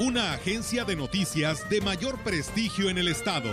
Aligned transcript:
Una 0.00 0.32
agencia 0.32 0.84
de 0.84 0.96
noticias 0.96 1.70
de 1.70 1.80
mayor 1.80 2.18
prestigio 2.24 2.90
en 2.90 2.98
el 2.98 3.06
estado. 3.06 3.52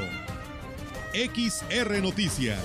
XR 1.13 2.01
Noticias. 2.01 2.57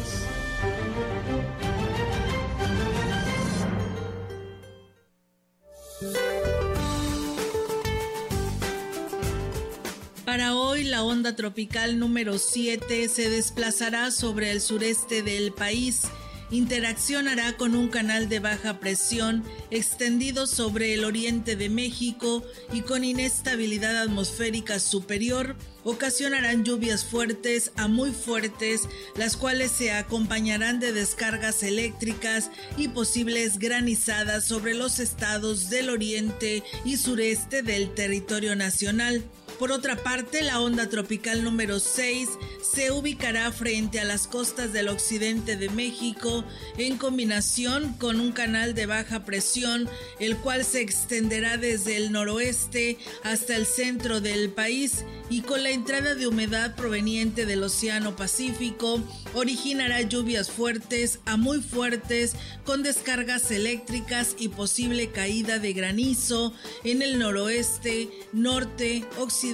Para 10.24 10.54
hoy, 10.54 10.84
la 10.84 11.02
onda 11.02 11.36
tropical 11.36 11.98
número 11.98 12.38
7 12.38 13.10
se 13.10 13.28
desplazará 13.28 14.10
sobre 14.10 14.52
el 14.52 14.62
sureste 14.62 15.20
del 15.22 15.52
país 15.52 16.04
interaccionará 16.50 17.56
con 17.56 17.74
un 17.74 17.88
canal 17.88 18.28
de 18.28 18.40
baja 18.40 18.78
presión 18.80 19.44
extendido 19.70 20.46
sobre 20.46 20.94
el 20.94 21.04
oriente 21.04 21.56
de 21.56 21.68
México 21.68 22.42
y 22.72 22.82
con 22.82 23.04
inestabilidad 23.04 23.96
atmosférica 23.96 24.78
superior 24.78 25.56
ocasionarán 25.84 26.64
lluvias 26.64 27.04
fuertes 27.04 27.70
a 27.76 27.86
muy 27.86 28.10
fuertes, 28.10 28.88
las 29.16 29.36
cuales 29.36 29.70
se 29.70 29.92
acompañarán 29.92 30.80
de 30.80 30.92
descargas 30.92 31.62
eléctricas 31.62 32.50
y 32.76 32.88
posibles 32.88 33.58
granizadas 33.58 34.44
sobre 34.44 34.74
los 34.74 34.98
estados 34.98 35.70
del 35.70 35.90
oriente 35.90 36.64
y 36.84 36.96
sureste 36.96 37.62
del 37.62 37.94
territorio 37.94 38.56
nacional. 38.56 39.22
Por 39.58 39.72
otra 39.72 39.96
parte, 39.96 40.42
la 40.42 40.60
onda 40.60 40.90
tropical 40.90 41.42
número 41.42 41.80
6 41.80 42.28
se 42.60 42.90
ubicará 42.90 43.50
frente 43.52 43.98
a 44.00 44.04
las 44.04 44.26
costas 44.26 44.74
del 44.74 44.88
occidente 44.88 45.56
de 45.56 45.70
México 45.70 46.44
en 46.76 46.98
combinación 46.98 47.94
con 47.94 48.20
un 48.20 48.32
canal 48.32 48.74
de 48.74 48.84
baja 48.84 49.24
presión, 49.24 49.88
el 50.20 50.36
cual 50.36 50.62
se 50.62 50.82
extenderá 50.82 51.56
desde 51.56 51.96
el 51.96 52.12
noroeste 52.12 52.98
hasta 53.22 53.56
el 53.56 53.64
centro 53.64 54.20
del 54.20 54.50
país 54.50 55.04
y 55.30 55.40
con 55.40 55.62
la 55.62 55.70
entrada 55.70 56.14
de 56.14 56.26
humedad 56.26 56.76
proveniente 56.76 57.46
del 57.46 57.62
Océano 57.62 58.14
Pacífico 58.14 59.02
originará 59.32 60.02
lluvias 60.02 60.50
fuertes 60.50 61.20
a 61.24 61.38
muy 61.38 61.62
fuertes 61.62 62.36
con 62.64 62.82
descargas 62.82 63.50
eléctricas 63.50 64.36
y 64.38 64.48
posible 64.48 65.10
caída 65.10 65.58
de 65.58 65.72
granizo 65.72 66.52
en 66.84 67.00
el 67.00 67.18
noroeste, 67.18 68.10
norte, 68.32 69.04
occidente, 69.18 69.45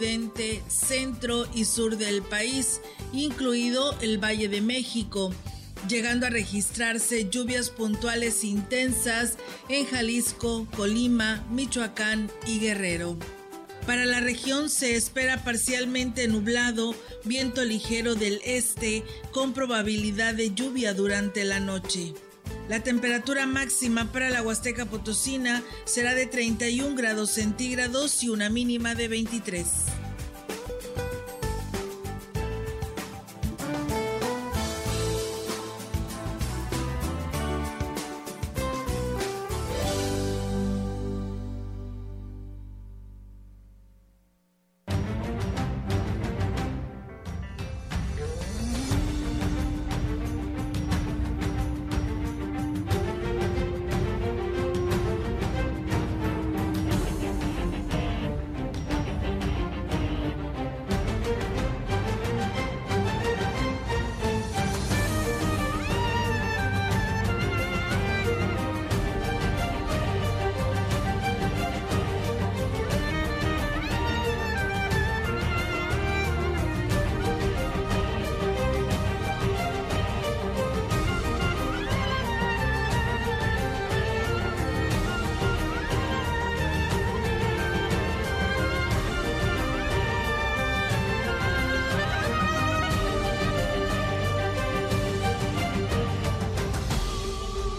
centro 0.68 1.46
y 1.54 1.64
sur 1.64 1.96
del 1.96 2.22
país, 2.22 2.80
incluido 3.12 3.98
el 4.00 4.18
Valle 4.18 4.48
de 4.48 4.60
México 4.60 5.32
llegando 5.88 6.26
a 6.26 6.30
registrarse 6.30 7.28
lluvias 7.28 7.70
puntuales 7.70 8.44
intensas 8.44 9.36
en 9.68 9.86
Jalisco, 9.86 10.66
Colima, 10.76 11.44
Michoacán 11.50 12.30
y 12.46 12.60
Guerrero. 12.60 13.16
Para 13.86 14.04
la 14.04 14.20
región 14.20 14.70
se 14.70 14.94
espera 14.94 15.42
parcialmente 15.42 16.28
nublado, 16.28 16.94
viento 17.24 17.64
ligero 17.64 18.14
del 18.14 18.40
este 18.44 19.02
con 19.32 19.52
probabilidad 19.52 20.34
de 20.34 20.54
lluvia 20.54 20.94
durante 20.94 21.44
la 21.44 21.58
noche. 21.58 22.14
La 22.68 22.80
temperatura 22.80 23.46
máxima 23.46 24.12
para 24.12 24.30
la 24.30 24.42
Huasteca 24.42 24.86
Potosina 24.86 25.62
será 25.84 26.14
de 26.14 26.26
31 26.26 26.94
grados 26.94 27.30
centígrados 27.30 28.22
y 28.22 28.28
una 28.28 28.48
mínima 28.48 28.94
de 28.94 29.08
23. 29.08 29.66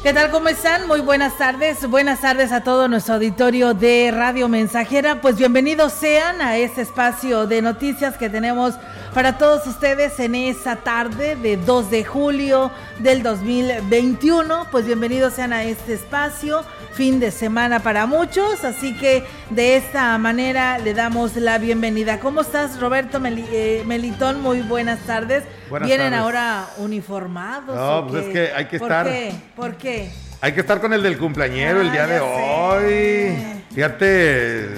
¿Qué 0.04 0.12
tal? 0.12 0.32
¿Cómo 0.32 0.50
están? 0.50 0.86
Muy 0.86 1.00
buenas 1.00 1.38
tardes. 1.38 1.90
Buenas 1.90 2.20
tardes 2.20 2.52
a 2.52 2.62
todo 2.62 2.90
nuestro 2.90 3.14
auditorio 3.14 3.74
de 3.74 4.12
Radio 4.14 4.50
Mensajera. 4.50 5.22
Pues 5.22 5.38
bienvenidos 5.38 5.94
sean 5.94 6.42
a 6.42 6.58
este 6.58 6.82
espacio 6.82 7.48
de 7.48 7.62
noticias 7.62 8.18
que 8.18 8.30
tenemos 8.30 8.74
para 9.14 9.38
todos 9.38 9.66
ustedes 9.66 10.20
en 10.20 10.36
esa 10.36 10.76
tarde 10.76 11.38
de 11.38 11.56
2 11.56 11.90
de 11.90 12.04
julio 12.04 12.70
del 13.00 13.24
2021. 13.24 14.68
Pues 14.72 14.86
bienvenidos 14.86 15.36
sean 15.36 15.54
a 15.54 15.64
este 15.64 15.94
espacio, 15.94 16.66
fin 16.94 17.20
de 17.20 17.32
semana 17.32 17.80
para 17.80 18.06
muchos, 18.06 18.64
así 18.64 18.94
que 18.96 19.24
de 19.50 19.78
esta 19.78 20.18
manera 20.18 20.78
le 20.78 20.94
damos 20.94 21.36
la 21.36 21.58
bienvenida. 21.58 22.20
¿Cómo 22.20 22.42
estás, 22.42 22.80
Roberto 22.80 23.20
eh, 23.26 23.84
Melitón? 23.86 24.42
Muy 24.42 24.62
buenas 24.62 25.00
tardes. 25.00 25.44
Vienen 25.84 26.14
ahora 26.14 26.68
uniformados. 26.78 27.76
No, 27.76 28.08
pues 28.08 28.26
es 28.26 28.34
que 28.34 28.54
hay 28.54 28.66
que 28.66 28.76
estar. 28.78 29.06
¿Por 29.06 29.14
qué? 29.14 29.34
¿Por 29.56 29.76
qué? 29.76 30.12
Hay 30.42 30.52
que 30.52 30.60
estar 30.60 30.82
con 30.82 30.94
el 30.94 31.02
del 31.02 31.18
cumpleañero 31.18 31.82
el 31.82 31.92
día 31.92 32.06
de 32.06 32.20
hoy. 32.20 33.64
Fíjate, 33.74 34.70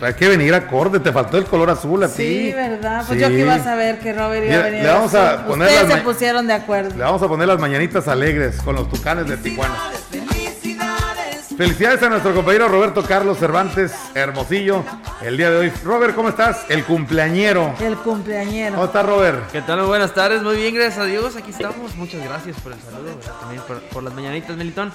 hay 0.00 0.14
que 0.14 0.28
venir 0.28 0.54
acorde, 0.54 1.00
te 1.00 1.12
faltó 1.12 1.36
el 1.36 1.44
color 1.44 1.68
azul 1.68 2.02
a 2.04 2.08
ti. 2.08 2.12
Sí, 2.12 2.52
¿verdad? 2.52 3.04
Pues 3.06 3.20
yo 3.20 3.28
que 3.28 3.40
iba 3.40 3.54
a 3.54 3.62
saber 3.62 3.98
que 3.98 4.12
Robert 4.12 4.46
iba 4.46 4.54
a 4.54 4.62
venir. 4.62 4.82
Le 4.82 4.88
vamos 4.88 5.14
a 5.14 5.44
poner 5.44 5.68
Ustedes 5.68 5.92
se 5.92 6.00
pusieron 6.02 6.46
de 6.46 6.54
acuerdo. 6.54 6.96
Le 6.96 7.02
vamos 7.02 7.22
a 7.22 7.28
poner 7.28 7.48
las 7.48 7.58
mañanitas 7.58 8.08
alegres 8.08 8.62
con 8.62 8.76
los 8.76 8.88
tucanes 8.88 9.26
de 9.26 9.36
Tijuana. 9.36 9.74
Felicidades 11.60 12.02
a 12.02 12.08
nuestro 12.08 12.34
compañero 12.34 12.68
Roberto 12.68 13.02
Carlos 13.02 13.36
Cervantes 13.36 13.92
Hermosillo 14.14 14.82
el 15.20 15.36
día 15.36 15.50
de 15.50 15.58
hoy. 15.58 15.72
Robert, 15.84 16.14
¿cómo 16.14 16.30
estás? 16.30 16.64
El 16.70 16.84
cumpleañero. 16.84 17.74
El 17.78 17.98
cumpleañero. 17.98 18.76
¿Cómo 18.76 18.86
estás, 18.86 19.04
Robert? 19.04 19.50
¿Qué 19.52 19.60
tal? 19.60 19.82
buenas 19.82 20.14
tardes, 20.14 20.42
muy 20.42 20.56
bien, 20.56 20.74
gracias 20.74 20.96
a 21.00 21.04
Dios. 21.04 21.36
Aquí 21.36 21.50
estamos. 21.50 21.94
Muchas 21.96 22.24
gracias 22.24 22.58
por 22.62 22.72
el 22.72 22.80
saludo, 22.80 23.14
también 23.40 23.60
por, 23.92 24.02
las 24.02 24.14
mañanitas, 24.14 24.56
Melitón. 24.56 24.90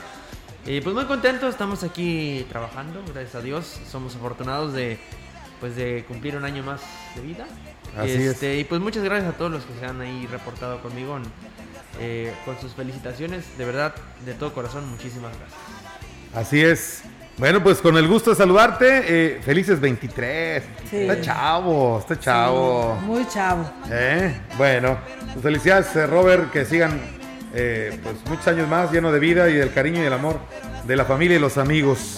Y 0.66 0.82
pues 0.82 0.96
muy 0.96 1.06
contentos, 1.06 1.52
estamos 1.52 1.84
aquí 1.84 2.48
trabajando, 2.50 3.04
gracias 3.14 3.36
a 3.36 3.42
Dios. 3.42 3.80
Somos 3.88 4.16
afortunados 4.16 4.74
de 4.74 4.98
pues 5.60 5.76
de 5.76 6.04
cumplir 6.08 6.36
un 6.36 6.46
año 6.46 6.64
más 6.64 6.82
de 7.16 7.22
vida. 7.22 7.46
Así 7.96 8.24
este, 8.24 8.58
Y 8.58 8.64
pues 8.64 8.82
muchas 8.82 9.04
gracias 9.04 9.36
a 9.36 9.38
todos 9.38 9.52
los 9.52 9.66
que 9.66 9.80
se 9.80 9.86
han 9.86 10.02
ahí 10.02 10.26
reportado 10.32 10.82
conmigo 10.82 11.20
eh, 12.00 12.34
con 12.44 12.60
sus 12.60 12.74
felicitaciones. 12.74 13.56
De 13.56 13.66
verdad, 13.66 13.94
de 14.26 14.34
todo 14.34 14.52
corazón, 14.52 14.90
muchísimas 14.90 15.32
gracias. 15.38 15.75
Así 16.36 16.62
es. 16.62 17.02
Bueno, 17.38 17.62
pues 17.64 17.80
con 17.80 17.98
el 17.98 18.08
gusto 18.08 18.30
de 18.30 18.36
saludarte. 18.36 19.04
Eh, 19.08 19.42
felices 19.42 19.80
23. 19.80 20.64
Está 20.92 21.22
chavo, 21.22 22.00
está 22.00 22.20
chavo. 22.20 22.96
muy 23.02 23.28
chavo. 23.28 23.70
¿Eh? 23.90 24.34
Bueno, 24.58 24.98
pues 25.34 25.44
felicidades, 25.44 25.96
eh, 25.96 26.08
Robert, 26.08 26.52
que 26.52 26.66
sigan 26.66 27.00
pues 27.52 28.18
muchos 28.28 28.46
años 28.50 28.68
más 28.68 28.92
lleno 28.92 29.14
de 29.14 29.20
vida 29.20 29.50
y 29.50 29.54
del 29.54 29.72
cariño 29.72 30.04
y 30.04 30.06
el 30.06 30.12
amor 30.12 30.40
de 30.86 30.96
la 30.98 31.06
familia 31.06 31.38
y 31.38 31.40
los 31.40 31.58
amigos. 31.58 32.18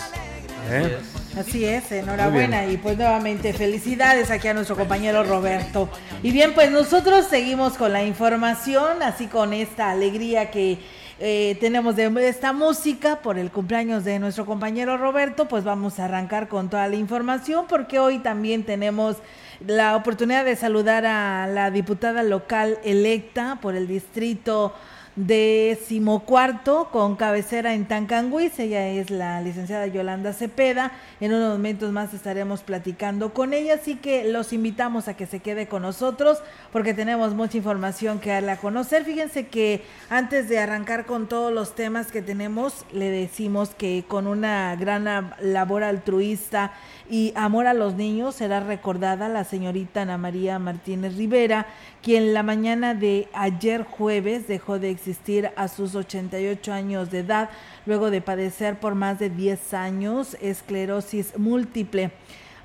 ¿Eh? 0.70 0.98
Así 1.38 1.66
es, 1.66 1.92
enhorabuena 1.92 2.66
y 2.66 2.78
pues 2.78 2.98
nuevamente 2.98 3.54
felicidades 3.54 4.32
aquí 4.32 4.48
a 4.48 4.54
nuestro 4.56 4.76
compañero 4.76 5.24
Roberto. 5.24 5.90
Y 6.24 6.32
bien, 6.32 6.54
pues 6.54 6.72
nosotros 6.72 7.28
seguimos 7.28 7.74
con 7.74 7.94
la 7.94 8.04
información, 8.04 9.04
así 9.04 9.28
con 9.28 9.54
esta 9.54 9.92
alegría 9.92 10.50
que 10.50 10.80
eh, 11.20 11.58
tenemos 11.60 11.96
de 11.96 12.12
esta 12.28 12.54
música 12.54 13.22
por 13.24 13.40
el 13.40 13.50
cumpleaños 13.50 14.04
de 14.04 14.20
nuestro 14.20 14.46
compañero 14.46 14.98
Roberto, 14.98 15.48
pues 15.48 15.64
vamos 15.64 16.00
a 16.00 16.06
arrancar 16.06 16.48
con 16.48 16.70
toda 16.70 16.88
la 16.88 16.96
información 16.96 17.66
porque 17.68 17.98
hoy 17.98 18.20
también 18.20 18.64
tenemos 18.64 19.18
la 19.66 19.96
oportunidad 19.96 20.46
de 20.46 20.56
saludar 20.56 21.08
a 21.08 21.48
la 21.48 21.72
diputada 21.72 22.22
local 22.22 22.78
electa 22.84 23.58
por 23.62 23.76
el 23.76 23.88
distrito 23.88 24.76
decimocuarto 25.18 26.90
con 26.92 27.16
cabecera 27.16 27.74
en 27.74 27.88
Tancanguis. 27.88 28.60
Ella 28.60 28.88
es 28.88 29.10
la 29.10 29.42
licenciada 29.42 29.88
Yolanda 29.88 30.32
Cepeda. 30.32 30.92
En 31.20 31.34
unos 31.34 31.54
momentos 31.54 31.92
más 31.92 32.14
estaremos 32.14 32.62
platicando 32.62 33.34
con 33.34 33.54
ella, 33.54 33.74
así 33.74 33.96
que 33.96 34.26
los 34.26 34.54
invitamos 34.54 35.08
a 35.08 35.16
que 35.16 35.26
se 35.26 35.40
quede 35.40 35.68
con 35.68 35.82
nosotros 35.82 36.38
porque 36.72 36.94
tenemos 36.94 37.34
mucha 37.34 37.58
información 37.58 38.20
que 38.20 38.30
darle 38.30 38.52
a 38.52 38.58
conocer. 38.58 39.06
Fíjense 39.06 39.48
que 39.48 39.82
antes 40.12 40.50
de 40.50 40.60
arrancar 40.60 41.08
con 41.08 41.28
todos 41.28 41.52
los 41.52 41.74
temas 41.74 42.12
que 42.12 42.22
tenemos, 42.22 42.86
le 42.94 43.10
decimos 43.10 43.70
que 43.70 44.06
con 44.08 44.28
una 44.28 44.76
gran 44.76 45.34
labor 45.42 45.84
altruista 45.84 46.74
y 47.10 47.34
amor 47.36 47.66
a 47.66 47.74
los 47.74 47.96
niños 47.96 48.36
será 48.36 48.60
recordada 48.60 49.30
la 49.30 49.46
señorita 49.46 50.04
Ana 50.04 50.18
María 50.20 50.60
Martínez 50.60 51.16
Rivera, 51.16 51.66
quien 52.04 52.34
la 52.34 52.44
mañana 52.44 52.94
de 52.94 53.30
ayer 53.34 53.84
jueves 53.84 54.48
dejó 54.48 54.78
de 54.78 54.92
existir 54.92 55.07
a 55.56 55.68
sus 55.70 55.96
88 55.96 56.74
años 56.74 57.12
de 57.12 57.20
edad, 57.20 57.50
luego 57.86 58.12
de 58.12 58.20
padecer 58.20 58.80
por 58.80 58.96
más 58.96 59.20
de 59.20 59.30
10 59.30 59.74
años 59.74 60.36
esclerosis 60.42 61.38
múltiple. 61.38 62.12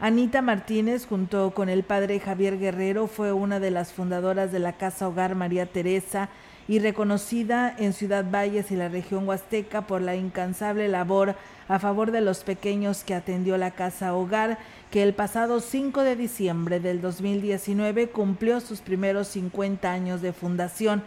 Anita 0.01 0.43
Martínez, 0.43 1.07
junto 1.07 1.53
con 1.53 1.69
el 1.69 1.85
padre 1.85 2.19
Javier 2.19 2.59
Guerrero, 2.59 3.07
fue 3.07 3.33
una 3.33 3.61
de 3.61 3.71
las 3.71 3.93
fundadoras 3.93 4.51
de 4.51 4.59
la 4.59 4.73
Casa 4.73 5.07
Hogar 5.07 5.37
María 5.37 5.67
Teresa 5.67 6.31
y 6.67 6.81
reconocida 6.81 7.73
en 7.79 7.93
Ciudad 7.93 8.25
Valles 8.29 8.73
y 8.73 8.77
la 8.77 8.89
región 8.89 9.29
huasteca 9.29 9.87
por 9.87 10.01
la 10.01 10.17
incansable 10.17 10.89
labor 10.89 11.37
a 11.69 11.79
favor 11.79 12.11
de 12.11 12.21
los 12.21 12.43
pequeños 12.43 13.05
que 13.05 13.15
atendió 13.15 13.57
la 13.57 13.71
Casa 13.71 14.15
Hogar, 14.15 14.59
que 14.91 15.05
el 15.05 15.15
pasado 15.15 15.61
5 15.61 16.03
de 16.03 16.17
diciembre 16.17 16.81
del 16.81 17.01
2019 17.01 18.11
cumplió 18.11 18.61
sus 18.61 18.81
primeros 18.81 19.29
50 19.29 19.93
años 19.93 20.23
de 20.23 20.33
fundación. 20.33 21.05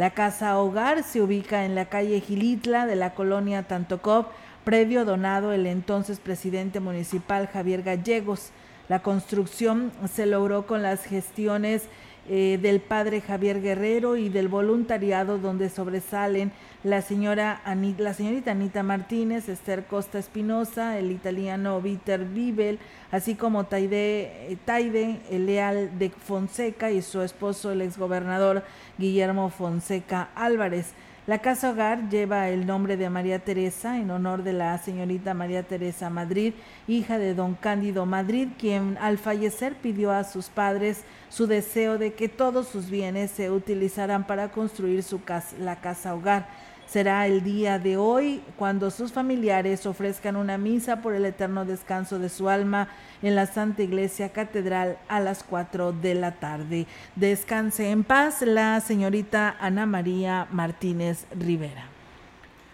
La 0.00 0.08
Casa 0.12 0.58
Hogar 0.58 1.02
se 1.02 1.20
ubica 1.20 1.66
en 1.66 1.74
la 1.74 1.84
calle 1.84 2.22
Gilitla 2.22 2.86
de 2.86 2.96
la 2.96 3.12
colonia 3.12 3.64
Tantocop, 3.64 4.28
predio 4.64 5.04
donado 5.04 5.52
el 5.52 5.66
entonces 5.66 6.20
presidente 6.20 6.80
municipal 6.80 7.48
Javier 7.48 7.82
Gallegos. 7.82 8.48
La 8.88 9.02
construcción 9.02 9.92
se 10.10 10.24
logró 10.24 10.66
con 10.66 10.80
las 10.80 11.04
gestiones 11.04 11.82
eh, 12.28 12.58
del 12.60 12.80
padre 12.80 13.20
Javier 13.20 13.60
Guerrero 13.60 14.16
y 14.16 14.28
del 14.28 14.48
voluntariado 14.48 15.38
donde 15.38 15.68
sobresalen 15.68 16.52
la, 16.84 17.02
señora 17.02 17.60
la 17.98 18.14
señorita 18.14 18.52
Anita 18.52 18.82
Martínez, 18.82 19.48
Esther 19.48 19.84
Costa 19.84 20.18
Espinosa, 20.18 20.98
el 20.98 21.10
italiano 21.10 21.80
Viter 21.80 22.24
Bibel, 22.24 22.78
así 23.10 23.34
como 23.34 23.64
Taide, 23.64 24.56
Taide 24.64 25.20
el 25.30 25.46
Leal 25.46 25.98
de 25.98 26.10
Fonseca 26.10 26.90
y 26.90 27.02
su 27.02 27.22
esposo, 27.22 27.72
el 27.72 27.82
exgobernador 27.82 28.62
Guillermo 28.98 29.50
Fonseca 29.50 30.30
Álvarez. 30.34 30.94
La 31.30 31.38
casa 31.38 31.70
hogar 31.70 32.08
lleva 32.08 32.48
el 32.48 32.66
nombre 32.66 32.96
de 32.96 33.08
María 33.08 33.38
Teresa 33.38 33.98
en 33.98 34.10
honor 34.10 34.42
de 34.42 34.52
la 34.52 34.76
señorita 34.78 35.32
María 35.32 35.62
Teresa 35.62 36.10
Madrid, 36.10 36.54
hija 36.88 37.20
de 37.20 37.34
don 37.34 37.54
Cándido 37.54 38.04
Madrid, 38.04 38.48
quien 38.58 38.98
al 39.00 39.16
fallecer 39.16 39.76
pidió 39.76 40.10
a 40.10 40.24
sus 40.24 40.48
padres 40.48 41.04
su 41.28 41.46
deseo 41.46 41.98
de 41.98 42.14
que 42.14 42.28
todos 42.28 42.66
sus 42.66 42.90
bienes 42.90 43.30
se 43.30 43.48
utilizaran 43.48 44.26
para 44.26 44.50
construir 44.50 45.04
su 45.04 45.22
casa, 45.22 45.54
la 45.60 45.76
casa 45.76 46.16
hogar. 46.16 46.48
Será 46.90 47.28
el 47.28 47.44
día 47.44 47.78
de 47.78 47.96
hoy 47.96 48.42
cuando 48.56 48.90
sus 48.90 49.12
familiares 49.12 49.86
ofrezcan 49.86 50.34
una 50.34 50.58
misa 50.58 51.02
por 51.02 51.14
el 51.14 51.24
eterno 51.24 51.64
descanso 51.64 52.18
de 52.18 52.28
su 52.28 52.48
alma 52.48 52.88
en 53.22 53.36
la 53.36 53.46
Santa 53.46 53.84
Iglesia 53.84 54.30
Catedral 54.30 54.98
a 55.06 55.20
las 55.20 55.44
4 55.44 55.92
de 55.92 56.14
la 56.14 56.32
tarde. 56.40 56.88
Descanse 57.14 57.92
en 57.92 58.02
paz 58.02 58.42
la 58.42 58.80
señorita 58.80 59.56
Ana 59.60 59.86
María 59.86 60.48
Martínez 60.50 61.26
Rivera. 61.38 61.84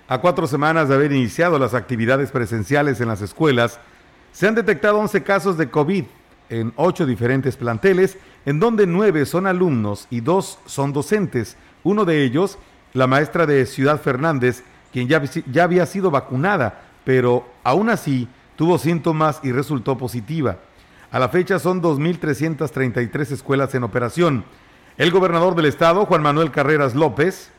A 0.08 0.18
cuatro 0.18 0.46
semanas 0.46 0.88
de 0.88 0.94
haber 0.94 1.12
iniciado 1.12 1.58
las 1.58 1.74
actividades 1.74 2.30
presenciales 2.30 3.02
en 3.02 3.08
las 3.08 3.20
escuelas, 3.20 3.78
se 4.32 4.48
han 4.48 4.54
detectado 4.54 4.98
11 4.98 5.22
casos 5.24 5.58
de 5.58 5.68
COVID 5.68 6.04
en 6.48 6.72
ocho 6.76 7.04
diferentes 7.04 7.58
planteles, 7.58 8.16
en 8.46 8.60
donde 8.60 8.86
nueve 8.86 9.26
son 9.26 9.46
alumnos 9.46 10.06
y 10.08 10.20
dos 10.20 10.58
son 10.64 10.94
docentes. 10.94 11.58
Uno 11.84 12.06
de 12.06 12.24
ellos 12.24 12.58
la 12.96 13.06
maestra 13.06 13.46
de 13.46 13.66
Ciudad 13.66 14.00
Fernández, 14.00 14.64
quien 14.92 15.06
ya, 15.06 15.22
ya 15.52 15.64
había 15.64 15.84
sido 15.84 16.10
vacunada, 16.10 16.80
pero 17.04 17.46
aún 17.62 17.90
así 17.90 18.26
tuvo 18.56 18.78
síntomas 18.78 19.38
y 19.42 19.52
resultó 19.52 19.98
positiva. 19.98 20.56
A 21.10 21.18
la 21.18 21.28
fecha 21.28 21.58
son 21.58 21.82
2.333 21.82 23.32
escuelas 23.32 23.74
en 23.74 23.84
operación. 23.84 24.46
El 24.96 25.10
gobernador 25.10 25.54
del 25.54 25.66
estado, 25.66 26.06
Juan 26.06 26.22
Manuel 26.22 26.50
Carreras 26.50 26.94
López, 26.94 27.52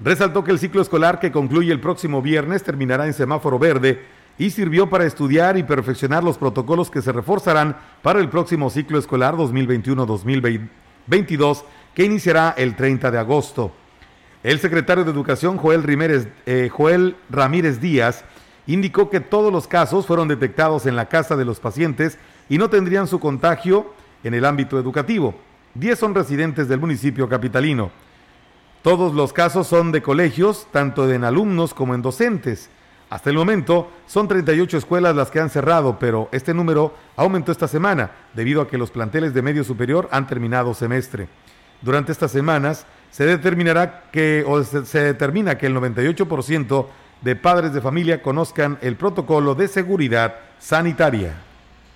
resaltó 0.00 0.42
que 0.42 0.50
el 0.50 0.58
ciclo 0.58 0.82
escolar 0.82 1.20
que 1.20 1.30
concluye 1.30 1.72
el 1.72 1.78
próximo 1.78 2.22
viernes 2.22 2.64
terminará 2.64 3.06
en 3.06 3.14
semáforo 3.14 3.60
verde 3.60 4.04
y 4.36 4.50
sirvió 4.50 4.90
para 4.90 5.04
estudiar 5.04 5.56
y 5.56 5.62
perfeccionar 5.62 6.24
los 6.24 6.38
protocolos 6.38 6.90
que 6.90 7.02
se 7.02 7.12
reforzarán 7.12 7.76
para 8.02 8.18
el 8.18 8.30
próximo 8.30 8.68
ciclo 8.68 8.98
escolar 8.98 9.36
2021-2022 9.36 11.62
que 12.00 12.06
iniciará 12.06 12.54
el 12.56 12.76
30 12.76 13.10
de 13.10 13.18
agosto. 13.18 13.72
El 14.42 14.58
secretario 14.58 15.04
de 15.04 15.10
Educación, 15.10 15.58
Joel, 15.58 15.84
eh, 16.46 16.70
Joel 16.72 17.14
Ramírez 17.28 17.78
Díaz, 17.78 18.24
indicó 18.66 19.10
que 19.10 19.20
todos 19.20 19.52
los 19.52 19.68
casos 19.68 20.06
fueron 20.06 20.26
detectados 20.26 20.86
en 20.86 20.96
la 20.96 21.10
casa 21.10 21.36
de 21.36 21.44
los 21.44 21.60
pacientes 21.60 22.16
y 22.48 22.56
no 22.56 22.70
tendrían 22.70 23.06
su 23.06 23.20
contagio 23.20 23.92
en 24.24 24.32
el 24.32 24.46
ámbito 24.46 24.78
educativo. 24.78 25.34
Diez 25.74 25.98
son 25.98 26.14
residentes 26.14 26.68
del 26.68 26.80
municipio 26.80 27.28
capitalino. 27.28 27.90
Todos 28.80 29.12
los 29.12 29.34
casos 29.34 29.66
son 29.66 29.92
de 29.92 30.00
colegios, 30.00 30.68
tanto 30.72 31.12
en 31.12 31.22
alumnos 31.22 31.74
como 31.74 31.94
en 31.94 32.00
docentes. 32.00 32.70
Hasta 33.10 33.28
el 33.28 33.36
momento 33.36 33.90
son 34.06 34.26
38 34.26 34.78
escuelas 34.78 35.14
las 35.14 35.30
que 35.30 35.40
han 35.40 35.50
cerrado, 35.50 35.98
pero 35.98 36.30
este 36.32 36.54
número 36.54 36.94
aumentó 37.14 37.52
esta 37.52 37.68
semana 37.68 38.12
debido 38.32 38.62
a 38.62 38.68
que 38.68 38.78
los 38.78 38.90
planteles 38.90 39.34
de 39.34 39.42
medio 39.42 39.64
superior 39.64 40.08
han 40.12 40.26
terminado 40.26 40.72
semestre. 40.72 41.28
Durante 41.82 42.12
estas 42.12 42.30
semanas 42.30 42.86
se 43.10 43.24
determinará 43.26 44.04
que 44.12 44.44
o 44.46 44.62
se, 44.62 45.00
determina 45.00 45.58
que 45.58 45.66
el 45.66 45.74
98% 45.74 46.86
de 47.22 47.36
padres 47.36 47.72
de 47.72 47.80
familia 47.80 48.22
conozcan 48.22 48.78
el 48.82 48.96
protocolo 48.96 49.54
de 49.54 49.68
seguridad 49.68 50.36
sanitaria. 50.58 51.34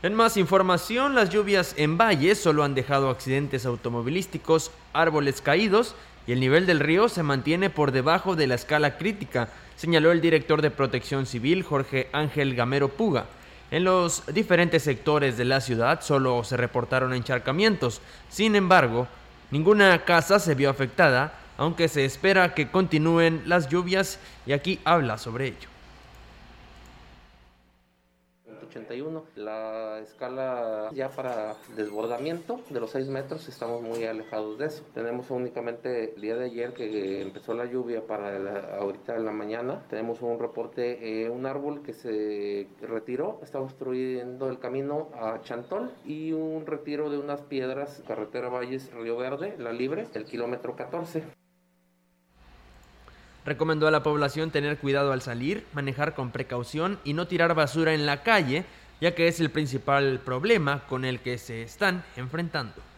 En 0.02 0.14
más 0.14 0.36
información, 0.36 1.14
las 1.14 1.30
lluvias 1.30 1.74
en 1.78 1.96
Valle 1.96 2.34
solo 2.34 2.62
han 2.62 2.74
dejado 2.74 3.08
accidentes 3.08 3.64
automovilísticos, 3.64 4.70
árboles 4.92 5.40
caídos 5.40 5.94
y 6.26 6.32
el 6.32 6.40
nivel 6.40 6.66
del 6.66 6.80
río 6.80 7.08
se 7.08 7.22
mantiene 7.22 7.70
por 7.70 7.92
debajo 7.92 8.36
de 8.36 8.46
la 8.46 8.54
escala 8.54 8.98
crítica, 8.98 9.48
señaló 9.76 10.12
el 10.12 10.20
director 10.20 10.62
de 10.62 10.70
Protección 10.70 11.26
Civil 11.26 11.62
Jorge 11.62 12.08
Ángel 12.12 12.54
Gamero 12.54 12.88
Puga. 12.88 13.26
En 13.70 13.84
los 13.84 14.24
diferentes 14.32 14.82
sectores 14.82 15.36
de 15.36 15.44
la 15.46 15.60
ciudad 15.60 16.00
solo 16.02 16.44
se 16.44 16.56
reportaron 16.56 17.14
encharcamientos. 17.14 18.00
Sin 18.28 18.56
embargo, 18.56 19.08
Ninguna 19.50 20.04
casa 20.04 20.38
se 20.38 20.54
vio 20.54 20.70
afectada, 20.70 21.34
aunque 21.56 21.88
se 21.88 22.04
espera 22.04 22.54
que 22.54 22.70
continúen 22.70 23.42
las 23.46 23.68
lluvias 23.68 24.18
y 24.46 24.52
aquí 24.52 24.80
habla 24.84 25.18
sobre 25.18 25.46
ello. 25.48 25.73
La 29.36 30.00
escala 30.00 30.90
ya 30.92 31.08
para 31.08 31.56
desbordamiento 31.76 32.60
de 32.70 32.80
los 32.80 32.90
6 32.90 33.08
metros 33.08 33.48
estamos 33.48 33.82
muy 33.82 34.04
alejados 34.04 34.58
de 34.58 34.66
eso. 34.66 34.84
Tenemos 34.94 35.30
únicamente 35.30 36.14
el 36.14 36.20
día 36.20 36.36
de 36.36 36.46
ayer 36.46 36.72
que 36.74 37.22
empezó 37.22 37.54
la 37.54 37.66
lluvia 37.66 38.06
para 38.06 38.78
ahorita 38.78 39.16
en 39.16 39.24
la 39.24 39.32
mañana. 39.32 39.84
Tenemos 39.88 40.22
un 40.22 40.38
reporte, 40.38 41.24
eh, 41.24 41.30
un 41.30 41.46
árbol 41.46 41.82
que 41.82 41.92
se 41.92 42.68
retiró, 42.82 43.40
está 43.42 43.60
obstruyendo 43.60 44.48
el 44.48 44.58
camino 44.58 45.10
a 45.14 45.40
Chantol 45.40 45.92
y 46.04 46.32
un 46.32 46.66
retiro 46.66 47.10
de 47.10 47.18
unas 47.18 47.42
piedras, 47.42 48.02
carretera 48.06 48.48
Valles 48.48 48.92
Río 48.92 49.16
Verde, 49.16 49.54
la 49.58 49.72
libre, 49.72 50.06
el 50.14 50.24
kilómetro 50.24 50.76
14. 50.76 51.43
Recomendó 53.44 53.86
a 53.86 53.90
la 53.90 54.02
población 54.02 54.50
tener 54.50 54.78
cuidado 54.78 55.12
al 55.12 55.20
salir, 55.20 55.66
manejar 55.74 56.14
con 56.14 56.30
precaución 56.30 56.98
y 57.04 57.12
no 57.12 57.26
tirar 57.26 57.54
basura 57.54 57.92
en 57.92 58.06
la 58.06 58.22
calle, 58.22 58.64
ya 59.00 59.14
que 59.14 59.28
es 59.28 59.38
el 59.40 59.50
principal 59.50 60.20
problema 60.24 60.86
con 60.86 61.04
el 61.04 61.20
que 61.20 61.36
se 61.36 61.62
están 61.62 62.04
enfrentando. 62.16 62.93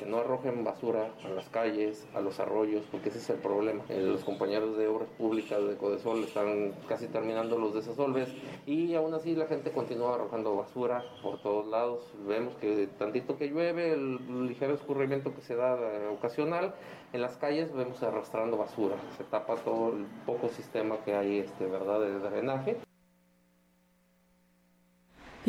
Que 0.00 0.06
no 0.06 0.18
arrojen 0.18 0.64
basura 0.64 1.10
a 1.24 1.28
las 1.28 1.48
calles, 1.50 2.08
a 2.14 2.20
los 2.20 2.40
arroyos, 2.40 2.84
porque 2.90 3.10
ese 3.10 3.18
es 3.18 3.28
el 3.30 3.36
problema. 3.36 3.84
Eh, 3.90 4.00
los 4.00 4.24
compañeros 4.24 4.78
de 4.78 4.88
obras 4.88 5.08
públicas 5.10 5.62
de 5.64 5.76
Codesol 5.76 6.24
están 6.24 6.72
casi 6.88 7.06
terminando 7.06 7.58
los 7.58 7.74
desasolves 7.74 8.30
y 8.66 8.94
aún 8.94 9.12
así 9.12 9.36
la 9.36 9.46
gente 9.46 9.70
continúa 9.72 10.14
arrojando 10.14 10.56
basura 10.56 11.04
por 11.22 11.40
todos 11.42 11.66
lados. 11.66 12.10
Vemos 12.26 12.54
que 12.56 12.88
tantito 12.98 13.36
que 13.36 13.48
llueve, 13.48 13.92
el 13.92 14.48
ligero 14.48 14.72
escurrimiento 14.72 15.34
que 15.34 15.42
se 15.42 15.54
da 15.54 15.76
eh, 15.78 16.08
ocasional, 16.08 16.74
en 17.12 17.20
las 17.20 17.36
calles 17.36 17.72
vemos 17.74 18.02
arrastrando 18.02 18.56
basura. 18.56 18.96
Se 19.18 19.24
tapa 19.24 19.56
todo 19.56 19.92
el 19.92 20.06
poco 20.24 20.48
sistema 20.48 20.96
que 21.04 21.14
hay, 21.14 21.40
este, 21.40 21.66
¿verdad?, 21.66 22.00
de 22.00 22.18
drenaje. 22.18 22.89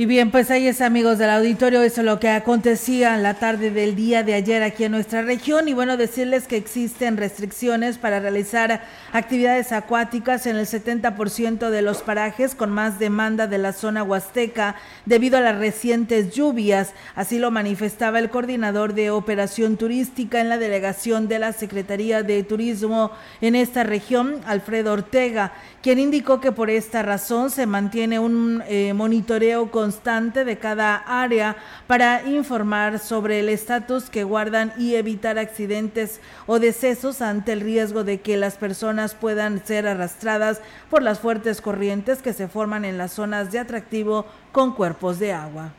Y 0.01 0.08
bien, 0.08 0.31
pues 0.31 0.50
ahí 0.50 0.65
es 0.65 0.81
amigos 0.81 1.20
del 1.20 1.29
auditorio, 1.29 1.84
eso 1.84 2.01
es 2.01 2.05
lo 2.05 2.20
que 2.20 2.29
acontecía 2.29 3.13
en 3.13 3.22
la 3.22 3.36
tarde 3.36 3.70
del 3.70 3.96
día 3.96 4.24
de 4.24 4.34
ayer 4.34 4.63
aquí 4.63 4.84
en 4.84 4.93
nuestra 4.93 5.22
región. 5.22 5.67
Y 5.67 5.74
bueno, 5.74 5.96
decirles 5.96 6.48
que 6.48 6.58
existen 6.58 7.17
restricciones 7.17 8.00
para 8.00 8.20
realizar 8.20 8.81
actividades 9.13 9.72
acuáticas 9.72 10.48
en 10.48 10.55
el 10.55 10.65
70% 10.65 11.70
de 11.70 11.81
los 11.84 12.01
parajes 12.01 12.55
con 12.55 12.72
más 12.72 12.98
demanda 12.98 13.46
de 13.46 13.60
la 13.60 13.74
zona 13.74 14.01
huasteca 14.01 14.75
debido 15.05 15.38
a 15.38 15.41
las 15.41 15.60
recientes 15.60 16.34
lluvias, 16.34 16.93
así 17.13 17.38
lo 17.38 17.51
manifestaba 17.51 18.17
el 18.17 18.31
coordinador 18.31 18.96
de 18.96 19.12
operación 19.12 19.77
turística 19.77 20.41
en 20.41 20.50
la 20.50 20.58
delegación 20.58 21.27
de 21.27 21.38
la 21.38 21.53
Secretaría 21.53 22.24
de 22.24 22.41
Turismo 22.41 23.12
en 23.39 23.53
esta 23.53 23.84
región, 23.84 24.41
Alfredo 24.48 24.93
Ortega, 24.93 25.53
quien 25.84 26.00
indicó 26.00 26.41
que 26.41 26.51
por 26.51 26.72
esta 26.72 27.03
razón 27.03 27.51
se 27.51 27.67
mantiene 27.67 28.17
un 28.17 28.63
eh, 28.67 28.93
monitoreo 28.93 29.70
con 29.70 29.90
constante 29.91 30.45
de 30.45 30.57
cada 30.57 30.95
área 30.95 31.57
para 31.86 32.24
informar 32.24 32.98
sobre 32.98 33.41
el 33.41 33.50
estatus 33.50 34.10
que 34.10 34.24
guardan 34.24 34.71
y 34.77 34.95
evitar 34.95 35.38
accidentes 35.38 36.21
o 36.48 36.60
decesos 36.60 37.21
ante 37.21 37.51
el 37.51 37.60
riesgo 37.60 38.05
de 38.05 38.21
que 38.21 38.38
las 38.38 38.55
personas 38.55 39.15
puedan 39.15 39.65
ser 39.65 39.88
arrastradas 39.88 40.62
por 40.89 41.03
las 41.03 41.19
fuertes 41.19 41.60
corrientes 41.60 42.21
que 42.21 42.31
se 42.31 42.48
forman 42.48 42.86
en 42.86 42.98
las 42.98 43.12
zonas 43.12 43.51
de 43.51 43.60
atractivo 43.60 44.25
con 44.53 44.75
cuerpos 44.75 45.19
de 45.19 45.33
agua. 45.33 45.74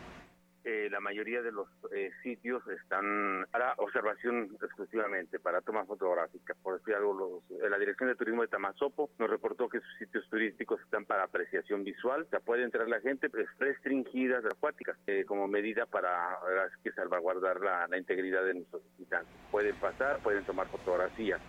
Eh, 0.65 0.89
la 0.91 1.01
mayoría 1.01 1.41
de 1.41 1.53
los 1.53 1.69
eh, 1.93 2.11
sitios 2.23 2.67
están 2.69 3.47
para 3.51 3.75
observación 3.79 4.57
exclusivamente, 4.63 5.39
para 5.39 5.61
toma 5.61 5.85
fotográfica. 5.85 6.55
Por 6.63 6.79
decir 6.79 6.95
los, 7.01 7.43
eh, 7.51 7.69
la 7.69 7.79
Dirección 7.79 8.09
de 8.09 8.17
Turismo 8.17 8.43
de 8.43 8.49
Tamazopo 8.49 9.11
nos 9.19 9.31
reportó 9.31 9.69
que 9.69 9.81
sus 9.81 9.99
sitios 9.99 10.29
turísticos 10.29 10.81
están 10.81 11.05
para 11.05 11.25
apreciación 11.25 11.85
visual. 11.85 12.27
Sea, 12.31 12.41
puede 12.41 12.65
entrar 12.65 12.89
la 12.89 13.01
gente 13.01 13.29
pues, 13.31 13.47
restringidas 13.59 14.45
acuáticas 14.45 14.97
como 15.27 15.47
medida 15.47 15.87
para 15.87 16.39
que 16.83 16.93
salvaguardar 16.93 17.61
la, 17.61 17.87
la 17.89 17.99
integridad 17.99 18.45
de 18.45 18.55
nuestros 18.55 18.83
visitantes. 18.97 19.35
Pueden 19.51 19.77
pasar, 19.77 20.19
pueden 20.23 20.45
tomar 20.45 20.67
fotografías. 20.69 21.41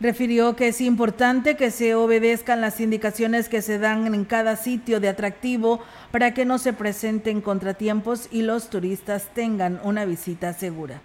Refirió 0.00 0.56
que 0.56 0.68
es 0.68 0.80
importante 0.80 1.56
que 1.56 1.70
se 1.70 1.94
obedezcan 1.94 2.60
las 2.60 2.80
indicaciones 2.80 3.48
que 3.48 3.62
se 3.62 3.78
dan 3.78 4.12
en 4.12 4.24
cada 4.24 4.56
sitio 4.56 5.00
de 5.00 5.08
atractivo 5.08 5.80
para 6.10 6.34
que 6.34 6.44
no 6.44 6.58
se 6.58 6.72
presenten 6.72 7.40
contratiempos 7.40 8.28
y 8.30 8.42
los 8.42 8.70
turistas 8.70 9.28
tengan 9.34 9.80
una 9.84 10.04
visita 10.04 10.52
segura. 10.52 11.00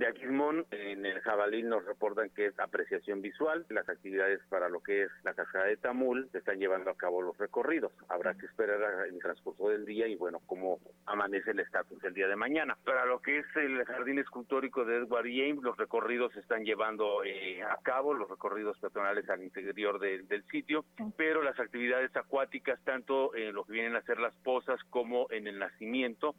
De 0.00 0.06
Aquismón, 0.06 0.64
en 0.70 1.04
el 1.04 1.20
Jabalí 1.20 1.62
nos 1.62 1.84
reportan 1.84 2.30
que 2.30 2.46
es 2.46 2.58
apreciación 2.58 3.20
visual. 3.20 3.66
Las 3.68 3.86
actividades 3.86 4.40
para 4.48 4.70
lo 4.70 4.80
que 4.80 5.02
es 5.02 5.10
la 5.24 5.34
cascada 5.34 5.66
de 5.66 5.76
Tamul 5.76 6.26
se 6.32 6.38
están 6.38 6.58
llevando 6.58 6.88
a 6.88 6.96
cabo 6.96 7.20
los 7.20 7.36
recorridos. 7.36 7.92
Habrá 8.08 8.32
que 8.32 8.46
esperar 8.46 8.80
el 9.06 9.18
transcurso 9.18 9.68
del 9.68 9.84
día 9.84 10.08
y 10.08 10.14
bueno, 10.14 10.40
cómo 10.46 10.78
amanece 11.04 11.50
el 11.50 11.60
estatus 11.60 12.02
el 12.02 12.14
día 12.14 12.28
de 12.28 12.36
mañana. 12.36 12.78
Para 12.82 13.04
lo 13.04 13.20
que 13.20 13.40
es 13.40 13.46
el 13.56 13.84
jardín 13.84 14.18
escultórico 14.18 14.86
de 14.86 15.00
Edward 15.00 15.26
James, 15.26 15.62
los 15.62 15.76
recorridos 15.76 16.32
se 16.32 16.40
están 16.40 16.64
llevando 16.64 17.22
eh, 17.22 17.62
a 17.62 17.76
cabo, 17.82 18.14
los 18.14 18.30
recorridos 18.30 18.78
peatonales 18.78 19.28
al 19.28 19.42
interior 19.42 20.00
del 20.00 20.44
sitio, 20.50 20.86
pero 21.18 21.42
las 21.42 21.60
actividades 21.60 22.16
acuáticas, 22.16 22.80
tanto 22.84 23.34
en 23.34 23.54
lo 23.54 23.64
que 23.64 23.74
vienen 23.74 23.96
a 23.96 24.02
ser 24.04 24.18
las 24.18 24.34
pozas 24.36 24.80
como 24.88 25.26
en 25.30 25.46
el 25.46 25.58
nacimiento, 25.58 26.36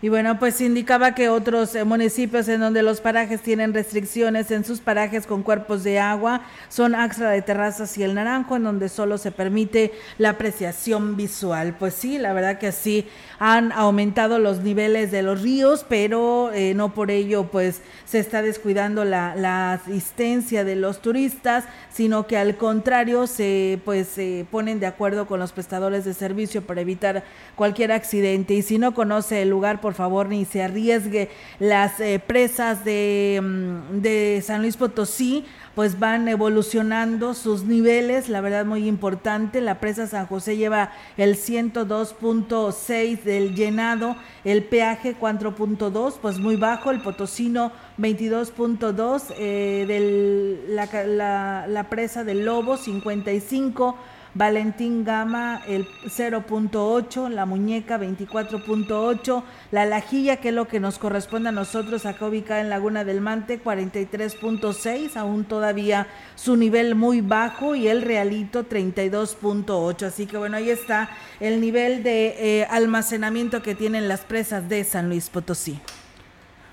y 0.00 0.08
bueno, 0.08 0.38
pues 0.38 0.60
indicaba 0.60 1.16
que 1.16 1.28
otros 1.28 1.74
eh, 1.74 1.82
municipios 1.82 2.46
en 2.46 2.60
donde 2.60 2.82
los 2.82 3.00
parajes 3.00 3.40
tienen 3.40 3.74
restricciones 3.74 4.48
en 4.52 4.64
sus 4.64 4.78
parajes 4.78 5.26
con 5.26 5.42
cuerpos 5.42 5.82
de 5.82 5.98
agua 5.98 6.42
son 6.68 6.94
Axra 6.94 7.30
de 7.30 7.42
Terrazas 7.42 7.98
y 7.98 8.04
El 8.04 8.14
Naranjo, 8.14 8.54
en 8.54 8.62
donde 8.62 8.88
solo 8.88 9.18
se 9.18 9.32
permite 9.32 9.92
la 10.16 10.30
apreciación 10.30 11.16
visual. 11.16 11.74
Pues 11.76 11.94
sí, 11.94 12.18
la 12.18 12.32
verdad 12.32 12.58
que 12.58 12.70
sí, 12.70 13.08
han 13.40 13.72
aumentado 13.72 14.38
los 14.38 14.60
niveles 14.60 15.10
de 15.10 15.22
los 15.22 15.42
ríos, 15.42 15.84
pero 15.88 16.52
eh, 16.52 16.74
no 16.74 16.94
por 16.94 17.10
ello 17.10 17.48
pues 17.50 17.82
se 18.04 18.20
está 18.20 18.40
descuidando 18.40 19.04
la, 19.04 19.34
la, 19.34 19.72
asistencia 19.72 20.62
de 20.62 20.76
los 20.76 21.02
turistas, 21.02 21.64
sino 21.92 22.28
que 22.28 22.36
al 22.36 22.56
contrario 22.56 23.26
se 23.26 23.80
pues 23.84 24.06
se 24.06 24.46
ponen 24.50 24.78
de 24.78 24.86
acuerdo 24.86 25.26
con 25.26 25.40
los 25.40 25.52
prestadores 25.52 26.04
de 26.04 26.14
servicio 26.14 26.62
para 26.62 26.82
evitar 26.82 27.24
cualquier 27.56 27.90
accidente. 27.90 28.54
Y 28.54 28.62
si 28.62 28.78
no 28.78 28.94
conoce 28.94 29.42
el 29.42 29.50
lugar, 29.50 29.80
por 29.87 29.87
favor, 29.94 30.28
ni 30.28 30.44
se 30.44 30.62
arriesgue. 30.62 31.30
Las 31.58 32.00
eh, 32.00 32.20
presas 32.24 32.84
de, 32.84 33.40
mm, 33.42 34.00
de 34.00 34.42
San 34.44 34.62
Luis 34.62 34.76
Potosí 34.76 35.44
pues 35.78 36.00
van 36.00 36.26
evolucionando 36.26 37.34
sus 37.34 37.62
niveles, 37.62 38.28
la 38.28 38.40
verdad 38.40 38.64
muy 38.66 38.88
importante. 38.88 39.60
La 39.60 39.78
presa 39.78 40.08
San 40.08 40.26
José 40.26 40.56
lleva 40.56 40.90
el 41.16 41.36
102.6 41.36 43.22
del 43.22 43.54
llenado, 43.54 44.16
el 44.42 44.64
peaje 44.64 45.14
4.2, 45.16 46.14
pues 46.20 46.40
muy 46.40 46.56
bajo, 46.56 46.90
el 46.90 47.00
potosino 47.00 47.70
22.2, 47.96 49.34
eh, 49.38 50.64
la, 50.68 50.88
la, 51.06 51.66
la 51.68 51.84
presa 51.84 52.24
del 52.24 52.44
Lobo 52.44 52.76
55 52.76 53.96
Valentín 54.38 55.04
Gama 55.04 55.62
el 55.66 55.88
0.8, 56.04 57.28
la 57.28 57.44
muñeca 57.44 57.98
24.8, 57.98 59.42
la 59.72 59.84
lajilla 59.84 60.36
que 60.36 60.50
es 60.50 60.54
lo 60.54 60.68
que 60.68 60.78
nos 60.78 61.00
corresponde 61.00 61.48
a 61.48 61.52
nosotros 61.52 62.06
acá 62.06 62.26
ubicada 62.26 62.60
en 62.60 62.70
Laguna 62.70 63.02
del 63.02 63.20
Mante 63.20 63.60
43.6, 63.60 65.16
aún 65.16 65.44
todavía 65.44 66.06
su 66.36 66.56
nivel 66.56 66.94
muy 66.94 67.20
bajo 67.20 67.74
y 67.74 67.88
el 67.88 68.02
realito 68.02 68.68
32.8, 68.68 70.06
así 70.06 70.26
que 70.26 70.38
bueno, 70.38 70.56
ahí 70.56 70.70
está 70.70 71.10
el 71.40 71.60
nivel 71.60 72.04
de 72.04 72.60
eh, 72.60 72.66
almacenamiento 72.70 73.60
que 73.60 73.74
tienen 73.74 74.06
las 74.06 74.20
presas 74.20 74.68
de 74.68 74.84
San 74.84 75.08
Luis 75.08 75.30
Potosí. 75.30 75.80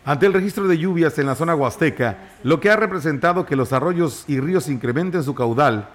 Ante 0.06 0.28
el 0.28 0.34
registro 0.34 0.68
de 0.68 0.78
lluvias 0.78 1.18
en 1.18 1.26
la 1.26 1.34
zona 1.34 1.56
huasteca, 1.56 2.20
lo 2.44 2.60
que 2.60 2.70
ha 2.70 2.76
representado 2.76 3.44
que 3.48 3.56
los 3.56 3.74
arroyos 3.74 4.24
y 4.28 4.40
ríos 4.40 4.70
incrementen 4.70 5.24
su 5.24 5.34
caudal, 5.34 5.90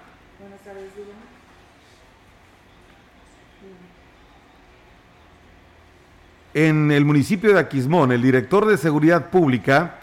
En 6.53 6.91
el 6.91 7.05
municipio 7.05 7.53
de 7.53 7.59
Aquismón, 7.59 8.11
el 8.11 8.21
director 8.21 8.65
de 8.65 8.77
Seguridad 8.77 9.29
Pública, 9.29 9.99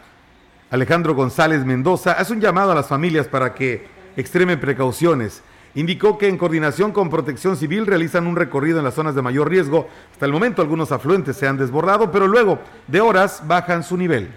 Alejandro 0.71 1.15
González 1.15 1.65
Mendoza, 1.65 2.13
hace 2.13 2.33
un 2.33 2.41
llamado 2.41 2.73
a 2.73 2.75
las 2.75 2.89
familias 2.89 3.29
para 3.29 3.55
que 3.55 3.87
extremen 4.17 4.59
precauciones. 4.59 5.43
Indicó 5.75 6.17
que 6.17 6.27
en 6.27 6.39
coordinación 6.39 6.93
con 6.93 7.11
Protección 7.11 7.57
Civil 7.57 7.87
realizan 7.87 8.27
un 8.27 8.37
recorrido 8.37 8.79
en 8.79 8.85
las 8.85 8.95
zonas 8.95 9.15
de 9.15 9.23
mayor 9.23 9.51
riesgo. 9.51 9.89
Hasta 10.11 10.25
el 10.25 10.33
momento 10.33 10.63
algunos 10.63 10.91
afluentes 10.91 11.37
se 11.37 11.47
han 11.47 11.59
desbordado, 11.59 12.11
pero 12.11 12.27
luego 12.27 12.59
de 12.87 13.01
horas 13.03 13.43
bajan 13.47 13.83
su 13.83 13.97
nivel 13.97 14.31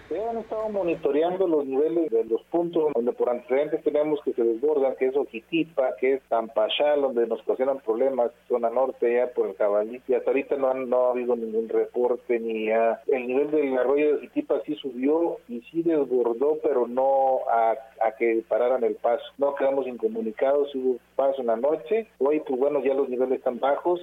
monitoreando 0.71 1.47
los 1.47 1.65
niveles 1.65 2.09
de 2.09 2.25
los 2.25 2.41
puntos 2.43 2.91
donde 2.93 3.11
por 3.13 3.29
antecedentes 3.29 3.83
tenemos 3.83 4.19
que 4.23 4.33
se 4.33 4.43
desbordan, 4.43 4.95
que 4.97 5.07
es 5.07 5.15
Ojitipa, 5.15 5.95
que 5.99 6.13
es 6.13 6.21
Tampachal, 6.29 7.01
donde 7.01 7.27
nos 7.27 7.41
ocasionan 7.41 7.79
problemas, 7.79 8.31
zona 8.47 8.69
norte 8.69 9.13
ya 9.13 9.27
por 9.33 9.47
el 9.49 9.55
Cabalí, 9.55 10.01
y 10.07 10.13
hasta 10.13 10.31
ahorita 10.31 10.55
no, 10.57 10.69
han, 10.69 10.89
no 10.89 11.07
ha 11.07 11.11
habido 11.11 11.35
ningún 11.35 11.69
reporte 11.69 12.39
ni 12.39 12.69
a, 12.71 13.01
el 13.07 13.27
nivel 13.27 13.51
del 13.51 13.77
arroyo 13.77 14.07
de 14.07 14.13
Ojitipa 14.15 14.61
sí 14.65 14.75
subió 14.75 15.37
y 15.47 15.61
sí 15.71 15.83
desbordó, 15.83 16.57
pero 16.63 16.87
no 16.87 17.39
a, 17.49 17.71
a 18.05 18.11
que 18.17 18.43
pararan 18.47 18.83
el 18.83 18.95
paso. 18.95 19.23
No 19.37 19.55
quedamos 19.55 19.87
incomunicados, 19.87 20.73
hubo 20.75 20.97
paso 21.15 21.41
en 21.41 21.47
la 21.47 21.57
noche, 21.57 22.07
hoy 22.19 22.41
pues 22.41 22.59
bueno 22.59 22.83
ya 22.83 22.93
los 22.93 23.09
niveles 23.09 23.39
están 23.39 23.59
bajos, 23.59 23.99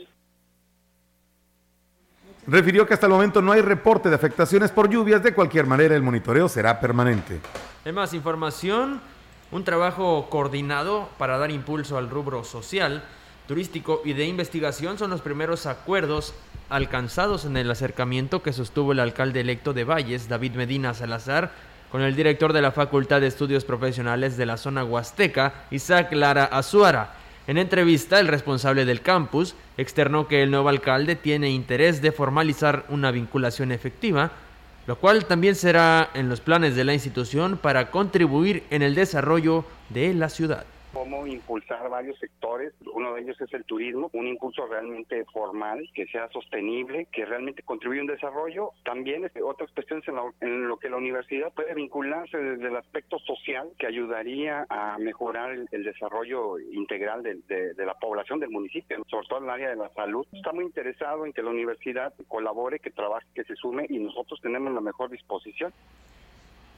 refirió 2.48 2.86
que 2.86 2.94
hasta 2.94 3.06
el 3.06 3.12
momento 3.12 3.42
no 3.42 3.52
hay 3.52 3.60
reporte 3.60 4.08
de 4.08 4.14
afectaciones 4.14 4.70
por 4.70 4.88
lluvias. 4.88 5.22
De 5.22 5.34
cualquier 5.34 5.66
manera, 5.66 5.94
el 5.94 6.02
monitoreo 6.02 6.48
será 6.48 6.80
permanente. 6.80 7.40
En 7.84 7.94
más 7.94 8.14
información, 8.14 9.00
un 9.52 9.64
trabajo 9.64 10.28
coordinado 10.30 11.08
para 11.18 11.38
dar 11.38 11.50
impulso 11.50 11.98
al 11.98 12.10
rubro 12.10 12.44
social, 12.44 13.04
turístico 13.46 14.02
y 14.04 14.12
de 14.12 14.26
investigación 14.26 14.98
son 14.98 15.10
los 15.10 15.20
primeros 15.20 15.66
acuerdos 15.66 16.34
alcanzados 16.68 17.44
en 17.44 17.56
el 17.56 17.70
acercamiento 17.70 18.42
que 18.42 18.52
sostuvo 18.52 18.92
el 18.92 19.00
alcalde 19.00 19.40
electo 19.40 19.72
de 19.72 19.84
Valles, 19.84 20.28
David 20.28 20.54
Medina 20.54 20.92
Salazar, 20.92 21.52
con 21.90 22.02
el 22.02 22.14
director 22.14 22.52
de 22.52 22.60
la 22.60 22.72
Facultad 22.72 23.22
de 23.22 23.26
Estudios 23.26 23.64
Profesionales 23.64 24.36
de 24.36 24.44
la 24.44 24.58
zona 24.58 24.84
Huasteca, 24.84 25.64
Isaac 25.70 26.12
Lara 26.12 26.44
Azuara. 26.44 27.14
En 27.48 27.58
entrevista, 27.58 28.20
el 28.20 28.28
responsable 28.28 28.84
del 28.84 29.00
campus 29.00 29.56
externó 29.76 30.28
que 30.28 30.42
el 30.44 30.52
nuevo 30.52 30.68
alcalde 30.68 31.16
tiene 31.16 31.50
interés 31.50 32.00
de 32.00 32.12
formalizar 32.12 32.84
una 32.88 33.10
vinculación 33.10 33.72
efectiva 33.72 34.30
lo 34.88 34.96
cual 34.96 35.26
también 35.26 35.54
será 35.54 36.08
en 36.14 36.30
los 36.30 36.40
planes 36.40 36.74
de 36.74 36.82
la 36.82 36.94
institución 36.94 37.58
para 37.58 37.90
contribuir 37.90 38.64
en 38.70 38.80
el 38.80 38.94
desarrollo 38.94 39.66
de 39.90 40.14
la 40.14 40.30
ciudad 40.30 40.64
cómo 41.08 41.26
impulsar 41.26 41.88
varios 41.88 42.18
sectores. 42.18 42.74
Uno 42.92 43.14
de 43.14 43.22
ellos 43.22 43.40
es 43.40 43.52
el 43.54 43.64
turismo, 43.64 44.10
un 44.12 44.26
impulso 44.26 44.66
realmente 44.66 45.24
formal, 45.32 45.88
que 45.94 46.06
sea 46.06 46.28
sostenible, 46.30 47.06
que 47.10 47.24
realmente 47.24 47.62
contribuya 47.62 48.00
a 48.00 48.04
un 48.04 48.10
desarrollo. 48.10 48.70
También 48.84 49.24
este, 49.24 49.42
otras 49.42 49.70
cuestiones 49.72 50.04
en, 50.40 50.68
lo 50.68 50.78
que 50.78 50.90
la 50.90 50.96
universidad 50.96 51.52
puede 51.54 51.74
vincularse 51.74 52.36
desde 52.36 52.68
el 52.68 52.76
aspecto 52.76 53.18
social, 53.20 53.70
que 53.78 53.86
ayudaría 53.86 54.66
a 54.68 54.98
mejorar 54.98 55.52
el, 55.52 55.84
desarrollo 55.88 56.58
integral 56.58 57.22
de, 57.22 57.36
de, 57.46 57.86
la 57.86 57.94
población 57.94 58.40
del 58.40 58.50
municipio, 58.50 59.02
sobre 59.08 59.26
todo 59.28 59.38
en 59.38 59.44
el 59.44 59.50
área 59.50 59.70
de 59.70 59.76
la 59.76 59.88
salud. 59.94 60.26
Está 60.32 60.52
muy 60.52 60.64
interesado 60.64 61.24
en 61.24 61.32
que 61.32 61.42
la 61.42 61.50
universidad 61.50 62.12
colabore, 62.26 62.80
que 62.80 62.90
trabaje, 62.90 63.26
que 63.34 63.44
se 63.44 63.56
sume 63.56 63.86
y 63.88 63.98
nosotros 63.98 64.40
tenemos 64.42 64.74
la 64.74 64.82
mejor 64.82 65.10
disposición. 65.10 65.72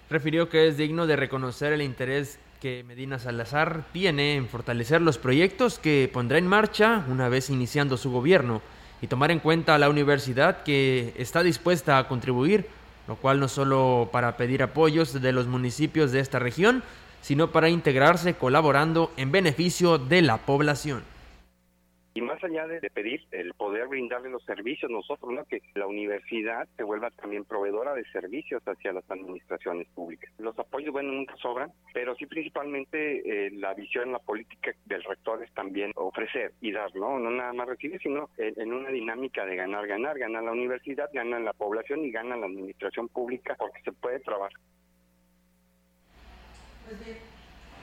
Refirió 0.09 0.49
que 0.49 0.69
es 0.69 0.77
digno 0.77 1.07
de 1.07 1.17
reconocer 1.17 1.73
el 1.73 1.83
interés 1.83 2.39
que 2.61 2.85
Medina 2.85 3.19
Salazar 3.19 3.85
tiene 3.91 4.37
en 4.37 4.47
fortalecer 4.47 5.01
los 5.01 5.17
proyectos 5.17 5.79
que 5.79 6.11
pondrá 6.13 6.37
en 6.37 6.47
marcha 6.47 7.07
una 7.09 7.31
vez 7.31 7.49
iniciando 7.49 7.97
su 7.97 8.11
gobierno 8.11 8.61
y 9.01 9.07
tomar 9.07 9.31
en 9.31 9.39
cuenta 9.39 9.75
a 9.75 9.79
la 9.79 9.89
universidad 9.89 10.63
que 10.63 11.15
está 11.17 11.43
dispuesta 11.43 11.97
a 11.97 12.07
contribuir, 12.07 12.67
lo 13.09 13.17
cual 13.17 13.41
no 13.41 13.49
solo 13.49 14.11
para 14.13 14.37
pedir 14.37 14.63
apoyos 14.63 15.23
de 15.23 15.33
los 15.33 15.47
municipios 15.47 16.13
de 16.13 16.21
esta 16.21 16.39
región, 16.39 16.83
sino 17.23 17.51
para 17.51 17.71
integrarse 17.71 18.35
colaborando 18.35 19.11
en 19.17 19.33
beneficio 19.33 19.97
de 19.97 20.21
la 20.21 20.37
población. 20.37 21.03
Y 22.13 22.23
más 22.23 22.43
allá 22.43 22.67
de, 22.67 22.81
pedir 22.91 23.23
el 23.31 23.55
poder 23.55 23.87
brindarle 23.87 24.31
los 24.31 24.43
servicios 24.45 24.91
nosotros, 24.91 25.33
¿no? 25.33 25.45
que 25.45 25.63
la 25.75 25.87
universidad 25.87 26.69
se 26.77 26.83
vuelva 26.83 27.11
también 27.11 27.45
proveedora 27.45 27.95
de 27.95 28.05
servicios 28.11 28.63
hacia 28.67 28.93
las 28.93 29.09
administraciones 29.09 29.87
públicas. 29.95 30.33
Los 30.39 30.59
apoyos, 30.59 30.93
bueno, 30.93 31.13
nunca 31.13 31.37
sobran, 31.37 31.73
pero 31.95 32.17
sí 32.17 32.27
principalmente 32.27 33.47
eh, 33.47 33.51
la 33.53 33.75
visión, 33.75 34.11
la 34.11 34.19
política 34.19 34.73
del 34.87 35.05
rector 35.05 35.43
es 35.45 35.53
también 35.53 35.93
ofrecer 35.95 36.53
y 36.61 36.73
dar, 36.73 36.95
¿no? 36.97 37.19
No 37.21 37.31
nada 37.31 37.53
más 37.53 37.69
recibir, 37.69 38.01
sino 38.03 38.29
en, 38.39 38.73
una 38.73 38.91
dinámica 38.91 39.47
de 39.47 39.55
ganar, 39.55 39.87
ganar, 39.87 40.19
ganar 40.19 40.43
la 40.43 40.53
universidad, 40.53 41.11
ganar 41.13 41.43
la 41.43 41.53
población 41.53 42.05
y 42.05 42.11
gana 42.11 42.37
la 42.37 42.47
administración 42.47 43.09
pública 43.09 43.55
porque 43.57 43.83
se 43.83 43.93
puede 43.93 44.19
trabajar. 44.21 44.59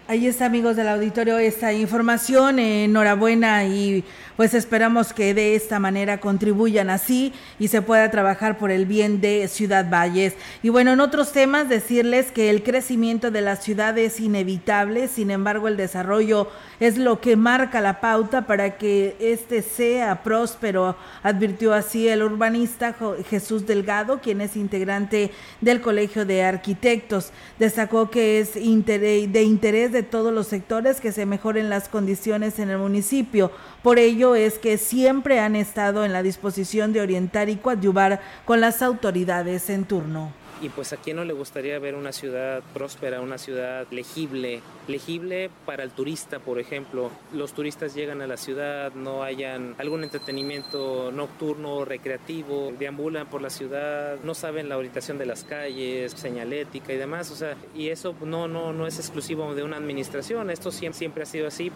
Ahí 0.09 0.25
está, 0.25 0.45
amigos 0.45 0.77
del 0.77 0.87
auditorio, 0.87 1.37
esta 1.37 1.73
información. 1.73 2.59
enhorabuena 2.59 3.65
y 3.65 4.05
pues 4.37 4.53
esperamos 4.53 5.11
que 5.11 5.33
de 5.33 5.55
esta 5.55 5.79
manera 5.79 6.19
contribuyan 6.19 6.89
así 6.89 7.33
y 7.59 7.67
se 7.67 7.81
pueda 7.81 8.09
trabajar 8.11 8.57
por 8.57 8.71
el 8.71 8.85
bien 8.85 9.19
de 9.19 9.47
Ciudad 9.49 9.89
Valles. 9.89 10.35
Y 10.63 10.69
bueno, 10.69 10.93
en 10.93 11.01
otros 11.01 11.31
temas, 11.31 11.67
decirles 11.67 12.31
que 12.31 12.49
el 12.49 12.63
crecimiento 12.63 13.31
de 13.31 13.41
la 13.41 13.55
ciudad 13.55 13.97
es 13.97 14.19
inevitable, 14.19 15.07
sin 15.07 15.31
embargo, 15.31 15.67
el 15.67 15.75
desarrollo 15.75 16.47
es 16.79 16.97
lo 16.97 17.19
que 17.19 17.35
marca 17.35 17.81
la 17.81 17.99
pauta 17.99 18.45
para 18.45 18.77
que 18.77 19.15
este 19.19 19.63
sea 19.63 20.21
próspero, 20.21 20.95
advirtió 21.23 21.73
así 21.73 22.07
el 22.07 22.21
urbanista 22.21 22.95
Jesús 23.29 23.65
Delgado, 23.65 24.21
quien 24.21 24.41
es 24.41 24.55
integrante 24.55 25.31
del 25.61 25.81
Colegio 25.81 26.25
de 26.25 26.43
Arquitectos. 26.43 27.31
Destacó 27.57 28.11
que 28.11 28.39
es 28.39 28.53
de 28.53 29.43
interés 29.43 29.91
de 29.91 30.03
todos 30.03 30.31
los 30.31 30.45
sectores 30.45 31.01
que 31.01 31.11
se 31.11 31.25
mejoren 31.25 31.71
las 31.71 31.89
condiciones 31.89 32.59
en 32.59 32.69
el 32.69 32.77
municipio. 32.77 33.51
Por 33.87 33.99
ello 33.99 34.35
es 34.35 34.59
que 34.59 34.77
siempre 34.77 35.39
han 35.39 35.55
estado 35.55 36.03
en 36.03 36.11
la 36.11 36.21
disposición 36.21 36.91
de 36.91 36.99
orientar 36.99 37.47
y 37.47 37.55
coadyuvar 37.55 38.19
con 38.43 38.59
las 38.59 38.81
autoridades 38.81 39.69
en 39.69 39.85
turno. 39.85 40.33
Y 40.61 40.67
pues 40.67 40.91
a 40.91 40.97
quién 40.97 41.15
no 41.15 41.23
le 41.23 41.31
gustaría 41.31 41.79
ver 41.79 41.95
una 41.95 42.11
ciudad 42.11 42.61
próspera, 42.73 43.21
una 43.21 43.37
ciudad 43.37 43.87
legible, 43.89 44.59
legible 44.89 45.49
para 45.65 45.83
el 45.83 45.91
turista, 45.91 46.39
por 46.39 46.59
ejemplo. 46.59 47.11
Los 47.31 47.53
turistas 47.53 47.95
llegan 47.95 48.21
a 48.21 48.27
la 48.27 48.35
ciudad, 48.35 48.91
no 48.91 49.23
hayan 49.23 49.73
algún 49.77 50.03
entretenimiento 50.03 51.09
nocturno, 51.13 51.85
recreativo, 51.85 52.73
deambulan 52.77 53.27
por 53.27 53.41
la 53.41 53.49
ciudad, 53.49 54.17
no 54.21 54.33
saben 54.33 54.67
la 54.67 54.75
orientación 54.75 55.17
de 55.17 55.27
las 55.27 55.45
calles, 55.45 56.11
señalética 56.11 56.91
y 56.91 56.97
demás, 56.97 57.31
o 57.31 57.37
sea, 57.37 57.55
y 57.73 57.87
eso 57.87 58.13
no 58.25 58.49
no 58.49 58.73
no 58.73 58.85
es 58.85 58.99
exclusivo 58.99 59.55
de 59.55 59.63
una 59.63 59.77
administración, 59.77 60.49
esto 60.49 60.71
siempre, 60.71 60.97
siempre 60.97 61.23
ha 61.23 61.25
sido 61.25 61.47
así. 61.47 61.71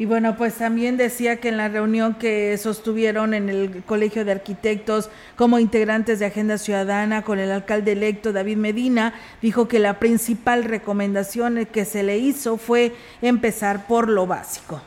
Y 0.00 0.06
bueno, 0.06 0.34
pues 0.34 0.54
también 0.54 0.96
decía 0.96 1.36
que 1.36 1.50
en 1.50 1.58
la 1.58 1.68
reunión 1.68 2.14
que 2.14 2.56
sostuvieron 2.56 3.34
en 3.34 3.50
el 3.50 3.82
Colegio 3.84 4.24
de 4.24 4.32
Arquitectos 4.32 5.10
como 5.36 5.58
integrantes 5.58 6.18
de 6.18 6.24
Agenda 6.24 6.56
Ciudadana 6.56 7.20
con 7.20 7.38
el 7.38 7.52
alcalde 7.52 7.92
electo 7.92 8.32
David 8.32 8.56
Medina, 8.56 9.12
dijo 9.42 9.68
que 9.68 9.78
la 9.78 9.98
principal 9.98 10.64
recomendación 10.64 11.66
que 11.70 11.84
se 11.84 12.02
le 12.02 12.16
hizo 12.16 12.56
fue 12.56 12.94
empezar 13.20 13.86
por 13.86 14.08
lo 14.08 14.26
básico 14.26 14.80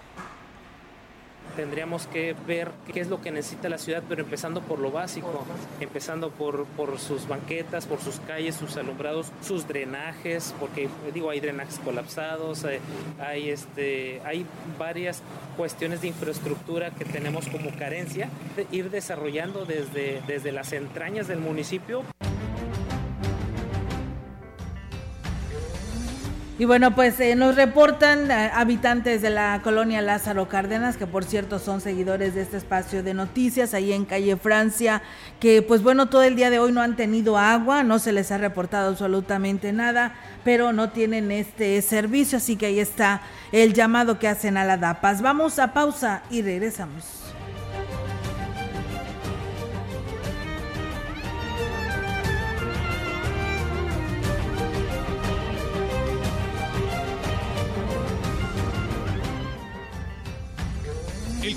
tendríamos 1.56 2.08
que 2.08 2.36
ver 2.48 2.72
qué 2.92 3.00
es 3.00 3.08
lo 3.08 3.22
que 3.22 3.32
necesita 3.32 3.70
la 3.70 3.78
ciudad, 3.78 4.04
pero 4.08 4.22
empezando 4.22 4.62
por 4.62 4.80
lo 4.80 4.92
básico, 4.92 5.46
empezando 5.80 6.32
por, 6.32 6.66
por 6.66 7.00
sus 7.00 7.28
banquetas, 7.28 7.86
por 7.86 8.00
sus 8.00 8.20
calles, 8.20 8.56
sus 8.56 8.78
alumbrados, 8.78 9.32
sus 9.42 9.68
drenajes, 9.68 10.54
porque 10.60 10.90
digo, 11.14 11.30
hay 11.30 11.40
drenajes 11.40 11.80
colapsados, 11.80 12.66
hay, 12.66 12.80
hay, 13.20 13.50
este, 13.50 14.22
hay 14.26 14.46
varias 14.78 15.22
cuestiones 15.58 16.02
de 16.02 16.08
infraestructura 16.08 16.92
que 16.92 17.06
tenemos 17.06 17.48
como 17.48 17.76
carencia, 17.78 18.30
ir 18.72 18.90
desarrollando 18.90 19.66
desde, 19.66 20.22
desde 20.28 20.52
las 20.52 20.74
entrañas 20.74 21.28
del 21.28 21.40
municipio. 21.40 22.04
Y 26.64 26.66
bueno, 26.66 26.96
pues 26.96 27.20
eh, 27.20 27.36
nos 27.36 27.58
reportan 27.58 28.32
eh, 28.32 28.50
habitantes 28.54 29.22
de 29.22 29.30
la 29.30 29.60
colonia 29.66 30.02
Lázaro 30.02 30.48
Cárdenas, 30.48 30.96
que 30.96 31.06
por 31.06 31.26
cierto 31.26 31.60
son 31.60 31.82
seguidores 31.82 32.36
de 32.36 32.42
este 32.44 32.56
espacio 32.56 33.04
de 33.04 33.14
noticias, 33.14 33.74
ahí 33.74 33.92
en 33.92 34.06
calle 34.06 34.38
Francia, 34.38 35.02
que 35.42 35.62
pues 35.62 35.84
bueno, 35.84 36.08
todo 36.08 36.24
el 36.24 36.38
día 36.38 36.50
de 36.50 36.60
hoy 36.60 36.72
no 36.72 36.82
han 36.82 36.96
tenido 36.96 37.38
agua, 37.38 37.84
no 37.84 38.00
se 38.00 38.14
les 38.14 38.32
ha 38.32 38.38
reportado 38.38 38.92
absolutamente 38.92 39.74
nada, 39.74 40.16
pero 40.46 40.72
no 40.72 40.92
tienen 40.92 41.32
este 41.34 41.82
servicio, 41.82 42.38
así 42.38 42.56
que 42.56 42.68
ahí 42.68 42.80
está 42.80 43.24
el 43.52 43.74
llamado 43.74 44.18
que 44.18 44.30
hacen 44.30 44.56
a 44.56 44.64
la 44.64 44.78
DAPAS. 44.78 45.22
Vamos 45.22 45.60
a 45.60 45.74
pausa 45.74 46.24
y 46.30 46.44
regresamos. 46.44 47.23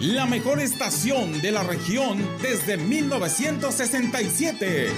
la 0.00 0.26
mejor 0.26 0.60
estación 0.60 1.40
de 1.40 1.52
la 1.52 1.62
región 1.62 2.18
desde 2.42 2.76
1967. 2.76 4.88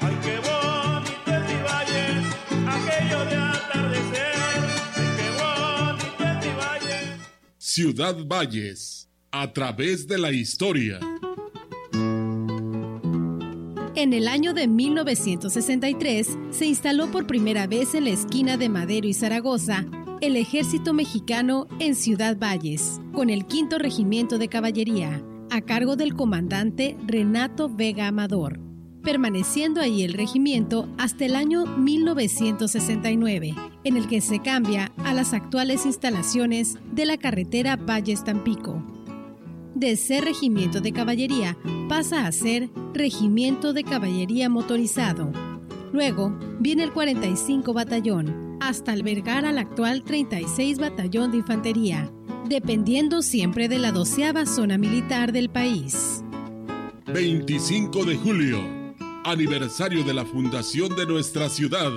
Ay, 0.00 0.16
qué 0.22 0.38
bonito 0.38 1.10
es 1.26 1.40
mi 1.48 1.56
valle, 1.62 2.22
aquello 2.68 3.24
de 3.24 3.36
atardecer. 3.36 4.36
Ay, 4.94 5.06
qué 5.16 5.28
bonito 5.42 6.24
es 6.24 6.36
mi 6.46 6.52
valle. 6.54 7.18
Ciudad 7.58 8.14
Valles, 8.26 9.08
a 9.32 9.52
través 9.52 10.06
de 10.06 10.18
la 10.18 10.30
historia. 10.30 11.00
En 13.96 14.12
el 14.12 14.28
año 14.28 14.52
de 14.52 14.68
1963 14.68 16.38
se 16.50 16.66
instaló 16.66 17.10
por 17.10 17.26
primera 17.26 17.66
vez 17.66 17.94
en 17.94 18.04
la 18.04 18.10
esquina 18.10 18.56
de 18.56 18.68
Madero 18.68 19.08
y 19.08 19.14
Zaragoza 19.14 19.84
el 20.20 20.36
ejército 20.36 20.94
mexicano 20.94 21.66
en 21.78 21.94
Ciudad 21.94 22.38
Valles, 22.38 23.00
con 23.12 23.28
el 23.28 23.46
quinto 23.46 23.78
regimiento 23.78 24.38
de 24.38 24.48
caballería, 24.48 25.22
a 25.50 25.60
cargo 25.60 25.96
del 25.96 26.14
comandante 26.14 26.96
Renato 27.06 27.68
Vega 27.68 28.08
Amador, 28.08 28.58
permaneciendo 29.02 29.80
ahí 29.80 30.02
el 30.02 30.14
regimiento 30.14 30.88
hasta 30.98 31.26
el 31.26 31.36
año 31.36 31.66
1969, 31.66 33.54
en 33.84 33.96
el 33.96 34.08
que 34.08 34.20
se 34.20 34.40
cambia 34.40 34.92
a 35.04 35.12
las 35.12 35.34
actuales 35.34 35.84
instalaciones 35.86 36.78
de 36.92 37.06
la 37.06 37.18
carretera 37.18 37.76
Valles-Tampico. 37.76 38.82
de 39.74 39.94
ser 39.96 40.24
regimiento 40.24 40.80
de 40.80 40.92
caballería 40.92 41.58
pasa 41.86 42.26
a 42.26 42.32
ser 42.32 42.70
regimiento 42.94 43.74
de 43.74 43.84
caballería 43.84 44.48
motorizado. 44.48 45.30
Luego 45.92 46.34
viene 46.60 46.82
el 46.82 46.92
45 46.94 47.74
Batallón, 47.74 48.45
hasta 48.60 48.92
albergar 48.92 49.44
al 49.44 49.58
actual 49.58 50.02
36 50.02 50.78
Batallón 50.78 51.30
de 51.30 51.38
Infantería, 51.38 52.10
dependiendo 52.48 53.22
siempre 53.22 53.68
de 53.68 53.78
la 53.78 53.92
doceava 53.92 54.46
zona 54.46 54.78
militar 54.78 55.32
del 55.32 55.48
país. 55.48 56.22
25 57.06 58.04
de 58.04 58.16
julio, 58.16 58.60
aniversario 59.24 60.04
de 60.04 60.14
la 60.14 60.24
fundación 60.24 60.94
de 60.96 61.06
nuestra 61.06 61.48
ciudad. 61.48 61.92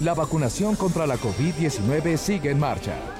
La 0.00 0.14
vacunación 0.14 0.76
contra 0.76 1.06
la 1.06 1.18
COVID-19 1.18 2.16
sigue 2.16 2.50
en 2.50 2.58
marcha. 2.58 3.19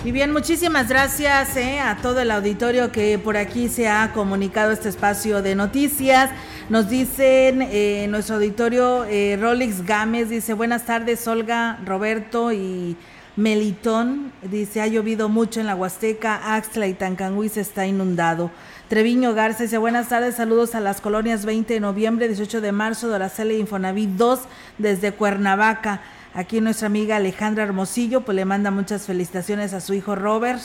Y 0.05 0.11
bien, 0.11 0.33
muchísimas 0.33 0.89
gracias 0.89 1.57
eh, 1.57 1.79
a 1.79 1.99
todo 2.03 2.21
el 2.21 2.33
auditorio 2.33 2.91
que 2.91 3.17
por 3.21 3.37
aquí 3.37 3.69
se 3.69 3.89
ha 3.89 4.11
comunicado 4.13 4.73
este 4.73 4.89
espacio 4.89 5.41
de 5.41 5.55
noticias. 5.55 6.31
Nos 6.69 6.89
dicen 6.89 7.63
eh, 7.63 8.07
nuestro 8.09 8.37
auditorio, 8.37 9.05
eh, 9.05 9.39
Gámez 9.87 10.31
dice, 10.31 10.55
buenas 10.55 10.85
tardes, 10.85 11.29
Olga, 11.29 11.79
Roberto 11.85 12.53
y 12.53 12.97
Melitón. 13.37 14.33
Dice, 14.43 14.81
ha 14.81 14.87
llovido 14.87 15.29
mucho 15.29 15.61
en 15.61 15.67
la 15.67 15.75
Huasteca, 15.75 16.55
Axtla 16.55 16.87
y 16.87 16.95
Tancangüí 16.95 17.49
se 17.49 17.61
está 17.61 17.87
inundado. 17.87 18.51
Treviño 18.89 19.35
Garza 19.35 19.65
dice, 19.65 19.79
buenas 19.79 20.09
tardes, 20.09 20.37
saludos 20.37 20.75
a 20.75 20.81
las 20.81 21.01
colonias 21.01 21.45
20 21.45 21.75
de 21.75 21.81
noviembre, 21.81 22.29
18 22.29 22.61
de 22.61 22.73
marzo, 22.73 23.09
Doracela 23.09 23.53
y 23.53 23.61
Infonavit 23.61 24.11
2 24.11 24.41
desde 24.79 25.13
Cuernavaca. 25.13 26.03
Aquí 26.35 26.61
nuestra 26.61 26.87
amiga 26.87 27.17
Alejandra 27.17 27.65
Hermosillo, 27.65 28.21
pues 28.23 28.37
le 28.37 28.45
manda 28.45 28.71
muchas 28.71 29.07
felicitaciones 29.07 29.73
a 29.73 29.81
su 29.81 29.95
hijo 29.95 30.15
Robert. 30.15 30.61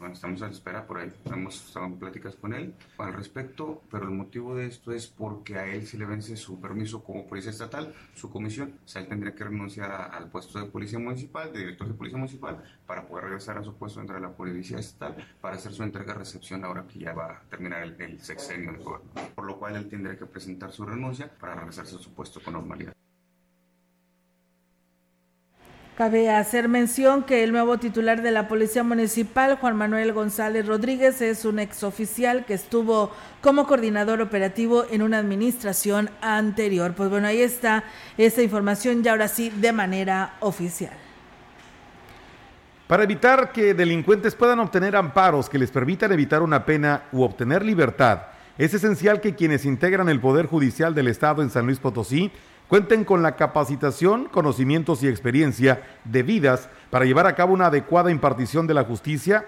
Bueno, 0.00 0.14
estamos 0.14 0.40
a 0.40 0.46
la 0.46 0.52
espera 0.52 0.86
por 0.86 0.96
ahí, 0.96 1.12
hemos 1.26 1.62
estado 1.62 1.84
en 1.84 1.98
pláticas 1.98 2.34
con 2.34 2.54
él 2.54 2.74
al 2.96 3.12
respecto, 3.12 3.82
pero 3.90 4.04
el 4.04 4.12
motivo 4.12 4.56
de 4.56 4.64
esto 4.64 4.92
es 4.92 5.06
porque 5.06 5.58
a 5.58 5.66
él 5.66 5.86
se 5.86 5.98
le 5.98 6.06
vence 6.06 6.38
su 6.38 6.58
permiso 6.58 7.04
como 7.04 7.26
policía 7.26 7.50
estatal, 7.50 7.94
su 8.14 8.30
comisión, 8.30 8.80
o 8.82 8.88
sea, 8.88 9.02
él 9.02 9.08
tendría 9.08 9.34
que 9.34 9.44
renunciar 9.44 9.90
al 9.90 10.30
puesto 10.30 10.58
de 10.58 10.70
policía 10.70 10.98
municipal, 10.98 11.52
de 11.52 11.58
director 11.58 11.86
de 11.86 11.92
policía 11.92 12.16
municipal, 12.16 12.64
para 12.86 13.06
poder 13.06 13.24
regresar 13.24 13.58
a 13.58 13.62
su 13.62 13.74
puesto 13.74 14.00
dentro 14.00 14.16
de 14.16 14.22
la 14.22 14.32
policía 14.32 14.78
estatal, 14.78 15.16
para 15.38 15.56
hacer 15.56 15.72
su 15.72 15.82
entrega-recepción 15.82 16.64
ahora 16.64 16.86
que 16.86 16.98
ya 16.98 17.12
va 17.12 17.32
a 17.32 17.40
terminar 17.50 17.82
el, 17.82 18.20
sexenio 18.22 18.72
de 18.72 18.78
gobierno, 18.78 19.10
por 19.34 19.44
lo 19.44 19.58
cual 19.58 19.76
él 19.76 19.86
tendría 19.86 20.16
que 20.16 20.24
presentar 20.24 20.72
su 20.72 20.86
renuncia 20.86 21.30
para 21.38 21.54
regresarse 21.56 21.96
a 21.96 21.98
su 21.98 22.14
puesto 22.14 22.40
con 22.40 22.54
normalidad. 22.54 22.94
Cabe 26.00 26.30
hacer 26.30 26.66
mención 26.66 27.24
que 27.24 27.44
el 27.44 27.52
nuevo 27.52 27.76
titular 27.76 28.22
de 28.22 28.30
la 28.30 28.48
Policía 28.48 28.82
Municipal, 28.82 29.58
Juan 29.60 29.76
Manuel 29.76 30.14
González 30.14 30.66
Rodríguez, 30.66 31.20
es 31.20 31.44
un 31.44 31.58
exoficial 31.58 32.46
que 32.46 32.54
estuvo 32.54 33.12
como 33.42 33.66
coordinador 33.66 34.22
operativo 34.22 34.86
en 34.90 35.02
una 35.02 35.18
administración 35.18 36.08
anterior. 36.22 36.94
Pues 36.94 37.10
bueno, 37.10 37.26
ahí 37.26 37.42
está 37.42 37.84
esa 38.16 38.40
información 38.40 39.02
y 39.04 39.08
ahora 39.08 39.28
sí 39.28 39.50
de 39.50 39.72
manera 39.72 40.36
oficial. 40.40 40.94
Para 42.86 43.02
evitar 43.02 43.52
que 43.52 43.74
delincuentes 43.74 44.34
puedan 44.34 44.60
obtener 44.60 44.96
amparos 44.96 45.50
que 45.50 45.58
les 45.58 45.70
permitan 45.70 46.10
evitar 46.12 46.40
una 46.40 46.64
pena 46.64 47.02
u 47.12 47.24
obtener 47.24 47.62
libertad, 47.62 48.22
es 48.56 48.72
esencial 48.72 49.20
que 49.20 49.34
quienes 49.34 49.66
integran 49.66 50.08
el 50.08 50.18
Poder 50.18 50.46
Judicial 50.46 50.94
del 50.94 51.08
Estado 51.08 51.42
en 51.42 51.50
San 51.50 51.66
Luis 51.66 51.78
Potosí 51.78 52.32
cuenten 52.70 53.04
con 53.04 53.20
la 53.20 53.34
capacitación, 53.34 54.26
conocimientos 54.26 55.02
y 55.02 55.08
experiencia 55.08 55.82
debidas 56.04 56.68
para 56.88 57.04
llevar 57.04 57.26
a 57.26 57.34
cabo 57.34 57.52
una 57.52 57.66
adecuada 57.66 58.12
impartición 58.12 58.68
de 58.68 58.74
la 58.74 58.84
justicia. 58.84 59.44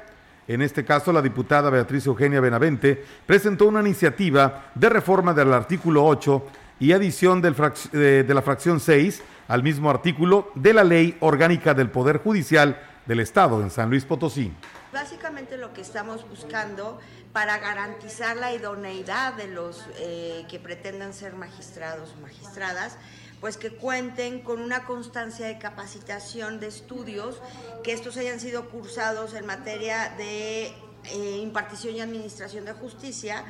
En 0.49 0.61
este 0.61 0.85
caso, 0.85 1.13
la 1.13 1.23
diputada 1.23 1.71
Beatriz 1.71 2.05
Eugenia 2.05 2.41
Benavente 2.41 3.05
presentó 3.25 3.67
una 3.67 3.81
iniciativa 3.81 4.73
de 4.75 4.89
reforma 4.89 5.33
del 5.33 5.53
artículo 5.53 6.05
8 6.05 6.47
y 6.81 6.91
adición 6.91 7.41
de, 7.41 8.25
de 8.25 8.35
la 8.35 8.43
fracción 8.43 8.81
6 8.81 9.23
al 9.47 9.63
mismo 9.63 9.89
artículo 9.89 10.51
de 10.57 10.75
la 10.75 10.83
Ley 10.83 11.17
Orgánica 11.21 11.75
del 11.75 11.91
Poder 11.91 12.19
Judicial 12.19 12.77
del 13.07 13.21
Estado 13.21 13.63
en 13.63 13.71
San 13.71 13.89
Luis 13.89 14.05
Potosí. 14.05 14.53
Básicamente 14.93 15.57
lo 15.57 15.73
que 15.73 15.81
estamos 15.81 16.29
buscando 16.29 16.99
para 17.33 17.59
garantizar 17.59 18.37
la 18.37 18.53
idoneidad 18.53 19.35
de 19.35 19.49
los 19.49 19.87
eh, 19.99 20.45
que 20.51 20.59
pretendan 20.59 21.15
ser 21.15 21.35
magistrados 21.35 22.15
o 22.17 22.21
magistradas, 22.21 22.99
pues 23.41 23.57
que 23.57 23.71
cuenten 23.71 24.41
con 24.41 24.61
una 24.61 24.85
constancia 24.85 25.47
de 25.47 25.59
capacitación 25.59 26.61
de 26.61 26.69
estudios, 26.69 27.41
que 27.83 27.93
estos 27.93 28.17
hayan 28.17 28.39
sido 28.39 28.71
cursados 28.71 29.35
en 29.35 29.47
materia 29.47 30.15
de 30.17 30.67
eh, 30.67 31.39
impartición 31.43 31.97
y 31.97 32.01
administración 32.01 32.65
de 32.65 32.73
justicia, 32.73 33.45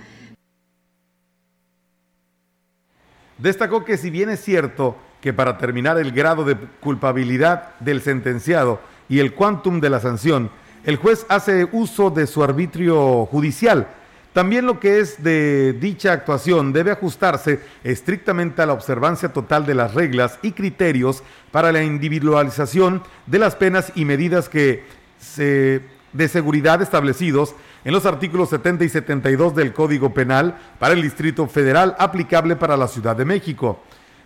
Destacó 3.42 3.85
que 3.85 3.97
si 3.97 4.09
bien 4.09 4.31
es 4.31 4.40
cierto 4.40 4.97
que 5.21 5.33
para 5.33 5.59
terminar 5.59 5.99
el 5.99 6.12
grado 6.12 6.45
de 6.45 6.57
culpabilidad 6.81 7.77
del 7.81 8.01
sentenciado 8.01 8.81
y 9.09 9.18
el 9.18 9.35
quantum 9.35 9.81
de 9.81 9.90
la 9.90 9.99
sanción, 9.99 10.49
el 10.85 10.97
juez 10.97 11.27
hace 11.29 11.68
uso 11.73 12.11
de 12.11 12.27
su 12.27 12.42
arbitrio 12.42 13.27
judicial, 13.27 13.88
también 14.33 14.64
lo 14.64 14.81
que 14.81 15.01
es 15.01 15.23
de 15.23 15.75
dicha 15.75 16.12
actuación 16.12 16.73
debe 16.73 16.90
ajustarse 16.90 17.61
estrictamente 17.85 18.62
a 18.62 18.66
la 18.66 18.73
observancia 18.73 19.33
total 19.33 19.66
de 19.66 19.75
las 19.75 19.92
reglas 19.92 20.38
y 20.40 20.53
criterios 20.53 21.23
para 21.51 21.71
la 21.71 21.83
individualización 21.83 23.03
de 23.27 23.38
las 23.38 23.57
penas 23.57 23.92
y 23.95 24.07
medidas 24.07 24.49
que 24.49 24.85
de 25.37 26.29
seguridad 26.29 26.81
establecidos 26.81 27.55
en 27.85 27.92
los 27.92 28.07
artículos 28.07 28.49
70 28.49 28.85
y 28.85 28.88
72 28.88 29.55
del 29.55 29.75
Código 29.75 30.14
Penal 30.14 30.57
para 30.79 30.95
el 30.95 31.03
Distrito 31.03 31.47
Federal 31.47 31.95
aplicable 31.99 32.57
para 32.57 32.77
la 32.77 32.88
Ciudad 32.88 33.14
de 33.14 33.27
México. 33.27 33.83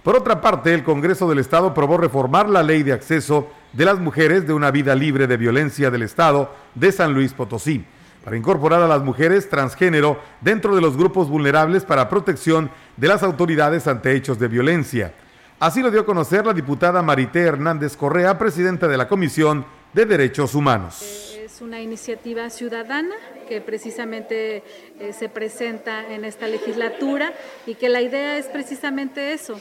Por 0.07 0.15
otra 0.15 0.41
parte, 0.41 0.73
el 0.73 0.85
Congreso 0.85 1.29
del 1.29 1.41
Estado 1.41 1.67
aprobó 1.67 1.97
reformar 1.97 2.49
la 2.49 2.63
ley 2.63 2.85
de 2.85 2.93
acceso 2.93 3.49
de 3.73 3.85
las 3.85 3.99
mujeres 3.99 4.47
de 4.47 4.53
una 4.53 4.71
vida 4.71 4.95
libre 4.95 5.27
de 5.27 5.37
violencia 5.37 5.91
del 5.91 6.03
Estado 6.03 6.55
de 6.77 6.93
San 6.93 7.13
Luis 7.13 7.33
Potosí, 7.33 7.85
para 8.23 8.37
incorporar 8.37 8.81
a 8.83 8.87
las 8.87 9.03
mujeres 9.03 9.49
transgénero 9.49 10.21
dentro 10.41 10.77
de 10.77 10.81
los 10.81 10.97
grupos 10.97 11.29
vulnerables 11.29 11.85
para 11.85 12.09
protección 12.09 12.71
de 12.97 13.09
las 13.09 13.25
autoridades 13.25 13.89
ante 13.89 14.15
hechos 14.15 14.39
de 14.39 14.47
violencia. 14.47 15.13
Así 15.59 15.83
lo 15.83 15.91
dio 15.91 16.03
a 16.03 16.07
conocer 16.07 16.47
la 16.47 16.53
diputada 16.53 17.03
Marité 17.03 17.41
Hernández 17.41 17.97
Correa, 17.97 18.39
presidenta 18.39 18.87
de 18.87 18.97
la 18.97 19.09
Comisión 19.09 19.67
de 19.93 20.07
Derechos 20.07 20.55
Humanos. 20.55 21.35
Es 21.37 21.61
una 21.61 21.81
iniciativa 21.81 22.49
ciudadana 22.51 23.17
que 23.49 23.61
precisamente 23.61 24.63
eh, 25.01 25.13
se 25.13 25.29
presenta 25.29 26.13
en 26.13 26.25
esta 26.25 26.47
legislatura 26.47 27.33
y 27.67 27.75
que 27.75 27.89
la 27.89 28.03
idea 28.03 28.37
es 28.37 28.47
precisamente 28.47 29.33
eso, 29.33 29.59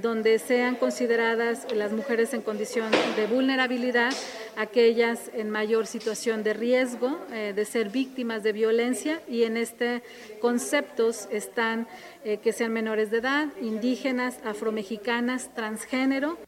donde 0.00 0.38
sean 0.38 0.76
consideradas 0.76 1.66
las 1.74 1.92
mujeres 1.92 2.32
en 2.32 2.40
condición 2.40 2.90
de 3.16 3.26
vulnerabilidad, 3.26 4.12
aquellas 4.56 5.30
en 5.34 5.50
mayor 5.50 5.86
situación 5.86 6.42
de 6.42 6.54
riesgo 6.54 7.18
eh, 7.32 7.52
de 7.54 7.64
ser 7.64 7.90
víctimas 7.90 8.42
de 8.42 8.52
violencia 8.52 9.20
y 9.28 9.42
en 9.42 9.56
este 9.56 10.02
conceptos 10.40 11.28
están 11.30 11.86
eh, 12.24 12.38
que 12.38 12.52
sean 12.52 12.72
menores 12.72 13.10
de 13.10 13.18
edad, 13.18 13.48
indígenas, 13.60 14.38
afromexicanas, 14.44 15.50
transgénero. 15.54 16.38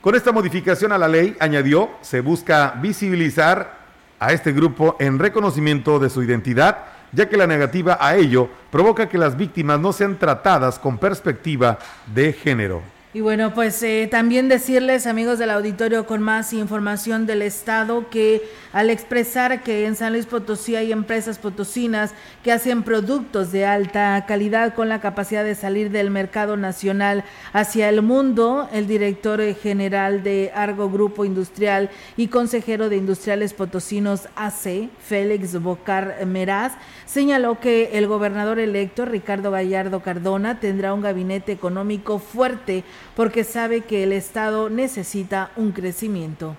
Con 0.00 0.14
esta 0.14 0.30
modificación 0.30 0.92
a 0.92 0.98
la 0.98 1.08
ley, 1.08 1.34
añadió, 1.40 1.90
se 2.02 2.20
busca 2.20 2.78
visibilizar 2.80 3.78
a 4.20 4.32
este 4.32 4.52
grupo 4.52 4.96
en 4.98 5.18
reconocimiento 5.18 5.98
de 5.98 6.10
su 6.10 6.22
identidad, 6.22 6.84
ya 7.12 7.28
que 7.28 7.36
la 7.36 7.46
negativa 7.46 7.98
a 8.00 8.16
ello 8.16 8.48
provoca 8.70 9.08
que 9.08 9.18
las 9.18 9.36
víctimas 9.36 9.80
no 9.80 9.92
sean 9.92 10.18
tratadas 10.18 10.78
con 10.78 10.98
perspectiva 10.98 11.78
de 12.06 12.32
género. 12.32 12.97
Y 13.14 13.22
bueno, 13.22 13.54
pues 13.54 13.82
eh, 13.82 14.06
también 14.10 14.50
decirles, 14.50 15.06
amigos 15.06 15.38
del 15.38 15.48
auditorio, 15.48 16.04
con 16.04 16.20
más 16.20 16.52
información 16.52 17.24
del 17.24 17.40
Estado, 17.40 18.10
que 18.10 18.42
al 18.70 18.90
expresar 18.90 19.62
que 19.62 19.86
en 19.86 19.96
San 19.96 20.12
Luis 20.12 20.26
Potosí 20.26 20.76
hay 20.76 20.92
empresas 20.92 21.38
potosinas 21.38 22.12
que 22.44 22.52
hacen 22.52 22.82
productos 22.82 23.50
de 23.50 23.64
alta 23.64 24.26
calidad 24.28 24.74
con 24.74 24.90
la 24.90 25.00
capacidad 25.00 25.42
de 25.42 25.54
salir 25.54 25.90
del 25.90 26.10
mercado 26.10 26.58
nacional 26.58 27.24
hacia 27.54 27.88
el 27.88 28.02
mundo, 28.02 28.68
el 28.74 28.86
director 28.86 29.40
general 29.54 30.22
de 30.22 30.52
Argo 30.54 30.90
Grupo 30.90 31.24
Industrial 31.24 31.88
y 32.18 32.28
consejero 32.28 32.90
de 32.90 32.98
Industriales 32.98 33.54
Potosinos 33.54 34.28
AC, 34.36 34.90
Félix 34.98 35.58
Bocar 35.62 36.26
Meraz, 36.26 36.74
señaló 37.06 37.58
que 37.58 37.96
el 37.96 38.06
gobernador 38.06 38.58
electo, 38.58 39.06
Ricardo 39.06 39.50
Gallardo 39.50 40.00
Cardona, 40.00 40.60
tendrá 40.60 40.92
un 40.92 41.00
gabinete 41.00 41.52
económico 41.52 42.18
fuerte 42.18 42.84
porque 43.16 43.44
sabe 43.44 43.82
que 43.82 44.04
el 44.04 44.12
Estado 44.12 44.70
necesita 44.70 45.50
un 45.56 45.72
crecimiento. 45.72 46.56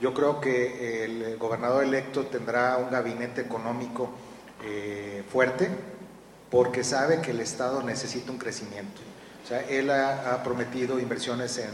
Yo 0.00 0.14
creo 0.14 0.40
que 0.40 1.04
el 1.04 1.36
gobernador 1.36 1.84
electo 1.84 2.24
tendrá 2.26 2.78
un 2.78 2.90
gabinete 2.90 3.42
económico 3.42 4.10
eh, 4.64 5.22
fuerte 5.30 5.68
porque 6.50 6.84
sabe 6.84 7.20
que 7.20 7.30
el 7.30 7.40
Estado 7.40 7.82
necesita 7.82 8.32
un 8.32 8.38
crecimiento. 8.38 9.00
O 9.44 9.46
sea, 9.46 9.60
él 9.68 9.90
ha, 9.90 10.34
ha 10.34 10.42
prometido 10.42 10.98
inversiones 10.98 11.58
en, 11.58 11.70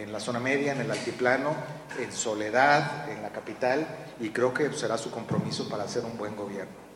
en, 0.00 0.12
la 0.12 0.20
zona 0.20 0.38
media, 0.38 0.72
en 0.72 0.80
el 0.80 0.90
altiplano, 0.90 1.54
en 1.98 2.12
Soledad, 2.12 3.08
en 3.10 3.22
la 3.22 3.30
capital, 3.30 3.86
y 4.20 4.30
creo 4.30 4.54
que 4.54 4.72
será 4.72 4.98
su 4.98 5.10
compromiso 5.10 5.68
para 5.68 5.84
hacer 5.84 6.04
un 6.04 6.16
buen 6.16 6.36
gobierno. 6.36 6.89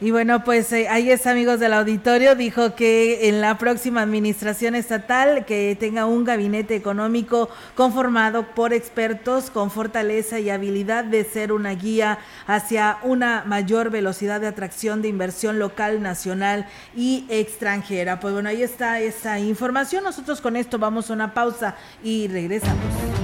Y 0.00 0.10
bueno, 0.10 0.42
pues 0.42 0.72
eh, 0.72 0.88
ahí 0.88 1.10
es 1.10 1.26
amigos 1.26 1.60
del 1.60 1.72
auditorio, 1.72 2.34
dijo 2.34 2.74
que 2.74 3.28
en 3.28 3.40
la 3.40 3.58
próxima 3.58 4.02
administración 4.02 4.74
estatal 4.74 5.44
que 5.44 5.76
tenga 5.78 6.04
un 6.04 6.24
gabinete 6.24 6.74
económico 6.74 7.48
conformado 7.76 8.42
por 8.54 8.72
expertos 8.72 9.50
con 9.50 9.70
fortaleza 9.70 10.40
y 10.40 10.50
habilidad 10.50 11.04
de 11.04 11.22
ser 11.22 11.52
una 11.52 11.70
guía 11.74 12.18
hacia 12.48 12.98
una 13.02 13.44
mayor 13.46 13.90
velocidad 13.90 14.40
de 14.40 14.48
atracción 14.48 15.00
de 15.00 15.08
inversión 15.08 15.60
local, 15.60 16.02
nacional 16.02 16.66
y 16.96 17.24
extranjera. 17.28 18.18
Pues 18.18 18.34
bueno, 18.34 18.48
ahí 18.48 18.64
está 18.64 19.00
esa 19.00 19.38
información. 19.38 20.02
Nosotros 20.02 20.40
con 20.40 20.56
esto 20.56 20.76
vamos 20.76 21.08
a 21.08 21.12
una 21.12 21.32
pausa 21.32 21.76
y 22.02 22.26
regresamos. 22.26 23.23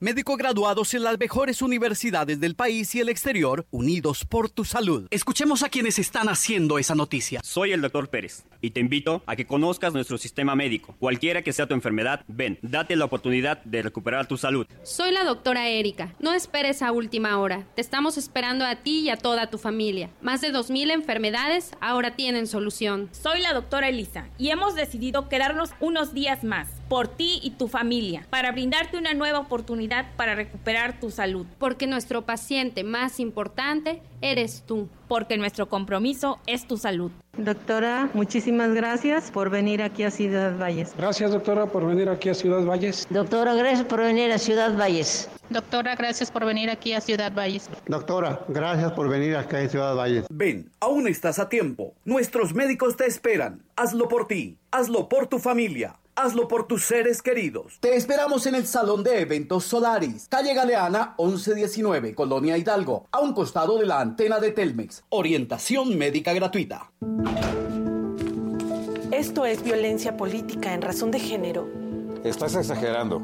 Médicos 0.00 0.36
graduados 0.36 0.94
en 0.94 1.02
las 1.02 1.18
mejores 1.18 1.60
universidades 1.60 2.38
del 2.38 2.54
país 2.54 2.94
y 2.94 3.00
el 3.00 3.08
exterior, 3.08 3.66
unidos 3.72 4.24
por 4.24 4.48
tu 4.48 4.64
salud. 4.64 5.08
Escuchemos 5.10 5.64
a 5.64 5.70
quienes 5.70 5.98
están 5.98 6.28
haciendo 6.28 6.78
esa 6.78 6.94
noticia. 6.94 7.40
Soy 7.42 7.72
el 7.72 7.80
doctor 7.80 8.08
Pérez 8.08 8.44
y 8.60 8.70
te 8.70 8.78
invito 8.78 9.24
a 9.26 9.34
que 9.34 9.48
conozcas 9.48 9.92
nuestro 9.92 10.16
sistema 10.16 10.54
médico. 10.54 10.94
Cualquiera 11.00 11.42
que 11.42 11.52
sea 11.52 11.66
tu 11.66 11.74
enfermedad, 11.74 12.24
ven, 12.28 12.60
date 12.62 12.94
la 12.94 13.06
oportunidad 13.06 13.60
de 13.64 13.82
recuperar 13.82 14.28
tu 14.28 14.36
salud. 14.36 14.68
Soy 14.84 15.10
la 15.10 15.24
doctora 15.24 15.68
Erika. 15.68 16.14
No 16.20 16.32
esperes 16.32 16.80
a 16.82 16.92
última 16.92 17.36
hora. 17.40 17.66
Te 17.74 17.80
estamos 17.80 18.18
esperando 18.18 18.64
a 18.64 18.76
ti 18.76 19.00
y 19.00 19.10
a 19.10 19.16
toda 19.16 19.50
tu 19.50 19.58
familia. 19.58 20.10
Más 20.22 20.40
de 20.40 20.52
2.000 20.52 20.92
enfermedades 20.92 21.72
ahora 21.80 22.14
tienen 22.14 22.46
solución. 22.46 23.08
Soy 23.10 23.40
la 23.40 23.52
doctora 23.52 23.88
Elisa 23.88 24.28
y 24.38 24.50
hemos 24.50 24.76
decidido 24.76 25.28
quedarnos 25.28 25.70
unos 25.80 26.14
días 26.14 26.44
más 26.44 26.68
por 26.88 27.08
ti 27.08 27.38
y 27.42 27.50
tu 27.50 27.68
familia, 27.68 28.26
para 28.30 28.50
brindarte 28.50 28.96
una 28.96 29.12
nueva 29.12 29.40
oportunidad 29.40 29.87
para 30.16 30.34
recuperar 30.34 31.00
tu 31.00 31.10
salud. 31.10 31.46
Porque 31.58 31.86
nuestro 31.86 32.22
paciente 32.22 32.84
más 32.84 33.20
importante 33.20 34.02
eres 34.20 34.62
tú. 34.66 34.88
Porque 35.08 35.36
nuestro 35.38 35.68
compromiso 35.68 36.38
es 36.46 36.66
tu 36.66 36.76
salud. 36.76 37.10
Doctora, 37.36 38.10
muchísimas 38.14 38.74
gracias 38.74 39.30
por 39.30 39.48
venir 39.48 39.82
aquí 39.82 40.02
a 40.02 40.10
Ciudad 40.10 40.58
Valles. 40.58 40.92
Gracias, 40.96 41.30
doctora, 41.30 41.66
por 41.66 41.86
venir 41.86 42.08
aquí 42.08 42.28
a 42.28 42.34
Ciudad 42.34 42.64
Valles. 42.64 43.06
Doctora, 43.10 43.54
gracias 43.54 43.86
por 43.86 44.00
venir 44.00 44.32
a 44.32 44.38
Ciudad 44.38 44.76
Valles. 44.76 45.30
Doctora, 45.50 45.94
gracias 45.94 46.30
por 46.30 46.44
venir 46.44 46.68
aquí 46.68 46.92
a 46.92 47.00
Ciudad 47.00 47.32
Valles. 47.32 47.70
Doctora, 47.86 48.40
gracias 48.48 48.92
por 48.92 49.08
venir 49.08 49.34
acá 49.36 49.60
a 49.60 49.68
Ciudad 49.68 49.94
Valles. 49.94 50.26
Ven, 50.28 50.70
aún 50.80 51.08
estás 51.08 51.38
a 51.38 51.48
tiempo. 51.48 51.94
Nuestros 52.04 52.54
médicos 52.54 52.96
te 52.96 53.06
esperan. 53.06 53.62
Hazlo 53.76 54.08
por 54.08 54.26
ti, 54.26 54.58
hazlo 54.70 55.08
por 55.08 55.26
tu 55.26 55.38
familia. 55.38 55.94
Hazlo 56.20 56.48
por 56.48 56.66
tus 56.66 56.84
seres 56.84 57.22
queridos. 57.22 57.78
Te 57.78 57.94
esperamos 57.94 58.44
en 58.46 58.56
el 58.56 58.66
Salón 58.66 59.04
de 59.04 59.20
Eventos 59.20 59.62
Solaris, 59.62 60.26
calle 60.28 60.52
Galeana 60.52 61.14
1119, 61.16 62.16
Colonia 62.16 62.58
Hidalgo, 62.58 63.06
a 63.12 63.20
un 63.20 63.32
costado 63.32 63.78
de 63.78 63.86
la 63.86 64.00
antena 64.00 64.40
de 64.40 64.50
Telmex. 64.50 65.04
Orientación 65.10 65.96
médica 65.96 66.32
gratuita. 66.32 66.90
Esto 69.12 69.46
es 69.46 69.62
violencia 69.62 70.16
política 70.16 70.74
en 70.74 70.82
razón 70.82 71.12
de 71.12 71.20
género. 71.20 71.68
Estás 72.24 72.56
exagerando. 72.56 73.22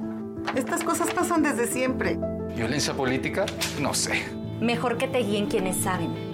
Estas 0.54 0.85
cosas 0.85 1.12
pasan 1.12 1.42
desde 1.42 1.66
siempre. 1.66 2.16
¿Violencia 2.54 2.94
política? 2.94 3.44
No 3.80 3.92
sé. 3.92 4.22
Mejor 4.61 4.98
que 4.98 5.09
te 5.09 5.18
guíen 5.18 5.46
quienes 5.46 5.78
saben. 5.78 6.34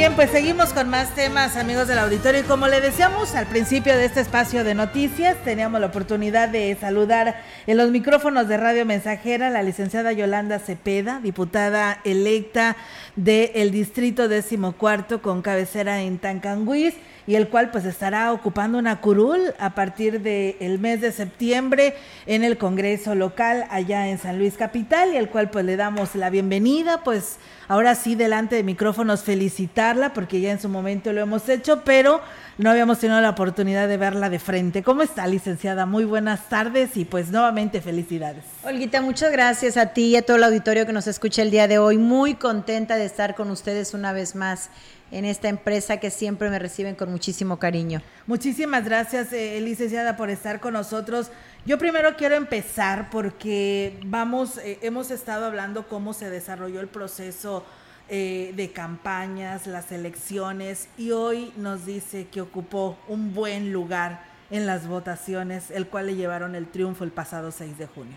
Bien, 0.00 0.14
pues 0.14 0.30
seguimos 0.30 0.72
con 0.72 0.88
más 0.88 1.14
temas, 1.14 1.58
amigos 1.58 1.86
del 1.86 1.98
auditorio. 1.98 2.40
Y 2.40 2.44
como 2.44 2.68
le 2.68 2.80
decíamos 2.80 3.34
al 3.34 3.44
principio 3.44 3.94
de 3.94 4.06
este 4.06 4.20
espacio 4.20 4.64
de 4.64 4.74
noticias, 4.74 5.36
teníamos 5.44 5.78
la 5.78 5.88
oportunidad 5.88 6.48
de 6.48 6.74
saludar 6.80 7.42
en 7.66 7.76
los 7.76 7.90
micrófonos 7.90 8.48
de 8.48 8.56
Radio 8.56 8.86
Mensajera 8.86 9.50
la 9.50 9.62
licenciada 9.62 10.12
Yolanda 10.12 10.58
Cepeda, 10.58 11.20
diputada 11.22 12.00
electa 12.04 12.78
del 13.14 13.72
Distrito 13.72 14.26
Décimo 14.26 14.72
Cuarto 14.72 15.20
con 15.20 15.42
cabecera 15.42 16.00
en 16.00 16.16
Tancanguis 16.16 16.94
y 17.30 17.36
el 17.36 17.46
cual 17.46 17.70
pues 17.70 17.84
estará 17.84 18.32
ocupando 18.32 18.76
una 18.76 19.00
curul 19.00 19.54
a 19.60 19.76
partir 19.76 20.20
del 20.20 20.80
mes 20.80 21.00
de 21.00 21.12
septiembre 21.12 21.94
en 22.26 22.42
el 22.42 22.58
Congreso 22.58 23.14
local 23.14 23.66
allá 23.70 24.08
en 24.08 24.18
San 24.18 24.36
Luis 24.36 24.56
Capital 24.56 25.14
y 25.14 25.16
el 25.16 25.28
cual 25.28 25.48
pues 25.48 25.64
le 25.64 25.76
damos 25.76 26.16
la 26.16 26.28
bienvenida, 26.28 27.04
pues 27.04 27.36
ahora 27.68 27.94
sí 27.94 28.16
delante 28.16 28.56
de 28.56 28.64
micrófonos 28.64 29.22
felicitarla 29.22 30.12
porque 30.12 30.40
ya 30.40 30.50
en 30.50 30.60
su 30.60 30.68
momento 30.68 31.12
lo 31.12 31.20
hemos 31.20 31.48
hecho, 31.48 31.84
pero 31.84 32.20
no 32.58 32.68
habíamos 32.68 32.98
tenido 32.98 33.20
la 33.20 33.30
oportunidad 33.30 33.86
de 33.86 33.96
verla 33.96 34.28
de 34.28 34.40
frente. 34.40 34.82
¿Cómo 34.82 35.02
está, 35.02 35.28
licenciada? 35.28 35.86
Muy 35.86 36.04
buenas 36.04 36.48
tardes 36.48 36.96
y 36.96 37.04
pues 37.04 37.30
nuevamente 37.30 37.80
felicidades. 37.80 38.42
Olguita, 38.64 39.00
muchas 39.02 39.30
gracias 39.30 39.76
a 39.76 39.94
ti 39.94 40.08
y 40.08 40.16
a 40.16 40.22
todo 40.22 40.36
el 40.36 40.42
auditorio 40.42 40.84
que 40.84 40.92
nos 40.92 41.06
escucha 41.06 41.42
el 41.42 41.52
día 41.52 41.68
de 41.68 41.78
hoy. 41.78 41.96
Muy 41.96 42.34
contenta 42.34 42.96
de 42.96 43.04
estar 43.04 43.36
con 43.36 43.52
ustedes 43.52 43.94
una 43.94 44.12
vez 44.12 44.34
más 44.34 44.68
en 45.10 45.24
esta 45.24 45.48
empresa 45.48 45.98
que 45.98 46.10
siempre 46.10 46.50
me 46.50 46.58
reciben 46.58 46.94
con 46.94 47.10
muchísimo 47.10 47.58
cariño. 47.58 48.02
Muchísimas 48.26 48.84
gracias, 48.84 49.32
eh, 49.32 49.60
licenciada, 49.60 50.16
por 50.16 50.30
estar 50.30 50.60
con 50.60 50.74
nosotros. 50.74 51.30
Yo 51.66 51.78
primero 51.78 52.16
quiero 52.16 52.36
empezar 52.36 53.10
porque 53.10 53.98
vamos, 54.06 54.58
eh, 54.58 54.78
hemos 54.82 55.10
estado 55.10 55.46
hablando 55.46 55.88
cómo 55.88 56.12
se 56.12 56.30
desarrolló 56.30 56.80
el 56.80 56.88
proceso 56.88 57.64
eh, 58.08 58.52
de 58.56 58.72
campañas, 58.72 59.66
las 59.66 59.92
elecciones, 59.92 60.88
y 60.96 61.12
hoy 61.12 61.52
nos 61.56 61.86
dice 61.86 62.26
que 62.26 62.40
ocupó 62.40 62.98
un 63.08 63.34
buen 63.34 63.72
lugar 63.72 64.24
en 64.50 64.66
las 64.66 64.88
votaciones, 64.88 65.70
el 65.70 65.86
cual 65.86 66.06
le 66.06 66.16
llevaron 66.16 66.54
el 66.54 66.66
triunfo 66.66 67.04
el 67.04 67.12
pasado 67.12 67.52
6 67.52 67.78
de 67.78 67.86
junio. 67.86 68.16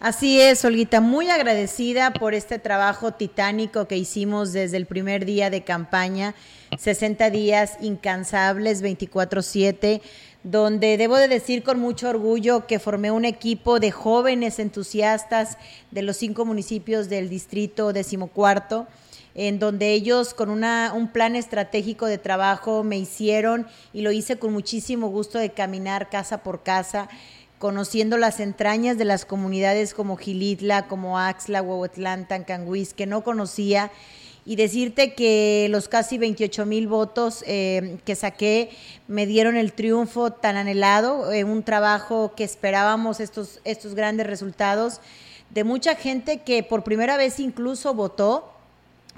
Así 0.00 0.40
es, 0.40 0.64
Olguita, 0.64 1.02
muy 1.02 1.28
agradecida 1.28 2.14
por 2.14 2.32
este 2.32 2.58
trabajo 2.58 3.12
titánico 3.12 3.86
que 3.86 3.98
hicimos 3.98 4.50
desde 4.50 4.78
el 4.78 4.86
primer 4.86 5.26
día 5.26 5.50
de 5.50 5.62
campaña, 5.62 6.34
60 6.78 7.28
días 7.28 7.76
incansables, 7.82 8.80
24/7, 8.80 10.00
donde 10.42 10.96
debo 10.96 11.18
de 11.18 11.28
decir 11.28 11.62
con 11.62 11.78
mucho 11.78 12.08
orgullo 12.08 12.66
que 12.66 12.78
formé 12.78 13.10
un 13.10 13.26
equipo 13.26 13.78
de 13.78 13.90
jóvenes 13.90 14.58
entusiastas 14.58 15.58
de 15.90 16.00
los 16.00 16.16
cinco 16.16 16.46
municipios 16.46 17.10
del 17.10 17.28
distrito 17.28 17.92
decimocuarto, 17.92 18.86
en 19.34 19.58
donde 19.58 19.92
ellos 19.92 20.32
con 20.32 20.48
un 20.48 21.08
plan 21.12 21.36
estratégico 21.36 22.06
de 22.06 22.16
trabajo 22.16 22.84
me 22.84 22.96
hicieron 22.96 23.66
y 23.92 24.00
lo 24.00 24.12
hice 24.12 24.38
con 24.38 24.54
muchísimo 24.54 25.08
gusto 25.08 25.38
de 25.38 25.50
caminar 25.50 26.08
casa 26.08 26.42
por 26.42 26.62
casa 26.62 27.10
conociendo 27.60 28.16
las 28.16 28.40
entrañas 28.40 28.96
de 28.96 29.04
las 29.04 29.26
comunidades 29.26 29.92
como 29.92 30.16
Gilitla, 30.16 30.88
como 30.88 31.18
Axla, 31.18 31.60
Huehuetlán, 31.60 32.26
Tancanguis, 32.26 32.94
que 32.94 33.04
no 33.04 33.22
conocía, 33.22 33.92
y 34.46 34.56
decirte 34.56 35.12
que 35.12 35.68
los 35.70 35.86
casi 35.86 36.16
28 36.16 36.64
mil 36.64 36.88
votos 36.88 37.44
eh, 37.46 37.98
que 38.06 38.16
saqué 38.16 38.70
me 39.08 39.26
dieron 39.26 39.56
el 39.56 39.74
triunfo 39.74 40.30
tan 40.30 40.56
anhelado, 40.56 41.30
eh, 41.32 41.44
un 41.44 41.62
trabajo 41.62 42.32
que 42.34 42.44
esperábamos 42.44 43.20
estos, 43.20 43.60
estos 43.64 43.94
grandes 43.94 44.26
resultados, 44.26 45.02
de 45.50 45.62
mucha 45.62 45.96
gente 45.96 46.40
que 46.40 46.62
por 46.62 46.82
primera 46.82 47.18
vez 47.18 47.38
incluso 47.40 47.92
votó, 47.92 48.49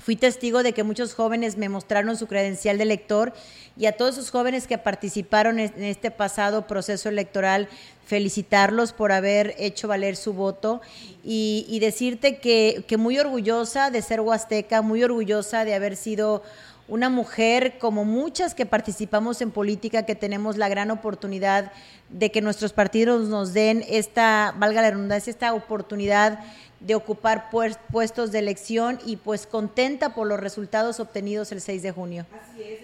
Fui 0.03 0.17
testigo 0.17 0.65
de 0.65 0.73
que 0.73 0.83
muchos 0.83 1.15
jóvenes 1.15 1.57
me 1.57 1.69
mostraron 1.69 2.17
su 2.17 2.27
credencial 2.27 2.77
de 2.77 2.83
elector 2.83 3.33
y 3.77 3.87
a 3.87 3.97
todos 3.97 4.19
esos 4.19 4.31
jóvenes 4.33 4.67
que 4.67 4.77
participaron 4.77 5.61
en 5.61 5.85
este 5.85 6.11
pasado 6.11 6.67
proceso 6.67 7.09
electoral, 7.09 7.69
felicitarlos 8.05 8.93
por 8.93 9.13
haber 9.13 9.55
hecho 9.59 9.87
valer 9.87 10.17
su 10.17 10.33
voto 10.33 10.81
y, 11.23 11.79
decirte 11.81 12.39
que, 12.39 12.85
que 12.89 12.97
muy 12.97 13.17
orgullosa 13.21 13.91
de 13.91 14.03
ser 14.03 14.21
huasteca, 14.21 14.83
muy 14.83 15.05
orgullosa 15.05 15.65
de 15.65 15.75
haber 15.75 15.95
sido 15.95 16.43
una 16.89 17.09
mujer 17.09 17.79
como 17.79 18.05
muchas 18.05 18.55
que 18.57 18.67
participamos 18.67 19.41
en 19.41 19.53
política, 19.53 20.05
que 20.05 20.17
tenemos 20.17 20.57
la 20.57 20.69
gran 20.69 20.91
oportunidad 20.91 21.71
de 22.09 22.33
que 22.33 22.43
nuestros 22.43 22.73
partidos 22.73 23.29
nos 23.29 23.55
den 23.55 23.85
esta, 23.89 24.53
valga 24.59 24.83
la 24.83 24.91
redundancia, 24.91 25.31
esta 25.31 25.55
oportunidad 25.55 26.41
de 26.87 26.95
ocupar 26.95 27.51
puestos 27.51 28.33
de 28.33 28.39
elección 28.39 28.99
y 29.07 29.17
pues 29.17 29.47
contenta 29.47 30.15
por 30.15 30.27
los 30.27 30.41
resultados 30.41 31.01
obtenidos 31.01 31.53
el 31.53 31.61
6 31.61 31.83
de 31.83 31.93
junio. 31.93 32.27
Así 32.33 32.63
es, 32.63 32.81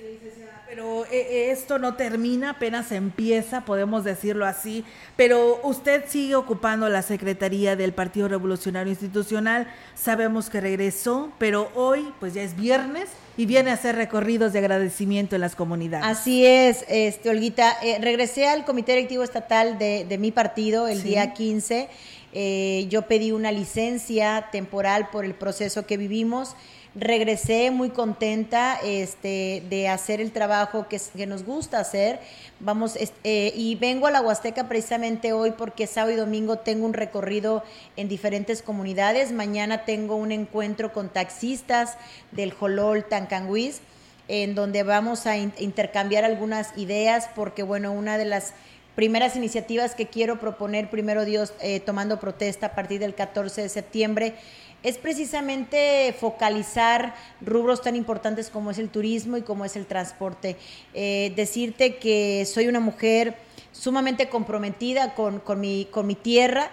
pero 0.79 1.05
eh, 1.07 1.09
eh, 1.11 1.51
esto 1.51 1.79
no 1.79 1.97
termina, 1.97 2.51
apenas 2.51 2.93
empieza, 2.93 3.65
podemos 3.65 4.05
decirlo 4.05 4.47
así, 4.47 4.85
pero 5.17 5.61
usted 5.65 6.05
sigue 6.07 6.37
ocupando 6.37 6.89
la 6.89 7.03
Secretaría 7.03 7.75
del 7.75 7.93
Partido 7.93 8.29
Revolucionario 8.29 8.91
Institucional, 8.91 9.67
sabemos 9.97 10.51
que 10.51 10.61
regresó, 10.61 11.33
pero 11.39 11.71
hoy 11.75 12.13
pues 12.21 12.35
ya 12.35 12.43
es 12.43 12.55
viernes 12.55 13.09
y 13.37 13.47
viene 13.47 13.71
a 13.71 13.75
hacer 13.75 13.97
recorridos 13.97 14.53
de 14.53 14.61
agradecimiento 14.61 15.35
en 15.35 15.41
las 15.41 15.57
comunidades. 15.57 16.07
Así 16.07 16.45
es, 16.45 16.85
este, 16.89 17.31
Olguita, 17.31 17.77
eh, 17.83 17.99
regresé 18.01 18.47
al 18.47 18.65
Comité 18.65 18.93
Directivo 18.93 19.25
Estatal 19.25 19.79
de, 19.79 20.05
de 20.09 20.19
mi 20.19 20.33
partido 20.33 20.87
el 20.87 21.03
día 21.03 21.33
15, 21.33 21.89
yo 22.33 23.03
pedí 23.03 23.33
una 23.33 23.53
licencia 23.53 24.49
temporal 24.53 25.09
por 25.11 25.25
el 25.25 25.35
proceso 25.35 25.87
que 25.87 25.97
vivimos, 25.97 26.55
regresé 26.95 27.71
muy 27.71 27.91
contenta 27.91 28.79
este, 28.83 29.63
de 29.69 29.89
hacer 29.89 30.21
el 30.21 30.33
trabajo 30.33 30.89
que, 30.89 31.01
que 31.17 31.27
nos 31.27 31.45
gusta 31.45 31.81
hacer. 31.81 32.21
Vamos, 32.61 32.97
eh, 33.25 33.53
y 33.55 33.77
vengo 33.77 34.07
a 34.07 34.11
la 34.11 34.21
Huasteca 34.21 34.69
precisamente 34.69 35.33
hoy 35.33 35.53
porque 35.53 35.87
sábado 35.87 36.13
y 36.13 36.17
domingo 36.17 36.59
tengo 36.59 36.87
un 36.87 36.95
recorrido 36.95 37.63
en 37.97 38.09
diferentes 38.09 38.63
comunidades. 38.63 39.33
Mañana 39.33 39.85
tengo 39.85 40.17
un 40.17 40.33
encuentro 40.33 40.93
con 40.93 41.09
taxistas 41.09 41.97
del 42.33 42.53
Jolol 42.53 43.05
Tancanguis, 43.05 43.81
en 44.27 44.55
donde 44.55 44.83
vamos 44.83 45.27
a 45.27 45.37
intercambiar 45.37 46.25
algunas 46.25 46.77
ideas, 46.77 47.29
porque 47.35 47.63
bueno, 47.63 47.93
una 47.93 48.19
de 48.19 48.25
las 48.25 48.55
primeras 48.99 49.37
iniciativas 49.37 49.95
que 49.95 50.09
quiero 50.09 50.41
proponer, 50.41 50.91
primero 50.91 51.25
Dios, 51.25 51.53
eh, 51.61 51.79
tomando 51.79 52.19
protesta 52.19 52.67
a 52.67 52.75
partir 52.75 52.99
del 52.99 53.15
14 53.15 53.63
de 53.63 53.69
septiembre, 53.69 54.35
es 54.83 54.99
precisamente 54.99 56.13
focalizar 56.19 57.15
rubros 57.41 57.81
tan 57.81 57.95
importantes 57.95 58.51
como 58.51 58.73
es 58.73 58.79
el 58.81 58.89
turismo 58.89 59.37
y 59.37 59.43
como 59.43 59.65
es 59.65 59.77
el 59.77 59.87
transporte. 59.87 60.57
Eh, 60.95 61.33
decirte 61.37 61.99
que 61.99 62.45
soy 62.45 62.67
una 62.67 62.81
mujer 62.81 63.37
sumamente 63.71 64.29
comprometida 64.29 65.15
con, 65.15 65.43
mi, 65.61 65.87
con 65.93 66.05
mi 66.09 66.17
tierra 66.17 66.69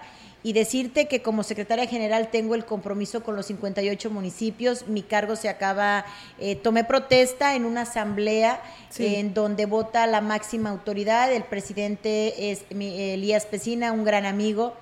y 0.45 0.53
decirte 0.53 1.07
que 1.07 1.23
como 1.23 1.41
secretaria 1.41 1.87
general 1.87 2.29
tengo 2.29 2.53
el 2.53 2.65
compromiso 2.65 3.23
con 3.23 3.35
los 3.35 3.47
58 3.47 4.11
municipios. 4.11 4.87
Mi 4.87 5.01
cargo 5.01 5.35
se 5.35 5.49
acaba, 5.49 6.05
eh, 6.37 6.55
tomé 6.55 6.83
protesta 6.83 7.55
en 7.55 7.65
una 7.65 7.81
asamblea 7.81 8.61
en 8.99 9.33
donde 9.33 9.65
vota 9.65 10.05
la 10.05 10.21
máxima 10.21 10.69
autoridad. 10.69 11.33
El 11.33 11.45
presidente 11.45 12.51
es 12.51 12.63
Elías 12.69 13.47
Pesina, 13.47 13.91
un 13.91 14.03
gran 14.03 14.27
amigo 14.27 14.75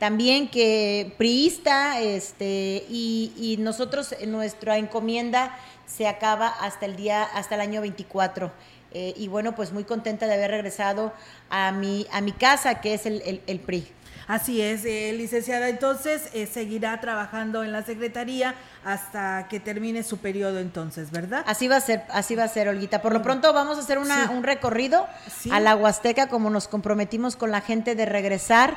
también 0.00 0.48
que 0.48 1.14
priista, 1.16 2.00
este, 2.00 2.84
y, 2.88 3.56
nosotros, 3.60 4.16
nuestra 4.26 4.78
encomienda 4.78 5.56
se 5.86 6.08
acaba 6.08 6.48
hasta 6.48 6.86
el 6.86 6.96
día, 6.96 7.22
hasta 7.22 7.54
el 7.54 7.60
año 7.60 7.80
24. 7.82 8.50
Eh, 8.92 9.14
y 9.16 9.28
bueno, 9.28 9.54
pues 9.54 9.72
muy 9.72 9.84
contenta 9.84 10.26
de 10.26 10.34
haber 10.34 10.50
regresado 10.50 11.12
a 11.50 11.70
mi, 11.70 12.06
a 12.12 12.20
mi 12.20 12.32
casa, 12.32 12.80
que 12.80 12.94
es 12.94 13.06
el, 13.06 13.42
el, 13.46 13.60
PRI. 13.60 13.86
Así 14.26 14.60
es, 14.60 14.84
eh, 14.84 15.12
licenciada. 15.16 15.68
Entonces, 15.68 16.28
eh, 16.32 16.46
seguirá 16.46 17.00
trabajando 17.00 17.62
en 17.62 17.72
la 17.72 17.82
Secretaría 17.82 18.54
hasta 18.84 19.48
que 19.48 19.60
termine 19.60 20.02
su 20.02 20.18
periodo 20.18 20.60
entonces, 20.60 21.10
¿verdad? 21.10 21.44
Así 21.46 21.68
va 21.68 21.76
a 21.76 21.80
ser, 21.80 22.02
así 22.10 22.34
va 22.34 22.44
a 22.44 22.48
ser, 22.48 22.68
Olguita. 22.68 23.02
Por 23.02 23.12
lo 23.12 23.22
pronto 23.22 23.52
vamos 23.52 23.78
a 23.78 23.80
hacer 23.80 23.98
una, 23.98 24.30
un 24.30 24.42
recorrido 24.42 25.06
a 25.50 25.60
la 25.60 25.76
Huasteca, 25.76 26.28
como 26.28 26.50
nos 26.50 26.68
comprometimos 26.68 27.36
con 27.36 27.50
la 27.50 27.60
gente 27.60 27.94
de 27.94 28.06
regresar 28.06 28.76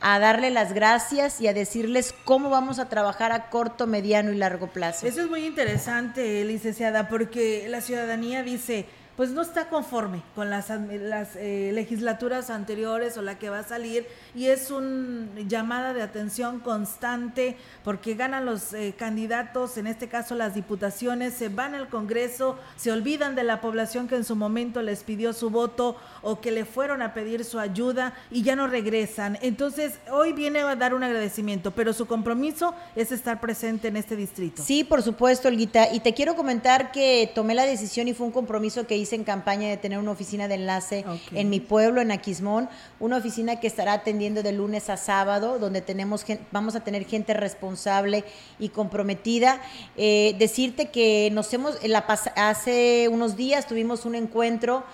a 0.00 0.18
darle 0.18 0.50
las 0.50 0.74
gracias 0.74 1.40
y 1.40 1.48
a 1.48 1.54
decirles 1.54 2.14
cómo 2.24 2.50
vamos 2.50 2.78
a 2.78 2.88
trabajar 2.88 3.32
a 3.32 3.48
corto, 3.48 3.86
mediano 3.86 4.32
y 4.32 4.36
largo 4.36 4.66
plazo. 4.66 5.06
Eso 5.06 5.22
es 5.22 5.30
muy 5.30 5.46
interesante, 5.46 6.44
licenciada, 6.44 7.08
porque 7.08 7.66
la 7.68 7.80
ciudadanía 7.80 8.42
dice, 8.42 8.86
pues 9.16 9.30
no 9.30 9.42
está 9.42 9.68
conforme 9.68 10.22
con 10.34 10.50
las, 10.50 10.70
las 10.70 11.36
eh, 11.36 11.70
legislaturas 11.72 12.50
anteriores 12.50 13.16
o 13.16 13.22
la 13.22 13.38
que 13.38 13.50
va 13.50 13.60
a 13.60 13.64
salir 13.64 14.06
y 14.34 14.46
es 14.46 14.70
una 14.70 15.28
llamada 15.46 15.94
de 15.94 16.02
atención 16.02 16.60
constante 16.60 17.56
porque 17.84 18.14
ganan 18.14 18.44
los 18.44 18.72
eh, 18.72 18.94
candidatos, 18.98 19.76
en 19.76 19.86
este 19.86 20.08
caso 20.08 20.34
las 20.34 20.54
diputaciones, 20.54 21.34
se 21.34 21.48
van 21.48 21.74
al 21.74 21.88
Congreso, 21.88 22.58
se 22.76 22.90
olvidan 22.90 23.34
de 23.34 23.44
la 23.44 23.60
población 23.60 24.08
que 24.08 24.16
en 24.16 24.24
su 24.24 24.36
momento 24.36 24.82
les 24.82 25.04
pidió 25.04 25.32
su 25.32 25.50
voto 25.50 25.96
o 26.24 26.40
que 26.40 26.50
le 26.50 26.64
fueron 26.64 27.02
a 27.02 27.14
pedir 27.14 27.44
su 27.44 27.58
ayuda 27.58 28.14
y 28.30 28.42
ya 28.42 28.56
no 28.56 28.66
regresan. 28.66 29.38
Entonces, 29.42 29.98
hoy 30.10 30.32
viene 30.32 30.60
a 30.60 30.74
dar 30.74 30.94
un 30.94 31.04
agradecimiento, 31.04 31.70
pero 31.70 31.92
su 31.92 32.06
compromiso 32.06 32.74
es 32.96 33.12
estar 33.12 33.40
presente 33.40 33.88
en 33.88 33.96
este 33.96 34.16
distrito. 34.16 34.62
Sí, 34.62 34.82
por 34.84 35.02
supuesto, 35.02 35.48
Olguita. 35.48 35.92
Y 35.92 36.00
te 36.00 36.14
quiero 36.14 36.34
comentar 36.34 36.90
que 36.90 37.30
tomé 37.34 37.54
la 37.54 37.66
decisión 37.66 38.08
y 38.08 38.14
fue 38.14 38.26
un 38.26 38.32
compromiso 38.32 38.86
que 38.86 38.96
hice 38.96 39.14
en 39.14 39.24
campaña 39.24 39.68
de 39.68 39.76
tener 39.76 39.98
una 39.98 40.10
oficina 40.10 40.48
de 40.48 40.54
enlace 40.54 41.04
en 41.32 41.50
mi 41.50 41.60
pueblo, 41.60 42.00
en 42.00 42.10
Aquismón, 42.10 42.68
una 43.00 43.18
oficina 43.18 43.60
que 43.60 43.66
estará 43.66 43.92
atendiendo 43.92 44.42
de 44.42 44.52
lunes 44.52 44.88
a 44.90 44.96
sábado, 44.96 45.58
donde 45.58 45.82
tenemos 45.82 46.24
vamos 46.50 46.74
a 46.74 46.80
tener 46.80 47.04
gente 47.04 47.34
responsable 47.34 48.24
y 48.58 48.70
comprometida. 48.70 49.60
Eh, 49.96 50.34
decirte 50.38 50.90
que 50.90 51.30
nos 51.32 51.52
hemos, 51.52 51.82
la, 51.86 51.98
hace 51.98 53.08
unos 53.10 53.36
días 53.36 53.66
tuvimos 53.66 54.06
un 54.06 54.14
encuentro 54.14 54.84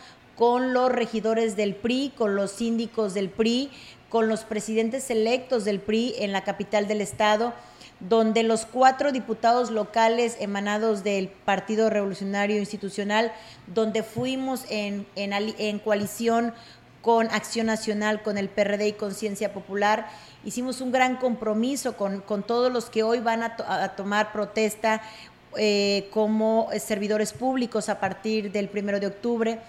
con 0.41 0.73
los 0.73 0.91
regidores 0.91 1.55
del 1.55 1.75
PRI, 1.75 2.15
con 2.17 2.35
los 2.35 2.51
síndicos 2.51 3.13
del 3.13 3.29
PRI, 3.29 3.71
con 4.09 4.27
los 4.27 4.45
presidentes 4.45 5.11
electos 5.11 5.67
del 5.67 5.81
PRI 5.81 6.15
en 6.17 6.33
la 6.33 6.45
capital 6.45 6.89
del 6.89 7.03
estado 7.03 7.53
donde 8.01 8.43
los 8.43 8.65
cuatro 8.65 9.13
diputados 9.13 9.71
locales 9.71 10.39
emanados 10.41 11.05
del 11.05 11.29
Partido 11.29 11.91
Revolucionario 11.91 12.57
Institucional, 12.57 13.35
donde 13.67 14.03
fuimos 14.03 14.65
en, 14.71 15.07
en, 15.15 15.79
coalición 15.79 16.55
con 17.03 17.27
Acción 17.27 17.67
Nacional, 17.67 18.23
con 18.23 18.39
el 18.39 18.49
PRD 18.49 18.89
y 18.89 18.93
Conciencia 18.95 19.53
Popular, 19.53 20.09
hicimos 20.43 20.81
un 20.81 20.91
gran 20.91 21.17
compromiso 21.17 21.99
con, 21.99 22.23
todos 22.47 22.73
los 22.73 22.89
que 22.89 23.03
hoy 23.03 23.21
van 23.21 23.43
a, 23.43 23.95
tomar 23.95 24.33
protesta 24.33 25.03
eh, 25.59 26.09
como 26.11 26.71
servidores 26.79 27.35
públicos 27.35 27.91
a 27.91 28.01
partir 28.01 28.51
del 28.51 28.71
primero 28.71 28.99
de 28.99 29.09
octubre 29.09 29.61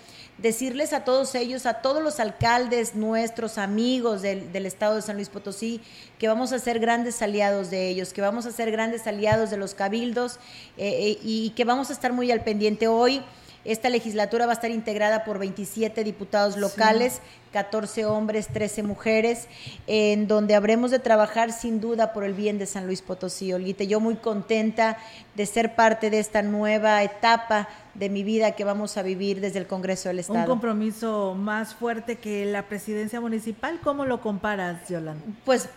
decirles 0.41 0.93
a 0.93 1.03
todos 1.03 1.35
ellos, 1.35 1.65
a 1.65 1.75
todos 1.75 2.01
los 2.01 2.19
alcaldes, 2.19 2.95
nuestros 2.95 3.57
amigos 3.57 4.21
del, 4.21 4.51
del, 4.51 4.65
estado 4.65 4.95
de 4.95 5.01
San 5.01 5.15
Luis 5.15 5.29
Potosí, 5.29 5.81
que 6.17 6.27
vamos 6.27 6.51
a 6.51 6.59
ser 6.59 6.79
grandes 6.79 7.21
aliados 7.21 7.69
de 7.69 7.89
ellos, 7.89 8.13
que 8.13 8.21
vamos 8.21 8.45
a 8.45 8.51
ser 8.51 8.71
grandes 8.71 9.05
aliados 9.07 9.49
de 9.49 9.57
los 9.57 9.75
cabildos 9.75 10.35
eh, 10.77 11.11
eh, 11.11 11.19
y 11.23 11.51
que 11.51 11.65
vamos 11.65 11.89
a 11.89 11.93
estar 11.93 12.13
muy 12.13 12.31
al 12.31 12.43
pendiente 12.43 12.87
hoy. 12.87 13.21
Esta 13.63 13.89
legislatura 13.89 14.45
va 14.45 14.53
a 14.53 14.55
estar 14.55 14.71
integrada 14.71 15.23
por 15.23 15.37
27 15.37 16.03
diputados 16.03 16.57
locales, 16.57 17.21
14 17.53 18.05
hombres, 18.05 18.47
13 18.47 18.83
mujeres, 18.83 19.47
en 19.85 20.27
donde 20.27 20.55
habremos 20.55 20.89
de 20.89 20.99
trabajar 20.99 21.51
sin 21.51 21.79
duda 21.79 22.13
por 22.13 22.23
el 22.23 22.33
bien 22.33 22.57
de 22.57 22.65
San 22.65 22.87
Luis 22.87 23.01
Potosí. 23.01 23.53
Olguite, 23.53 23.85
yo 23.85 23.99
muy 23.99 24.15
contenta 24.15 24.97
de 25.35 25.45
ser 25.45 25.75
parte 25.75 26.09
de 26.09 26.19
esta 26.19 26.41
nueva 26.41 27.03
etapa 27.03 27.67
de 27.93 28.09
mi 28.09 28.23
vida 28.23 28.51
que 28.53 28.63
vamos 28.63 28.97
a 28.97 29.03
vivir 29.03 29.41
desde 29.41 29.59
el 29.59 29.67
Congreso 29.67 30.09
del 30.09 30.19
Estado. 30.19 30.39
Un 30.39 30.45
compromiso 30.45 31.35
más 31.37 31.75
fuerte 31.75 32.15
que 32.15 32.45
la 32.45 32.63
presidencia 32.63 33.21
municipal. 33.21 33.79
¿Cómo 33.83 34.05
lo 34.05 34.21
comparas, 34.21 34.89
Yolanda? 34.89 35.23
Pues 35.45 35.69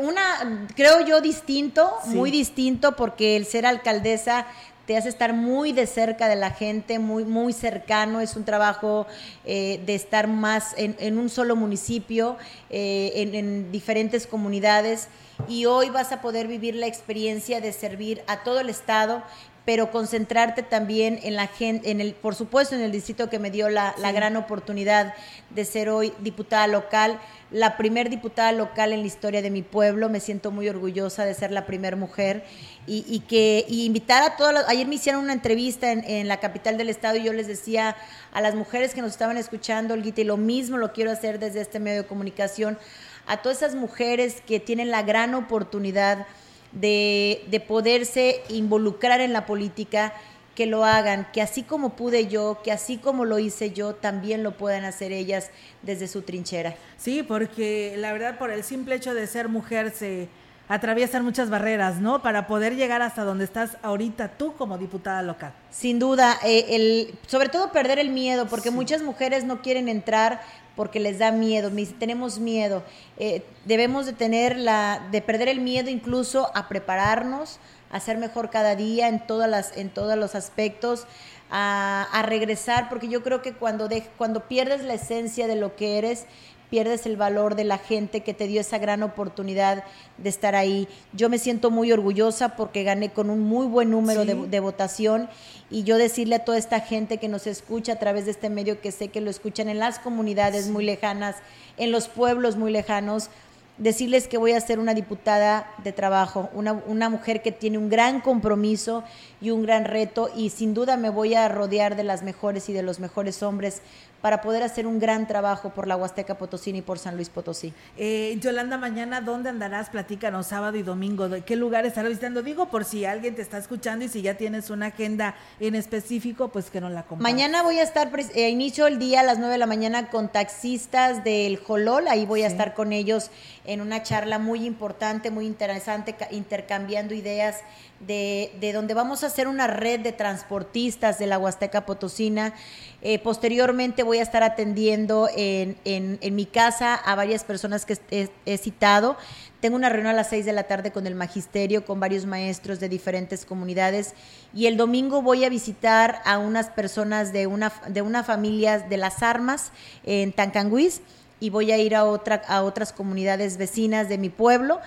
una, 0.00 0.66
creo 0.74 1.00
yo, 1.04 1.20
distinto, 1.20 1.90
muy 2.06 2.30
distinto, 2.30 2.96
porque 2.96 3.36
el 3.36 3.46
ser 3.46 3.66
alcaldesa 3.66 4.46
te 4.86 4.96
hace 4.96 5.08
estar 5.08 5.32
muy 5.32 5.72
de 5.72 5.86
cerca 5.86 6.28
de 6.28 6.36
la 6.36 6.50
gente, 6.50 6.98
muy, 6.98 7.24
muy 7.24 7.52
cercano, 7.52 8.20
es 8.20 8.36
un 8.36 8.44
trabajo 8.44 9.06
eh, 9.44 9.80
de 9.84 9.94
estar 9.94 10.28
más 10.28 10.74
en, 10.76 11.18
un 11.18 11.28
solo 11.28 11.56
municipio, 11.56 12.36
eh, 12.70 13.12
en, 13.16 13.34
en, 13.34 13.72
diferentes 13.72 14.26
comunidades, 14.26 15.08
y 15.48 15.66
hoy 15.66 15.90
vas 15.90 16.12
a 16.12 16.20
poder 16.20 16.46
vivir 16.46 16.76
la 16.76 16.86
experiencia 16.86 17.60
de 17.60 17.72
servir 17.72 18.22
a 18.26 18.42
todo 18.42 18.60
el 18.60 18.70
Estado 18.70 19.22
pero 19.66 19.90
concentrarte 19.90 20.62
también 20.62 21.18
en 21.24 21.34
la 21.34 21.48
gente, 21.48 21.90
en 21.90 22.00
el, 22.00 22.14
por 22.14 22.36
supuesto, 22.36 22.76
en 22.76 22.82
el 22.82 22.92
distrito 22.92 23.28
que 23.28 23.40
me 23.40 23.50
dio 23.50 23.68
la, 23.68 23.92
gran 24.12 24.36
oportunidad 24.36 25.12
de 25.50 25.64
ser 25.64 25.90
hoy 25.90 26.12
diputada 26.20 26.68
local, 26.68 27.18
la 27.50 27.76
primer 27.76 28.10
diputada 28.10 28.52
local 28.52 28.92
en 28.92 29.00
la 29.00 29.06
historia 29.06 29.42
de 29.42 29.50
mi 29.50 29.62
pueblo. 29.62 30.08
Me 30.08 30.20
siento 30.20 30.50
muy 30.50 30.68
orgullosa 30.68 31.24
de 31.24 31.34
ser 31.34 31.52
la 31.52 31.66
primer 31.66 31.96
mujer 31.96 32.44
y, 32.86 33.20
que 33.28 33.64
invitar 33.68 34.22
a 34.22 34.36
todas 34.36 34.68
ayer 34.68 34.86
me 34.86 34.94
hicieron 34.96 35.22
una 35.22 35.32
entrevista 35.32 35.90
en, 35.90 36.28
la 36.28 36.38
capital 36.38 36.76
del 36.76 36.88
estado 36.88 37.16
y 37.16 37.24
yo 37.24 37.32
les 37.32 37.46
decía 37.46 37.96
a 38.32 38.40
las 38.40 38.54
mujeres 38.54 38.94
que 38.94 39.02
nos 39.02 39.12
estaban 39.12 39.36
escuchando, 39.36 39.94
Olguita, 39.94 40.20
y 40.20 40.24
lo 40.24 40.36
mismo 40.36 40.76
lo 40.76 40.92
quiero 40.92 41.10
hacer 41.10 41.38
desde 41.38 41.60
este 41.60 41.80
medio 41.80 42.02
de 42.02 42.08
comunicación, 42.08 42.78
a 43.26 43.38
todas 43.38 43.58
esas 43.58 43.74
mujeres 43.74 44.40
que 44.46 44.60
tienen 44.60 44.90
la 44.90 45.02
gran 45.02 45.34
oportunidad 45.34 46.26
de, 46.72 47.64
poderse 47.66 48.42
involucrar 48.48 49.20
en 49.20 49.32
la 49.32 49.46
política 49.46 50.12
que 50.56 50.66
lo 50.66 50.84
hagan, 50.84 51.28
que 51.32 51.42
así 51.42 51.62
como 51.62 51.90
pude 51.90 52.26
yo, 52.26 52.58
que 52.64 52.72
así 52.72 52.96
como 52.96 53.24
lo 53.24 53.38
hice 53.38 53.70
yo, 53.70 53.94
también 53.94 54.42
lo 54.42 54.56
puedan 54.56 54.84
hacer 54.84 55.12
ellas 55.12 55.50
desde 55.82 56.08
su 56.08 56.22
trinchera. 56.22 56.74
Sí, 56.96 57.22
porque 57.22 57.94
la 57.98 58.12
verdad 58.12 58.38
por 58.38 58.50
el 58.50 58.64
simple 58.64 58.96
hecho 58.96 59.14
de 59.14 59.28
ser 59.28 59.48
mujer 59.48 59.92
se 59.92 60.28
atraviesan 60.68 61.24
muchas 61.24 61.50
barreras, 61.50 62.00
¿no? 62.00 62.22
Para 62.22 62.46
poder 62.46 62.74
llegar 62.74 63.02
hasta 63.02 63.22
donde 63.22 63.44
estás 63.44 63.76
ahorita 63.82 64.36
tú 64.36 64.54
como 64.54 64.78
diputada 64.78 65.22
local. 65.22 65.52
Sin 65.70 65.98
duda, 65.98 66.38
eh, 66.44 66.66
el, 66.70 67.14
sobre 67.26 67.48
todo 67.48 67.70
perder 67.70 67.98
el 67.98 68.10
miedo, 68.10 68.46
porque 68.48 68.70
muchas 68.70 69.02
mujeres 69.02 69.44
no 69.44 69.62
quieren 69.62 69.88
entrar 69.88 70.40
porque 70.74 71.00
les 71.00 71.18
da 71.18 71.32
miedo, 71.32 71.70
tenemos 71.98 72.38
miedo. 72.38 72.82
Eh, 73.18 73.42
debemos 73.64 74.06
de 74.06 74.12
tener 74.12 74.56
la, 74.56 75.08
de 75.10 75.22
perder 75.22 75.48
el 75.48 75.60
miedo 75.60 75.88
incluso 75.88 76.50
a 76.54 76.68
prepararnos, 76.68 77.58
a 77.90 78.00
ser 78.00 78.18
mejor 78.18 78.50
cada 78.50 78.76
día 78.76 79.08
en 79.08 79.26
todas 79.26 79.48
las, 79.48 79.76
en 79.76 79.90
todos 79.90 80.16
los 80.16 80.34
aspectos, 80.34 81.06
a, 81.50 82.08
a 82.12 82.22
regresar, 82.22 82.88
porque 82.88 83.08
yo 83.08 83.22
creo 83.22 83.42
que 83.42 83.52
cuando, 83.52 83.88
de, 83.88 84.02
cuando 84.16 84.48
pierdes 84.48 84.82
la 84.82 84.94
esencia 84.94 85.46
de 85.46 85.56
lo 85.56 85.76
que 85.76 85.98
eres, 85.98 86.26
pierdes 86.70 87.06
el 87.06 87.16
valor 87.16 87.54
de 87.54 87.64
la 87.64 87.78
gente 87.78 88.22
que 88.22 88.34
te 88.34 88.46
dio 88.46 88.60
esa 88.60 88.78
gran 88.78 89.02
oportunidad 89.02 89.84
de 90.18 90.28
estar 90.28 90.54
ahí. 90.54 90.88
Yo 91.12 91.28
me 91.28 91.38
siento 91.38 91.70
muy 91.70 91.92
orgullosa 91.92 92.56
porque 92.56 92.82
gané 92.82 93.12
con 93.12 93.30
un 93.30 93.40
muy 93.40 93.66
buen 93.66 93.90
número 93.90 94.24
de, 94.24 94.60
votación 94.60 95.28
y 95.70 95.84
yo 95.84 95.98
decirle 95.98 96.36
a 96.36 96.44
toda 96.44 96.58
esta 96.58 96.80
gente 96.80 97.18
que 97.18 97.28
nos 97.28 97.46
escucha 97.46 97.92
a 97.92 97.98
través 97.98 98.24
de 98.24 98.32
este 98.32 98.50
medio, 98.50 98.80
que 98.80 98.92
sé 98.92 99.08
que 99.08 99.20
lo 99.20 99.30
escuchan 99.30 99.68
en 99.68 99.78
las 99.78 99.98
comunidades 99.98 100.68
muy 100.68 100.84
lejanas, 100.84 101.36
en 101.76 101.92
los 101.92 102.08
pueblos 102.08 102.56
muy 102.56 102.72
lejanos, 102.72 103.30
decirles 103.78 104.26
que 104.28 104.38
voy 104.38 104.52
a 104.52 104.60
ser 104.60 104.78
una 104.78 104.94
diputada 104.94 105.70
de 105.84 105.92
trabajo, 105.92 106.48
una, 106.54 106.72
una, 106.72 107.08
mujer 107.08 107.42
que 107.42 107.52
tiene 107.52 107.78
un 107.78 107.88
gran 107.88 108.20
compromiso 108.20 109.04
y 109.40 109.50
un 109.50 109.62
gran 109.62 109.84
reto 109.84 110.30
y 110.34 110.50
sin 110.50 110.72
duda 110.72 110.96
me 110.96 111.10
voy 111.10 111.34
a 111.34 111.48
rodear 111.48 111.96
de 111.96 112.04
las 112.04 112.22
mejores 112.22 112.68
y 112.68 112.72
de 112.72 112.82
los 112.82 113.00
mejores 113.00 113.42
hombres 113.42 113.82
para 114.26 114.40
poder 114.40 114.64
hacer 114.64 114.88
un 114.88 114.98
gran 114.98 115.28
trabajo 115.28 115.70
por 115.70 115.86
la 115.86 115.96
Huasteca 115.96 116.36
Potosí 116.36 116.70
y 116.70 116.82
por 116.82 116.98
San 116.98 117.14
Luis 117.14 117.28
Potosí. 117.28 117.72
Eh, 117.96 118.36
Yolanda, 118.40 118.76
mañana, 118.76 119.20
¿dónde 119.20 119.50
andarás? 119.50 119.88
Platícanos, 119.88 120.48
sábado 120.48 120.76
y 120.76 120.82
domingo. 120.82 121.28
¿De 121.28 121.42
qué 121.42 121.54
lugar 121.54 121.86
estarás 121.86 122.08
visitando? 122.08 122.42
Digo, 122.42 122.66
por 122.66 122.84
si 122.84 123.04
alguien 123.04 123.36
te 123.36 123.42
está 123.42 123.58
escuchando 123.58 124.04
y 124.04 124.08
si 124.08 124.22
ya 124.22 124.34
tienes 124.34 124.68
una 124.68 124.86
agenda 124.86 125.36
en 125.60 125.76
específico, 125.76 126.48
pues 126.48 126.70
que 126.70 126.80
no 126.80 126.88
la 126.88 127.04
compartas. 127.04 127.22
Mañana 127.22 127.62
voy 127.62 127.78
a 127.78 127.84
estar, 127.84 128.10
eh, 128.34 128.48
inicio 128.50 128.88
el 128.88 128.98
día 128.98 129.20
a 129.20 129.22
las 129.22 129.38
9 129.38 129.52
de 129.52 129.58
la 129.58 129.66
mañana 129.66 130.10
con 130.10 130.26
taxistas 130.26 131.22
del 131.22 131.58
Jolol. 131.58 132.08
Ahí 132.08 132.26
voy 132.26 132.42
a 132.42 132.48
estar 132.48 132.74
con 132.74 132.92
ellos 132.92 133.30
en 133.64 133.80
una 133.80 134.02
charla 134.02 134.40
muy 134.40 134.66
importante, 134.66 135.30
muy 135.30 135.46
interesante, 135.46 136.16
intercambiando 136.32 137.14
ideas 137.14 137.60
de, 138.00 138.52
de, 138.60 138.72
donde 138.72 138.94
vamos 138.94 139.24
a 139.24 139.28
hacer 139.28 139.48
una 139.48 139.66
red 139.66 140.00
de 140.00 140.12
transportistas 140.12 141.18
de 141.18 141.26
la 141.26 141.38
Huasteca 141.38 141.86
Potosina. 141.86 142.54
Eh, 143.02 143.18
posteriormente 143.18 144.02
voy 144.02 144.18
a 144.18 144.22
estar 144.22 144.42
atendiendo 144.42 145.28
en, 145.36 145.76
en, 145.84 146.34
mi 146.34 146.46
casa 146.46 146.94
a 146.94 147.14
varias 147.14 147.44
personas 147.44 147.86
que 147.86 147.98
he, 148.44 148.58
citado. 148.58 149.16
Tengo 149.60 149.76
una 149.76 149.88
reunión 149.88 150.12
a 150.12 150.16
las 150.16 150.30
seis 150.30 150.44
de 150.44 150.52
la 150.52 150.64
tarde 150.64 150.90
con 150.90 151.06
el 151.06 151.14
magisterio, 151.14 151.84
con 151.84 152.00
varios 152.00 152.26
maestros 152.26 152.80
de 152.80 152.88
diferentes 152.88 153.44
comunidades. 153.44 154.14
Y 154.54 154.66
el 154.66 154.76
domingo 154.76 155.22
voy 155.22 155.44
a 155.44 155.48
visitar 155.48 156.20
a 156.24 156.38
unas 156.38 156.68
personas 156.70 157.32
de 157.32 157.46
una, 157.46 157.72
de 157.88 158.02
una 158.02 158.24
familia 158.24 158.78
de 158.78 158.96
las 158.96 159.22
armas 159.22 159.72
en 160.04 160.32
Tancanguis 160.32 161.00
y 161.38 161.50
voy 161.50 161.70
a 161.70 161.78
ir 161.78 161.94
a, 161.94 162.04
otra, 162.04 162.42
a 162.48 162.62
otras 162.62 162.92
comunidades 162.92 163.58
vecinas 163.58 164.08
de 164.08 164.18
mi 164.18 164.30
pueblo. 164.30 164.80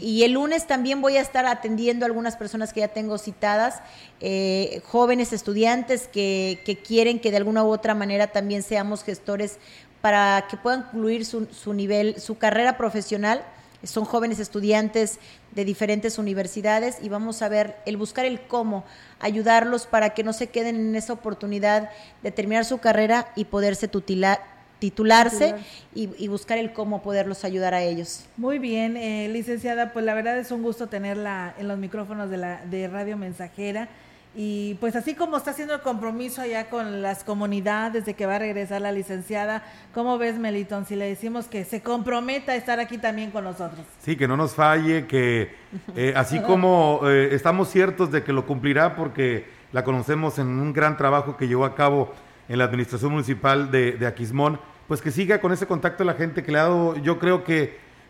Y 0.00 0.24
el 0.24 0.32
lunes 0.32 0.66
también 0.66 1.00
voy 1.00 1.16
a 1.16 1.20
estar 1.20 1.46
atendiendo 1.46 2.04
a 2.04 2.08
algunas 2.08 2.36
personas 2.36 2.72
que 2.72 2.80
ya 2.80 2.88
tengo 2.88 3.18
citadas, 3.18 3.80
eh, 4.20 4.82
jóvenes 4.86 5.32
estudiantes 5.32 6.08
que, 6.08 6.60
que, 6.64 6.76
quieren 6.76 7.20
que 7.20 7.30
de 7.30 7.36
alguna 7.36 7.64
u 7.64 7.68
otra 7.68 7.94
manera 7.94 8.28
también 8.28 8.62
seamos 8.62 9.04
gestores 9.04 9.58
para 10.00 10.46
que 10.50 10.56
puedan 10.56 10.82
concluir 10.82 11.24
su, 11.24 11.46
su 11.46 11.72
nivel, 11.72 12.20
su 12.20 12.36
carrera 12.36 12.76
profesional. 12.76 13.44
Son 13.84 14.04
jóvenes 14.04 14.38
estudiantes 14.38 15.18
de 15.52 15.64
diferentes 15.64 16.18
universidades 16.18 16.98
y 17.02 17.08
vamos 17.08 17.42
a 17.42 17.48
ver 17.48 17.76
el 17.84 17.96
buscar 17.96 18.24
el 18.24 18.40
cómo 18.40 18.84
ayudarlos 19.20 19.86
para 19.86 20.10
que 20.10 20.22
no 20.24 20.32
se 20.32 20.48
queden 20.48 20.76
en 20.76 20.96
esa 20.96 21.12
oportunidad 21.12 21.90
de 22.22 22.30
terminar 22.30 22.64
su 22.64 22.78
carrera 22.78 23.32
y 23.34 23.46
poderse 23.46 23.88
tutilar, 23.88 24.40
titularse 24.82 25.54
y, 25.94 26.26
buscar 26.26 26.58
el 26.58 26.72
cómo 26.72 27.02
poderlos 27.02 27.44
ayudar 27.44 27.72
a 27.72 27.82
ellos. 27.82 28.24
Muy 28.36 28.58
bien, 28.58 28.96
eh, 28.96 29.28
licenciada, 29.28 29.92
pues 29.92 30.04
la 30.04 30.12
verdad 30.12 30.36
es 30.38 30.50
un 30.50 30.60
gusto 30.64 30.88
tenerla 30.88 31.54
en 31.56 31.68
los 31.68 31.78
micrófonos 31.78 32.30
de, 32.30 32.36
la, 32.36 32.64
de 32.64 32.88
Radio 32.88 33.16
Mensajera. 33.16 33.88
Y 34.34 34.74
pues 34.80 34.96
así 34.96 35.14
como 35.14 35.36
está 35.36 35.52
haciendo 35.52 35.74
el 35.74 35.82
compromiso 35.82 36.42
allá 36.42 36.68
con 36.68 37.00
las 37.00 37.22
comunidades 37.22 38.04
de 38.04 38.14
que 38.14 38.26
va 38.26 38.36
a 38.36 38.38
regresar 38.40 38.80
la 38.80 38.90
licenciada, 38.90 39.62
¿cómo 39.94 40.18
ves, 40.18 40.36
Melitón? 40.36 40.84
Si 40.84 40.96
le 40.96 41.04
decimos 41.04 41.46
que 41.46 41.64
se 41.64 41.80
comprometa 41.80 42.50
a 42.50 42.56
estar 42.56 42.80
aquí 42.80 42.98
también 42.98 43.30
con 43.30 43.44
nosotros. 43.44 43.86
Sí, 44.00 44.16
que 44.16 44.26
no 44.26 44.36
nos 44.36 44.56
falle, 44.56 45.06
que 45.06 45.54
eh, 45.94 46.12
así 46.16 46.40
como 46.46 47.02
eh, 47.04 47.28
estamos 47.30 47.68
ciertos 47.70 48.10
de 48.10 48.24
que 48.24 48.32
lo 48.32 48.46
cumplirá 48.46 48.96
porque 48.96 49.46
la 49.70 49.84
conocemos 49.84 50.40
en 50.40 50.48
un 50.48 50.72
gran 50.72 50.96
trabajo 50.96 51.36
que 51.36 51.46
llevó 51.46 51.66
a 51.66 51.76
cabo 51.76 52.12
en 52.48 52.58
la 52.58 52.64
administración 52.64 53.12
municipal 53.12 53.70
de, 53.70 53.92
de 53.92 54.06
Aquismón, 54.06 54.58
pues 54.88 55.00
que 55.00 55.10
siga 55.10 55.40
con 55.40 55.52
ese 55.52 55.66
contacto 55.66 56.04
la 56.04 56.14
gente 56.14 56.42
que 56.42 56.52
le 56.52 56.58
ha 56.58 56.64
dado, 56.64 56.96
yo 56.96 57.18
creo 57.18 57.44
que 57.44 57.62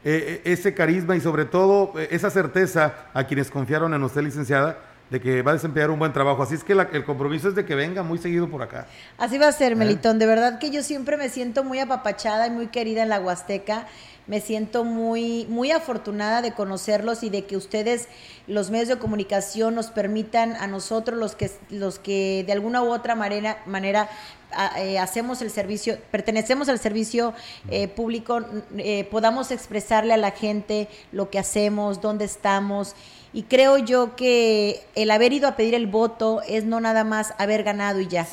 eh, 0.04 0.42
eh, 0.44 0.52
ese 0.52 0.74
carisma 0.74 1.14
y 1.14 1.20
sobre 1.20 1.44
todo 1.44 1.92
eh, 1.98 2.08
esa 2.10 2.28
certeza 2.30 3.06
a 3.14 3.24
quienes 3.24 3.50
confiaron 3.50 3.94
en 3.94 4.02
usted, 4.02 4.22
licenciada, 4.22 4.78
de 5.10 5.20
que 5.20 5.42
va 5.42 5.52
a 5.52 5.54
desempeñar 5.54 5.90
un 5.90 5.98
buen 5.98 6.12
trabajo. 6.12 6.42
Así 6.42 6.54
es 6.54 6.64
que 6.64 6.72
el 6.72 7.04
compromiso 7.04 7.48
es 7.48 7.54
de 7.54 7.64
que 7.64 7.74
venga 7.74 8.02
muy 8.02 8.18
seguido 8.18 8.48
por 8.48 8.62
acá. 8.62 8.86
Así 9.18 9.38
va 9.38 9.48
a 9.48 9.52
ser, 9.52 9.76
Melitón. 9.76 10.18
De 10.18 10.26
verdad 10.26 10.58
que 10.58 10.70
yo 10.70 10.82
siempre 10.82 11.16
me 11.16 11.28
siento 11.28 11.62
muy 11.62 11.78
apapachada 11.78 12.46
y 12.46 12.50
muy 12.50 12.68
querida 12.68 13.02
en 13.02 13.10
la 13.10 13.20
Huasteca. 13.20 13.86
Me 14.26 14.40
siento 14.40 14.84
muy, 14.84 15.46
muy 15.48 15.72
afortunada 15.72 16.42
de 16.42 16.52
conocerlos 16.52 17.22
y 17.22 17.30
de 17.30 17.44
que 17.44 17.56
ustedes, 17.56 18.08
los 18.46 18.70
medios 18.70 18.88
de 18.88 18.98
comunicación, 18.98 19.74
nos 19.74 19.88
permitan 19.88 20.54
a 20.54 20.66
nosotros, 20.66 21.18
los 21.18 21.34
que, 21.34 21.50
los 21.70 21.98
que 21.98 22.44
de 22.46 22.52
alguna 22.52 22.82
u 22.82 22.92
otra 22.92 23.16
manera, 23.16 23.62
manera 23.66 24.08
eh, 24.76 24.98
hacemos 24.98 25.42
el 25.42 25.50
servicio, 25.50 25.98
pertenecemos 26.10 26.68
al 26.68 26.78
servicio 26.78 27.32
eh, 27.70 27.88
público, 27.88 28.40
eh, 28.76 29.04
podamos 29.10 29.50
expresarle 29.50 30.12
a 30.12 30.18
la 30.18 30.30
gente 30.30 30.88
lo 31.10 31.30
que 31.30 31.38
hacemos, 31.38 32.00
dónde 32.00 32.26
estamos. 32.26 32.94
Y 33.34 33.44
creo 33.44 33.78
yo 33.78 34.14
que 34.14 34.82
el 34.94 35.10
haber 35.10 35.32
ido 35.32 35.48
a 35.48 35.56
pedir 35.56 35.74
el 35.74 35.86
voto 35.86 36.42
es 36.46 36.64
no 36.64 36.80
nada 36.80 37.02
más 37.02 37.32
haber 37.38 37.62
ganado 37.62 37.98
y 38.00 38.06
ya. 38.06 38.26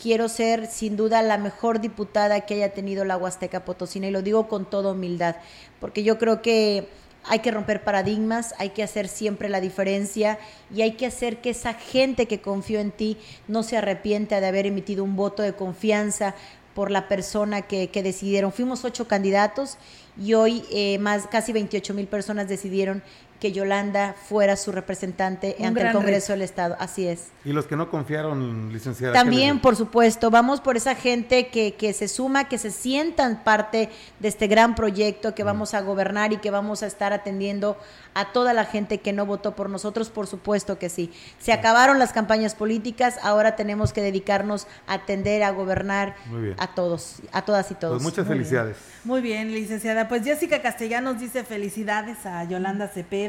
Quiero 0.00 0.28
ser 0.30 0.66
sin 0.66 0.96
duda 0.96 1.20
la 1.20 1.36
mejor 1.36 1.80
diputada 1.80 2.40
que 2.40 2.54
haya 2.54 2.72
tenido 2.72 3.04
la 3.04 3.18
Huasteca 3.18 3.66
Potosina 3.66 4.06
y 4.06 4.10
lo 4.10 4.22
digo 4.22 4.48
con 4.48 4.64
toda 4.64 4.92
humildad, 4.92 5.36
porque 5.80 6.02
yo 6.02 6.16
creo 6.16 6.40
que 6.40 6.88
hay 7.24 7.40
que 7.40 7.50
romper 7.50 7.84
paradigmas, 7.84 8.54
hay 8.58 8.70
que 8.70 8.82
hacer 8.82 9.08
siempre 9.08 9.50
la 9.50 9.60
diferencia 9.60 10.38
y 10.74 10.80
hay 10.80 10.92
que 10.92 11.04
hacer 11.04 11.42
que 11.42 11.50
esa 11.50 11.74
gente 11.74 12.26
que 12.26 12.40
confió 12.40 12.80
en 12.80 12.90
ti 12.90 13.18
no 13.48 13.62
se 13.62 13.76
arrepienta 13.76 14.40
de 14.40 14.46
haber 14.46 14.64
emitido 14.64 15.04
un 15.04 15.14
voto 15.14 15.42
de 15.42 15.52
confianza 15.52 16.34
por 16.74 16.90
la 16.90 17.08
persona 17.08 17.62
que, 17.62 17.90
que 17.90 18.02
decidieron. 18.02 18.52
Fuimos 18.52 18.84
ocho 18.84 19.08
candidatos 19.08 19.78
y 20.16 20.34
hoy 20.34 20.64
eh, 20.70 20.98
más 20.98 21.26
casi 21.26 21.52
28 21.52 21.92
mil 21.92 22.06
personas 22.06 22.48
decidieron 22.48 23.02
que 23.40 23.52
Yolanda 23.52 24.14
fuera 24.14 24.56
su 24.56 24.72
representante 24.72 25.56
ante 25.64 25.86
el 25.86 25.92
Congreso 25.92 26.32
del 26.32 26.42
Estado. 26.42 26.76
Así 26.78 27.06
es. 27.06 27.28
Y 27.44 27.52
los 27.52 27.66
que 27.66 27.76
no 27.76 27.90
confiaron, 27.90 28.72
licenciada. 28.72 29.12
También, 29.14 29.60
por 29.60 29.76
supuesto, 29.76 30.30
vamos 30.30 30.60
por 30.60 30.76
esa 30.76 30.94
gente 30.94 31.48
que, 31.48 31.74
que 31.74 31.92
se 31.92 32.08
suma, 32.08 32.48
que 32.48 32.58
se 32.58 32.70
sientan 32.70 33.44
parte 33.44 33.90
de 34.18 34.28
este 34.28 34.48
gran 34.48 34.74
proyecto 34.74 35.34
que 35.34 35.44
vamos 35.44 35.74
a 35.74 35.80
gobernar 35.80 36.32
y 36.32 36.38
que 36.38 36.50
vamos 36.50 36.82
a 36.82 36.86
estar 36.86 37.12
atendiendo 37.12 37.76
a 38.14 38.32
toda 38.32 38.52
la 38.52 38.64
gente 38.64 38.98
que 38.98 39.12
no 39.12 39.26
votó 39.26 39.54
por 39.54 39.70
nosotros, 39.70 40.10
por 40.10 40.26
supuesto 40.26 40.78
que 40.78 40.88
sí. 40.88 41.12
Se 41.38 41.52
acabaron 41.52 42.00
las 42.00 42.12
campañas 42.12 42.56
políticas, 42.56 43.18
ahora 43.22 43.54
tenemos 43.54 43.92
que 43.92 44.02
dedicarnos 44.02 44.66
a 44.88 44.94
atender, 44.94 45.44
a 45.44 45.50
gobernar 45.50 46.16
a 46.58 46.74
todos, 46.74 47.22
a 47.32 47.42
todas 47.42 47.70
y 47.70 47.74
todos. 47.74 47.94
Pues 47.94 48.02
muchas 48.02 48.26
felicidades. 48.26 48.76
Muy 49.04 49.20
bien, 49.20 49.52
licenciada. 49.52 50.08
Pues 50.08 50.24
Jessica 50.24 50.60
Castellanos 50.60 51.20
dice 51.20 51.44
felicidades 51.44 52.26
a 52.26 52.42
Yolanda 52.44 52.88
Cepeda. 52.88 53.27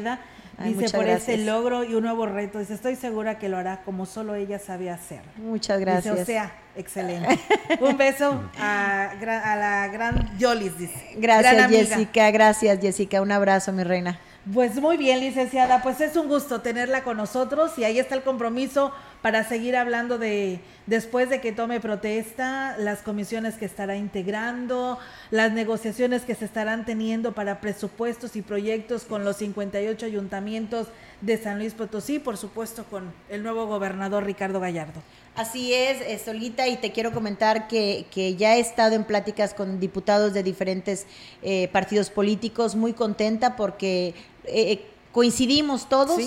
Dice 0.64 0.96
por 0.96 1.08
ese 1.08 1.38
logro 1.38 1.84
y 1.84 1.94
un 1.94 2.04
nuevo 2.04 2.26
reto. 2.26 2.58
Dice, 2.58 2.74
estoy 2.74 2.96
segura 2.96 3.38
que 3.38 3.48
lo 3.48 3.56
hará 3.56 3.82
como 3.82 4.06
solo 4.06 4.34
ella 4.34 4.58
sabe 4.58 4.90
hacer. 4.90 5.22
Muchas 5.36 5.80
gracias. 5.80 6.18
o 6.18 6.24
sea, 6.24 6.52
excelente. 6.76 7.38
un 7.80 7.96
beso 7.96 8.40
a, 8.58 9.14
la 9.20 9.88
gran 9.88 10.38
Yolis, 10.38 10.78
dice. 10.78 11.14
Gracias, 11.16 11.70
Jessica. 11.70 12.30
Gracias, 12.30 12.78
Jessica. 12.80 13.22
Un 13.22 13.32
abrazo, 13.32 13.72
mi 13.72 13.84
reina. 13.84 14.18
Pues 14.54 14.80
muy 14.80 14.96
bien, 14.96 15.20
licenciada, 15.20 15.82
pues 15.82 16.00
es 16.00 16.16
un 16.16 16.26
gusto 16.26 16.62
tenerla 16.62 17.04
con 17.04 17.18
nosotros 17.18 17.78
y 17.78 17.84
ahí 17.84 17.98
está 17.98 18.14
el 18.14 18.22
compromiso 18.22 18.90
para 19.20 19.44
seguir 19.44 19.76
hablando 19.76 20.16
de, 20.16 20.60
después 20.86 21.28
de 21.28 21.42
que 21.42 21.52
tome 21.52 21.78
protesta, 21.78 22.74
las 22.78 23.02
comisiones 23.02 23.56
que 23.56 23.66
estará 23.66 23.96
integrando, 23.96 24.98
las 25.30 25.52
negociaciones 25.52 26.22
que 26.22 26.34
se 26.34 26.46
estarán 26.46 26.86
teniendo 26.86 27.32
para 27.32 27.60
presupuestos 27.60 28.34
y 28.34 28.40
proyectos 28.40 29.04
con 29.04 29.26
los 29.26 29.36
58 29.36 30.06
ayuntamientos 30.06 30.86
de 31.20 31.36
San 31.36 31.58
Luis 31.58 31.74
Potosí, 31.74 32.18
por 32.18 32.38
supuesto 32.38 32.84
con 32.84 33.12
el 33.28 33.42
nuevo 33.42 33.66
gobernador 33.66 34.24
Ricardo 34.24 34.58
Gallardo. 34.58 35.02
Así 35.36 35.72
es, 35.72 36.00
eh, 36.00 36.20
Solita, 36.22 36.66
y 36.66 36.76
te 36.76 36.90
quiero 36.90 37.12
comentar 37.12 37.68
que, 37.68 38.06
que, 38.10 38.34
ya 38.34 38.56
he 38.56 38.60
estado 38.60 38.96
en 38.96 39.04
pláticas 39.04 39.54
con 39.54 39.78
diputados 39.78 40.34
de 40.34 40.42
diferentes 40.42 41.06
eh, 41.42 41.68
partidos 41.68 42.10
políticos, 42.10 42.74
muy 42.74 42.94
contenta 42.94 43.54
porque 43.54 44.14
eh, 44.44 44.86
coincidimos 45.12 45.88
todos 45.88 46.20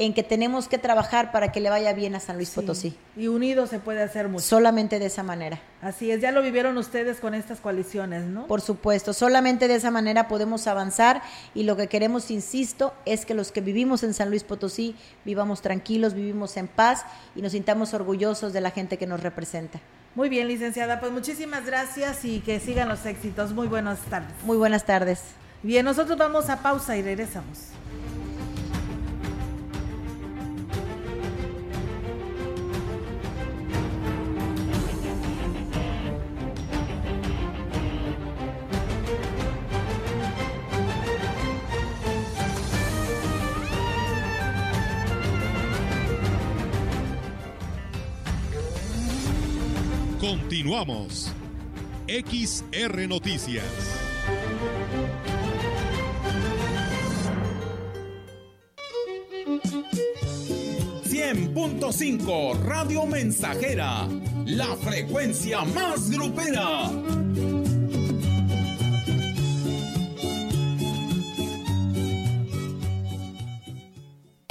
en 0.00 0.14
que 0.14 0.22
tenemos 0.22 0.66
que 0.66 0.78
trabajar 0.78 1.30
para 1.30 1.52
que 1.52 1.60
le 1.60 1.68
vaya 1.68 1.92
bien 1.92 2.14
a 2.14 2.20
San 2.20 2.36
Luis 2.36 2.48
Potosí. 2.52 2.96
Y 3.18 3.26
unidos 3.28 3.68
se 3.68 3.80
puede 3.80 4.02
hacer 4.02 4.28
mucho. 4.28 4.46
Solamente 4.46 4.98
de 4.98 5.04
esa 5.04 5.22
manera. 5.22 5.60
Así 5.82 6.10
es, 6.10 6.22
ya 6.22 6.32
lo 6.32 6.40
vivieron 6.40 6.78
ustedes 6.78 7.20
con 7.20 7.34
estas 7.34 7.60
coaliciones, 7.60 8.24
¿no? 8.24 8.46
Por 8.46 8.62
supuesto, 8.62 9.12
solamente 9.12 9.68
de 9.68 9.74
esa 9.74 9.90
manera 9.90 10.26
podemos 10.26 10.66
avanzar 10.68 11.20
y 11.54 11.64
lo 11.64 11.76
que 11.76 11.88
queremos, 11.88 12.30
insisto, 12.30 12.94
es 13.04 13.26
que 13.26 13.34
los 13.34 13.52
que 13.52 13.60
vivimos 13.60 14.02
en 14.02 14.14
San 14.14 14.30
Luis 14.30 14.42
Potosí 14.42 14.96
vivamos 15.26 15.60
tranquilos, 15.60 16.14
vivimos 16.14 16.56
en 16.56 16.66
paz 16.66 17.04
y 17.36 17.42
nos 17.42 17.52
sintamos 17.52 17.92
orgullosos 17.92 18.54
de 18.54 18.62
la 18.62 18.70
gente 18.70 18.96
que 18.96 19.06
nos 19.06 19.20
representa. 19.20 19.80
Muy 20.14 20.30
bien, 20.30 20.48
licenciada, 20.48 20.98
pues 20.98 21.12
muchísimas 21.12 21.66
gracias 21.66 22.24
y 22.24 22.40
que 22.40 22.58
sigan 22.58 22.88
los 22.88 23.04
éxitos. 23.04 23.52
Muy 23.52 23.68
buenas 23.68 23.98
tardes. 24.08 24.32
Muy 24.44 24.56
buenas 24.56 24.86
tardes. 24.86 25.20
Bien, 25.62 25.84
nosotros 25.84 26.16
vamos 26.16 26.48
a 26.48 26.62
pausa 26.62 26.96
y 26.96 27.02
regresamos. 27.02 27.70
Continuamos. 50.20 51.32
XR 52.06 53.08
Noticias. 53.08 53.64
.5 61.60 62.58
Radio 62.64 63.04
Mensajera, 63.04 64.08
la 64.46 64.74
frecuencia 64.76 65.62
más 65.62 66.10
grupera. 66.10 66.90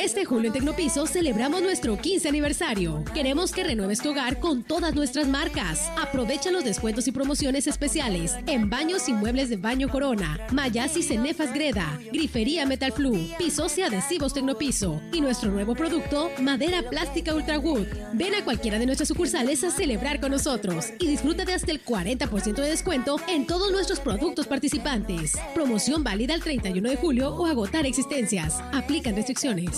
Este 0.10 0.26
julio 0.26 0.48
en 0.48 0.54
Tecnopiso 0.54 1.06
celebramos 1.06 1.62
nuestro 1.62 1.96
15 1.96 2.30
aniversario. 2.30 3.04
Queremos 3.14 3.52
que 3.52 3.64
renueves 3.64 4.02
tu 4.02 4.10
hogar 4.10 4.40
con 4.40 4.64
todas 4.64 4.96
nuestras 4.96 5.28
marcas. 5.28 5.88
Aprovecha 6.02 6.50
los 6.50 6.64
descuentos 6.64 7.08
y 7.08 7.12
promociones 7.12 7.68
especiales 7.68 8.36
en 8.48 8.72
baños 8.72 9.08
y 9.08 9.14
muebles 9.14 9.52
de 9.52 9.58
baño 9.58 9.88
Corona, 9.88 10.40
Mayas 10.52 10.98
y 10.98 11.04
Cenefas 11.04 11.54
Greda, 11.54 12.00
Grifería 12.12 12.66
Metal 12.66 12.92
Flu, 12.92 13.20
pisos 13.38 13.78
y 13.78 13.84
adhesivos 13.84 14.34
Tecnopiso 14.34 15.00
y 15.14 15.22
nuestro 15.22 15.52
nuevo 15.52 15.76
producto, 15.76 16.32
madera 16.42 16.82
plástica 16.90 17.36
Ultra 17.36 17.60
Wood. 17.60 17.86
Ven 18.14 18.34
a 18.34 18.44
cualquiera 18.44 18.80
de 18.80 18.88
nuestras 18.88 19.10
sucursales 19.10 19.64
a 19.64 19.70
celebrar 19.70 20.20
con 20.20 20.32
nosotros 20.32 20.88
y 20.98 21.06
disfruta 21.06 21.46
de 21.46 21.54
hasta 21.54 21.72
el 21.72 21.86
40% 21.86 22.56
de 22.56 22.70
descuento 22.70 23.18
en 23.28 23.46
todos 23.46 23.72
nuestros 23.72 24.00
productos 24.00 24.48
participantes. 24.48 25.38
Promoción 25.54 26.04
válida 26.04 26.34
el 26.34 26.42
31 26.42 26.90
de 26.90 26.96
julio 26.96 27.30
o 27.36 27.46
agotar 27.46 27.86
existencias. 27.86 28.56
Aplican 28.74 29.16
restricciones. 29.16 29.78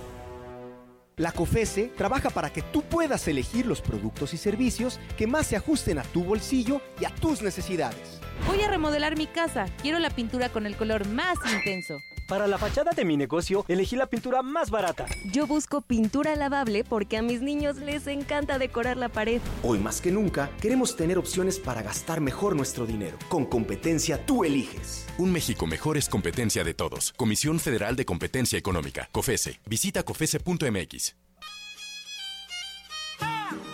La 1.21 1.31
COFESE 1.31 1.91
trabaja 1.95 2.31
para 2.31 2.51
que 2.51 2.63
tú 2.63 2.81
puedas 2.81 3.27
elegir 3.27 3.67
los 3.67 3.79
productos 3.79 4.33
y 4.33 4.37
servicios 4.37 4.99
que 5.19 5.27
más 5.27 5.45
se 5.45 5.55
ajusten 5.55 5.99
a 5.99 6.01
tu 6.01 6.23
bolsillo 6.23 6.81
y 6.99 7.05
a 7.05 7.13
tus 7.13 7.43
necesidades. 7.43 8.19
Voy 8.47 8.59
a 8.61 8.67
remodelar 8.67 9.15
mi 9.15 9.27
casa. 9.27 9.67
Quiero 9.83 9.99
la 9.99 10.09
pintura 10.09 10.49
con 10.49 10.65
el 10.65 10.75
color 10.75 11.07
más 11.07 11.37
intenso. 11.53 12.01
Para 12.31 12.47
la 12.47 12.57
fachada 12.57 12.91
de 12.93 13.03
mi 13.03 13.17
negocio, 13.17 13.65
elegí 13.67 13.97
la 13.97 14.05
pintura 14.05 14.41
más 14.41 14.69
barata. 14.69 15.05
Yo 15.33 15.47
busco 15.47 15.81
pintura 15.81 16.33
lavable 16.37 16.85
porque 16.85 17.17
a 17.17 17.21
mis 17.21 17.41
niños 17.41 17.75
les 17.75 18.07
encanta 18.07 18.57
decorar 18.57 18.95
la 18.95 19.09
pared. 19.09 19.41
Hoy 19.63 19.79
más 19.79 19.99
que 19.99 20.13
nunca, 20.13 20.49
queremos 20.61 20.95
tener 20.95 21.17
opciones 21.17 21.59
para 21.59 21.81
gastar 21.81 22.21
mejor 22.21 22.55
nuestro 22.55 22.85
dinero. 22.85 23.17
Con 23.27 23.45
competencia 23.45 24.25
tú 24.25 24.45
eliges. 24.45 25.05
Un 25.17 25.33
México 25.33 25.67
mejor 25.67 25.97
es 25.97 26.07
competencia 26.07 26.63
de 26.63 26.73
todos. 26.73 27.11
Comisión 27.17 27.59
Federal 27.59 27.97
de 27.97 28.05
Competencia 28.05 28.57
Económica. 28.57 29.09
COFESE. 29.11 29.59
Visita 29.65 30.03
COFESE.mx. 30.03 31.15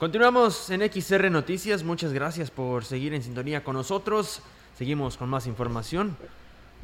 Continuamos 0.00 0.70
en 0.70 0.80
XR 0.80 1.30
Noticias. 1.30 1.84
Muchas 1.84 2.14
gracias 2.14 2.50
por 2.50 2.86
seguir 2.86 3.12
en 3.12 3.22
sintonía 3.22 3.62
con 3.62 3.76
nosotros. 3.76 4.40
Seguimos 4.74 5.18
con 5.18 5.28
más 5.28 5.46
información. 5.46 6.16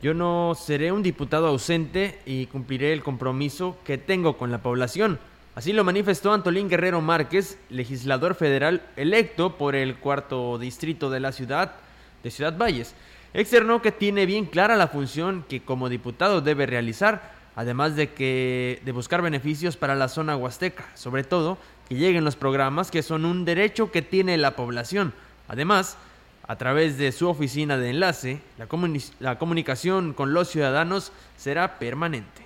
Yo 0.02 0.12
no 0.12 0.54
seré 0.54 0.92
un 0.92 1.02
diputado 1.02 1.46
ausente 1.46 2.20
y 2.26 2.44
cumpliré 2.44 2.92
el 2.92 3.02
compromiso 3.02 3.78
que 3.84 3.96
tengo 3.96 4.36
con 4.36 4.50
la 4.50 4.58
población. 4.58 5.18
Así 5.54 5.72
lo 5.72 5.82
manifestó 5.82 6.34
Antolín 6.34 6.68
Guerrero 6.68 7.00
Márquez, 7.00 7.58
legislador 7.70 8.34
federal 8.34 8.82
electo 8.96 9.56
por 9.56 9.76
el 9.76 9.96
cuarto 9.96 10.58
distrito 10.58 11.08
de 11.08 11.20
la 11.20 11.32
ciudad 11.32 11.72
de 12.22 12.30
Ciudad 12.30 12.58
Valles. 12.58 12.94
Externó 13.32 13.80
que 13.80 13.92
tiene 13.92 14.26
bien 14.26 14.44
clara 14.44 14.76
la 14.76 14.88
función 14.88 15.42
que 15.48 15.62
como 15.62 15.88
diputado 15.88 16.42
debe 16.42 16.66
realizar, 16.66 17.32
además 17.54 17.96
de 17.96 18.12
que 18.12 18.82
de 18.84 18.92
buscar 18.92 19.22
beneficios 19.22 19.78
para 19.78 19.94
la 19.94 20.08
zona 20.08 20.36
huasteca, 20.36 20.84
sobre 20.94 21.24
todo 21.24 21.56
que 21.88 21.94
lleguen 21.94 22.24
los 22.24 22.36
programas 22.36 22.90
que 22.90 23.02
son 23.02 23.24
un 23.24 23.44
derecho 23.44 23.90
que 23.90 24.02
tiene 24.02 24.36
la 24.36 24.56
población. 24.56 25.12
Además, 25.48 25.96
a 26.46 26.56
través 26.56 26.98
de 26.98 27.12
su 27.12 27.28
oficina 27.28 27.76
de 27.76 27.90
enlace, 27.90 28.40
la, 28.58 28.68
la 29.20 29.38
comunicación 29.38 30.12
con 30.12 30.32
los 30.32 30.48
ciudadanos 30.48 31.12
será 31.36 31.78
permanente. 31.78 32.45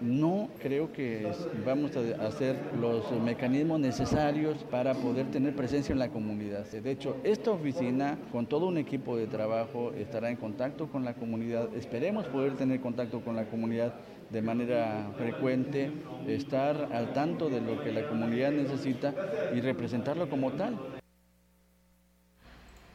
No 0.00 0.48
creo 0.62 0.92
que 0.92 1.30
vamos 1.66 1.92
a 1.94 2.26
hacer 2.26 2.56
los 2.80 3.10
mecanismos 3.22 3.78
necesarios 3.80 4.64
para 4.70 4.94
poder 4.94 5.30
tener 5.30 5.54
presencia 5.54 5.92
en 5.92 5.98
la 5.98 6.08
comunidad. 6.08 6.64
De 6.64 6.90
hecho, 6.90 7.18
esta 7.22 7.50
oficina, 7.50 8.18
con 8.32 8.46
todo 8.46 8.66
un 8.66 8.78
equipo 8.78 9.18
de 9.18 9.26
trabajo, 9.26 9.92
estará 9.92 10.30
en 10.30 10.36
contacto 10.36 10.88
con 10.88 11.04
la 11.04 11.12
comunidad. 11.14 11.68
Esperemos 11.74 12.26
poder 12.28 12.54
tener 12.56 12.80
contacto 12.80 13.20
con 13.20 13.36
la 13.36 13.44
comunidad 13.44 13.92
de 14.30 14.40
manera 14.40 15.10
frecuente, 15.18 15.92
estar 16.26 16.88
al 16.92 17.12
tanto 17.12 17.50
de 17.50 17.60
lo 17.60 17.82
que 17.82 17.92
la 17.92 18.08
comunidad 18.08 18.52
necesita 18.52 19.14
y 19.54 19.60
representarlo 19.60 20.30
como 20.30 20.52
tal. 20.52 20.78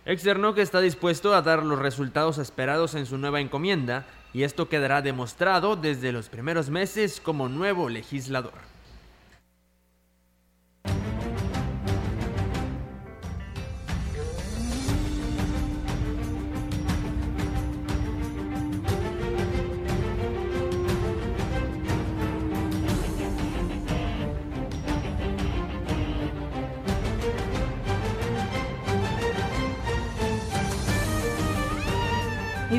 Externó 0.06 0.53
que 0.53 0.62
está 0.62 0.82
dispuesto 0.82 1.34
a 1.34 1.41
dar 1.41 1.64
los 1.64 1.78
resultados 1.78 2.38
esperados 2.38 2.95
en 2.95 3.06
su 3.06 3.18
nueva 3.18 3.41
encomienda 3.41 4.06
y 4.36 4.44
esto 4.44 4.68
quedará 4.68 5.02
demostrado 5.02 5.78
desde 5.78 6.12
los 6.12 6.28
primeros 6.28 6.70
meses 6.70 7.22
como 7.22 7.48
nuevo 7.48 7.88
legislador. 7.88 8.75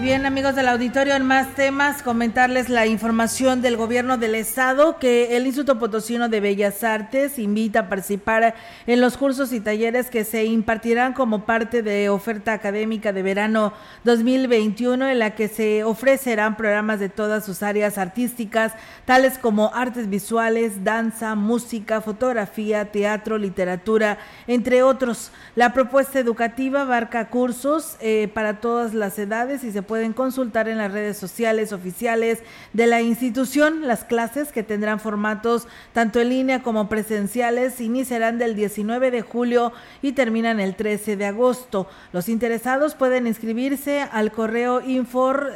Bien, 0.07 0.25
amigos 0.25 0.55
del 0.55 0.69
auditorio, 0.69 1.17
en 1.17 1.25
más 1.25 1.57
temas, 1.57 2.01
comentarles 2.01 2.69
la 2.69 2.87
información 2.87 3.61
del 3.61 3.77
gobierno 3.77 4.17
del 4.19 4.37
estado 4.37 5.01
que 5.01 5.37
el 5.37 5.47
Instituto 5.47 5.81
Potosino 5.81 6.29
de 6.29 6.39
Bellas 6.39 6.85
Artes 6.85 7.41
invita 7.41 7.81
a 7.81 7.89
participar 7.89 8.55
en 8.87 9.01
los 9.01 9.17
cursos 9.17 9.53
y 9.53 9.59
talleres 9.59 10.09
que 10.09 10.23
se 10.23 10.45
impartirán 10.45 11.13
como 11.13 11.45
parte 11.45 11.83
de 11.83 12.09
oferta 12.09 12.53
académica 12.53 13.13
de 13.13 13.25
verano 13.25 13.73
2021 14.05 15.09
en 15.09 15.19
la 15.19 15.35
que 15.35 15.49
se 15.49 15.83
ofrecerán 15.83 16.57
programas 16.57 17.01
de 17.01 17.09
todas 17.09 17.45
sus 17.45 17.65
áreas 17.65 17.99
artísticas, 17.99 18.75
tales 19.07 19.39
como 19.39 19.75
artes 19.75 20.09
visuales, 20.09 20.85
danza, 20.85 21.35
música, 21.35 22.01
fotografía, 22.01 22.93
teatro, 22.93 23.39
literatura, 23.39 24.19
entre 24.47 24.85
otros. 24.85 25.33
La 25.57 25.73
propuesta 25.73 26.21
educativa 26.21 26.83
abarca 26.83 27.29
cursos 27.29 27.97
eh, 27.99 28.31
para 28.33 28.61
todas 28.61 28.95
las 28.95 29.19
edades 29.19 29.65
y 29.65 29.73
se 29.73 29.83
pueden 29.97 30.13
consultar 30.13 30.69
en 30.69 30.77
las 30.77 30.93
redes 30.93 31.17
sociales 31.17 31.73
oficiales 31.73 32.41
de 32.75 32.87
la 32.87 33.01
institución. 33.01 33.89
Las 33.89 34.05
clases 34.05 34.53
que 34.53 34.63
tendrán 34.63 35.01
formatos 35.01 35.69
tanto 35.95 36.21
en 36.21 36.29
línea 36.29 36.63
como 36.63 36.91
presenciales 36.91 37.81
iniciarán 37.81 38.37
del 38.37 38.55
19 38.55 39.11
de 39.11 39.23
julio 39.23 39.73
y 40.03 40.13
terminan 40.13 40.61
el 40.61 40.77
13 40.77 41.17
de 41.17 41.25
agosto. 41.25 41.89
Los 42.13 42.29
interesados 42.29 42.95
pueden 42.95 43.27
inscribirse 43.27 44.03
al 44.03 44.33
correo 44.33 44.83
infor, 44.83 45.55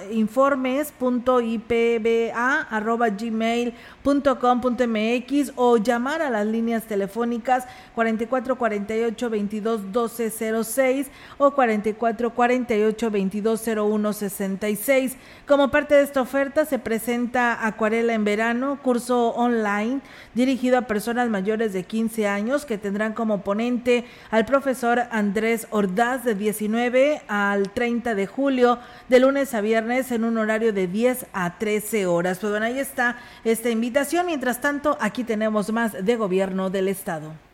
informes.ipba.gmail.com.mx 4.02 5.52
o 5.56 5.76
llamar 5.76 6.22
a 6.22 6.30
las 6.30 6.46
líneas 6.46 6.84
telefónicas 6.84 7.66
4448 7.94 9.30
22 9.30 9.92
12 9.92 10.30
06 10.64 11.06
o 11.38 11.50
4448 11.52 13.10
22 13.10 13.68
01 13.68 14.12
66. 14.12 15.16
Como 15.46 15.70
parte 15.70 15.94
de 15.94 16.02
esta 16.02 16.20
oferta 16.20 16.64
se 16.64 16.78
presenta 16.78 17.66
Acuarela 17.66 18.14
en 18.14 18.24
Verano, 18.24 18.78
curso 18.82 19.30
online 19.30 20.00
dirigido 20.34 20.78
a 20.78 20.82
personas 20.82 21.28
mayores 21.28 21.72
de 21.72 21.84
15 21.84 22.26
años 22.26 22.64
que 22.64 22.78
tendrán 22.78 23.12
como 23.12 23.42
ponente 23.42 24.04
al 24.30 24.46
profesor 24.46 25.02
Andrés 25.10 25.66
Ordaz 25.70 26.24
de 26.24 26.34
19 26.34 27.22
al 27.28 27.70
30 27.70 28.14
de 28.14 28.26
julio, 28.26 28.78
de 29.08 29.20
lunes 29.20 29.54
a 29.54 29.60
viernes 29.60 30.12
en 30.12 30.24
un 30.24 30.38
horario 30.38 30.72
de 30.72 30.86
10 30.86 31.26
a 31.32 31.58
13 31.58 32.06
horas. 32.06 32.38
Pues 32.38 32.50
bueno, 32.50 32.66
ahí 32.66 32.78
está 32.78 33.16
esta 33.44 33.70
invitación. 33.70 33.89
Mientras 34.24 34.60
tanto, 34.60 34.96
aquí 35.00 35.24
tenemos 35.24 35.72
más 35.72 35.92
de 36.04 36.16
gobierno 36.16 36.70
del 36.70 36.88
estado. 36.88 37.49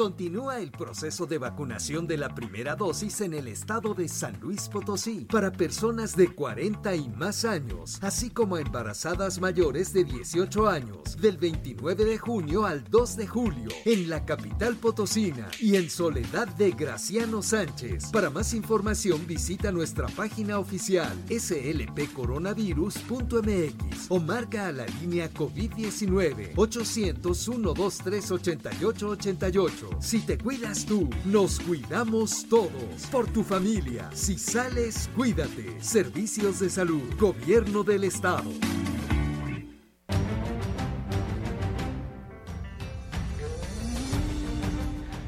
Continúa 0.00 0.58
el 0.60 0.70
proceso 0.70 1.26
de 1.26 1.36
vacunación 1.36 2.06
de 2.06 2.16
la 2.16 2.34
primera 2.34 2.74
dosis 2.74 3.20
en 3.20 3.34
el 3.34 3.48
estado 3.48 3.92
de 3.92 4.08
San 4.08 4.40
Luis 4.40 4.66
Potosí 4.66 5.26
para 5.30 5.52
personas 5.52 6.16
de 6.16 6.34
40 6.34 6.94
y 6.94 7.10
más 7.10 7.44
años, 7.44 7.98
así 8.00 8.30
como 8.30 8.56
embarazadas 8.56 9.42
mayores 9.42 9.92
de 9.92 10.04
18 10.04 10.70
años, 10.70 11.18
del 11.20 11.36
29 11.36 12.06
de 12.06 12.16
junio 12.16 12.64
al 12.64 12.82
2 12.84 13.16
de 13.18 13.26
julio, 13.26 13.68
en 13.84 14.08
la 14.08 14.24
capital 14.24 14.76
potosina 14.76 15.50
y 15.60 15.76
en 15.76 15.90
Soledad 15.90 16.48
de 16.48 16.70
Graciano 16.70 17.42
Sánchez. 17.42 18.06
Para 18.10 18.30
más 18.30 18.54
información 18.54 19.26
visita 19.26 19.70
nuestra 19.70 20.08
página 20.08 20.58
oficial 20.58 21.12
slpcoronavirus.mx 21.28 24.06
o 24.08 24.18
marca 24.18 24.68
a 24.68 24.72
la 24.72 24.86
línea 24.86 25.30
COVID-19 25.30 26.54
800 26.56 27.36
123 27.36 28.30
8888 28.30 29.89
si 29.98 30.20
te 30.20 30.38
cuidas 30.38 30.86
tú, 30.86 31.08
nos 31.24 31.60
cuidamos 31.60 32.46
todos. 32.48 33.06
Por 33.10 33.26
tu 33.26 33.42
familia. 33.42 34.10
Si 34.12 34.38
sales, 34.38 35.10
cuídate. 35.16 35.80
Servicios 35.80 36.60
de 36.60 36.70
salud. 36.70 37.02
Gobierno 37.18 37.82
del 37.82 38.04
Estado. 38.04 38.50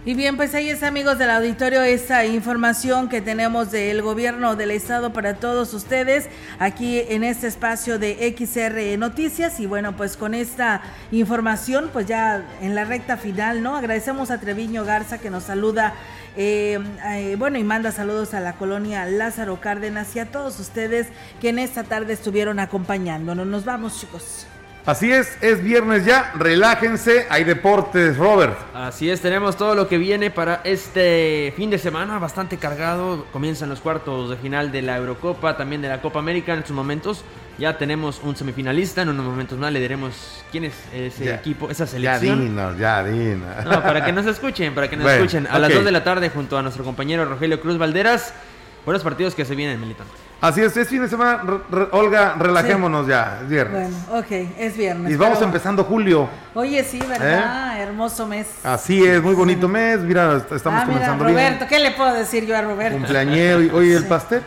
Y 0.05 0.15
bien, 0.15 0.37
pues 0.37 0.53
ahí 0.57 0.69
es 0.69 0.83
amigos 0.83 1.17
del 1.17 1.31
auditorio 1.31 1.81
esa 1.81 2.25
información 2.25 3.09
que 3.09 3.21
tenemos 3.21 3.71
del 3.71 4.03
gobierno 4.03 4.57
del 4.57 4.73
estado 4.73 5.13
para 5.13 5.35
todos 5.35 5.73
ustedes 5.75 6.27
aquí 6.59 6.99
en 7.09 7.23
este 7.23 7.47
espacio 7.47 8.01
de 8.01 8.35
XR 8.37 8.99
Noticias 8.99 9.61
y 9.61 9.67
bueno, 9.67 9.97
pues 9.97 10.17
con 10.17 10.35
esta 10.35 10.83
información 11.13 11.89
pues 11.93 12.07
ya 12.07 12.45
en 12.61 12.75
la 12.75 12.85
recta 12.85 13.17
final, 13.17 13.63
¿no? 13.63 13.77
Agradecemos 13.77 14.33
a 14.33 14.41
Treviño 14.41 14.85
Garza 14.85 15.19
que 15.19 15.31
nos 15.31 15.45
saluda, 15.45 15.95
eh, 16.37 16.81
eh, 17.07 17.37
bueno, 17.39 17.59
y 17.59 17.63
manda 17.63 17.93
saludos 17.93 18.35
a 18.35 18.41
la 18.41 18.55
colonia 18.55 19.07
Lázaro 19.07 19.61
Cárdenas 19.61 20.17
y 20.17 20.19
a 20.19 20.27
todos 20.27 20.59
ustedes 20.59 21.07
que 21.41 21.51
en 21.51 21.61
esta 21.61 21.85
tarde 21.85 22.15
estuvieron 22.15 22.59
acompañándonos. 22.59 23.47
Nos 23.47 23.65
vamos 23.65 24.01
chicos. 24.01 24.49
Así 24.85 25.13
es, 25.13 25.39
es 25.41 25.63
viernes 25.63 26.05
ya, 26.05 26.33
relájense, 26.35 27.27
hay 27.31 27.45
deportes, 27.45 28.17
Robert. 28.17 28.59
Así 28.75 29.09
es, 29.09 29.21
tenemos 29.21 29.57
todo 29.57 29.77
lo 29.77 29.87
que 29.87 29.97
viene 29.97 30.33
para 30.33 30.61
este 30.65 31.55
fin 31.57 31.71
de 31.71 31.79
semana, 31.79 32.19
bastante 32.19 32.57
cargado. 32.57 33.25
Comienzan 33.33 33.69
los 33.69 33.79
cuartos 33.81 34.31
de 34.31 34.37
final 34.37 34.73
de 34.73 34.83
la 34.83 34.97
Eurocopa, 34.97 35.57
también 35.57 35.83
de 35.83 35.89
la 35.89 36.03
Copa 36.03 36.19
América 36.19 36.53
en 36.53 36.59
estos 36.61 36.75
momentos. 36.75 37.25
Ya 37.59 37.79
tenemos 37.79 38.21
un 38.25 38.35
semifinalista, 38.35 39.03
en 39.03 39.11
unos 39.11 39.25
momentos 39.25 39.57
más 39.57 39.73
le 39.73 39.79
diremos 39.79 40.43
quién 40.51 40.65
es 40.65 40.75
ese 40.93 41.27
Ya. 41.27 41.35
equipo, 41.37 41.71
esa 41.71 41.87
selección. 41.87 42.39
Ya 42.39 42.43
dinos, 42.43 42.79
ya 42.79 43.05
dinos. 43.05 43.65
No, 43.65 43.83
para 43.85 44.05
que 44.05 44.11
nos 44.11 44.27
escuchen, 44.27 44.75
para 44.75 44.91
que 44.91 44.97
nos 44.97 45.05
Bueno, 45.05 45.19
escuchen. 45.23 45.47
A 45.49 45.61
las 45.61 45.71
ok. 45.71 45.77
2 45.77 45.85
de 45.85 45.93
la 45.93 46.03
tarde 46.03 46.29
junto 46.31 46.59
a 46.59 46.63
nuestro 46.63 46.83
compañero 46.83 47.25
Rogelio 47.25 47.61
Cruz 47.61 47.79
Valderas. 47.79 48.35
Buenos 48.85 49.05
partidos 49.05 49.37
que 49.37 49.45
se 49.45 49.55
vienen, 49.55 49.81
Militón. 49.81 50.07
Así 50.43 50.61
es, 50.61 50.77
es 50.77 50.89
fin 50.89 51.01
de 51.01 51.09
semana, 51.09 51.41
re- 51.45 51.59
re- 51.71 51.89
Olga, 51.93 52.35
relajémonos 52.37 53.07
ya, 53.07 53.39
es 53.43 53.49
viernes. 53.49 53.91
Bueno, 54.09 54.19
ok, 54.19 54.49
es 54.59 54.77
viernes. 54.77 55.13
y 55.13 55.17
vamos 55.17 55.39
pero- 55.39 55.47
empezando 55.47 55.85
julio. 55.85 56.29
Oye, 56.55 56.83
sí, 56.83 56.99
¿verdad? 57.09 57.81
Hermoso 57.81 58.27
mes. 58.27 58.49
Así 58.65 59.05
es, 59.05 59.23
muy 59.23 59.35
bonito 59.35 59.69
mes, 59.69 60.01
mira, 60.01 60.43
estamos 60.55 60.65
ah, 60.83 60.85
mira, 60.85 60.87
comenzando 60.87 61.25
Roberto, 61.25 61.59
bien. 61.61 61.69
¿qué 61.69 61.79
le 61.79 61.93
puedo 61.93 62.13
decir 62.13 62.45
yo 62.45 62.57
a 62.57 62.63
Roberto? 62.63 62.99
Cumpleañero, 62.99 63.63
y 63.63 63.71
oye, 63.71 63.95
el 63.95 64.05
pastel. 64.07 64.43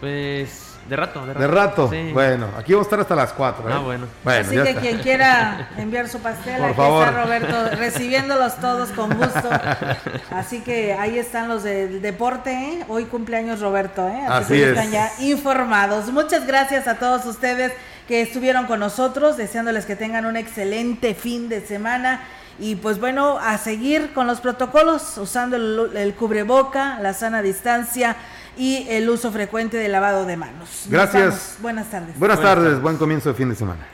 Pues 0.00 0.69
de 0.90 0.96
rato, 0.96 1.24
de 1.24 1.32
rato. 1.34 1.40
De 1.40 1.46
rato. 1.46 1.88
Sí. 1.90 2.10
Bueno, 2.12 2.48
aquí 2.58 2.72
vamos 2.72 2.86
a 2.86 2.88
estar 2.88 3.00
hasta 3.00 3.14
las 3.14 3.32
4. 3.32 3.64
Ah, 3.72 3.78
bueno. 3.78 4.06
Bueno, 4.24 4.40
Así 4.48 4.56
que 4.56 4.68
está. 4.70 4.80
quien 4.80 4.98
quiera 4.98 5.68
enviar 5.78 6.08
su 6.08 6.18
pastel, 6.18 6.56
Por 6.56 6.66
aquí 6.66 6.76
favor. 6.76 7.06
está 7.08 7.22
Roberto, 7.24 7.76
recibiéndolos 7.76 8.56
todos 8.56 8.90
con 8.90 9.16
gusto. 9.16 9.48
Así 10.32 10.60
que 10.62 10.92
ahí 10.94 11.16
están 11.16 11.48
los 11.48 11.62
del 11.62 12.02
deporte, 12.02 12.50
¿eh? 12.52 12.84
Hoy 12.88 13.04
cumpleaños 13.04 13.60
Roberto, 13.60 14.08
¿eh? 14.08 14.26
Así 14.28 14.54
que 14.54 14.58
ya 14.60 14.66
es. 14.66 14.70
están 14.70 14.90
ya 14.90 15.10
informados. 15.20 16.10
Muchas 16.10 16.44
gracias 16.44 16.88
a 16.88 16.96
todos 16.96 17.24
ustedes 17.24 17.72
que 18.08 18.22
estuvieron 18.22 18.66
con 18.66 18.80
nosotros, 18.80 19.36
deseándoles 19.36 19.86
que 19.86 19.94
tengan 19.94 20.26
un 20.26 20.36
excelente 20.36 21.14
fin 21.14 21.48
de 21.48 21.64
semana. 21.64 22.22
Y 22.58 22.74
pues 22.74 22.98
bueno, 22.98 23.38
a 23.38 23.56
seguir 23.58 24.12
con 24.12 24.26
los 24.26 24.40
protocolos, 24.40 25.16
usando 25.18 25.54
el, 25.56 25.96
el 25.96 26.14
cubreboca, 26.14 26.98
la 27.00 27.14
sana 27.14 27.42
distancia 27.42 28.16
y 28.56 28.86
el 28.88 29.08
uso 29.08 29.32
frecuente 29.32 29.76
del 29.76 29.92
lavado 29.92 30.26
de 30.26 30.36
manos. 30.36 30.68
Nos 30.84 30.90
Gracias. 30.90 31.56
Buenas 31.60 31.90
tardes. 31.90 32.18
Buenas 32.18 32.40
tardes, 32.40 32.80
buen 32.80 32.96
comienzo 32.96 33.30
de 33.30 33.34
fin 33.34 33.48
de 33.48 33.54
semana. 33.54 33.86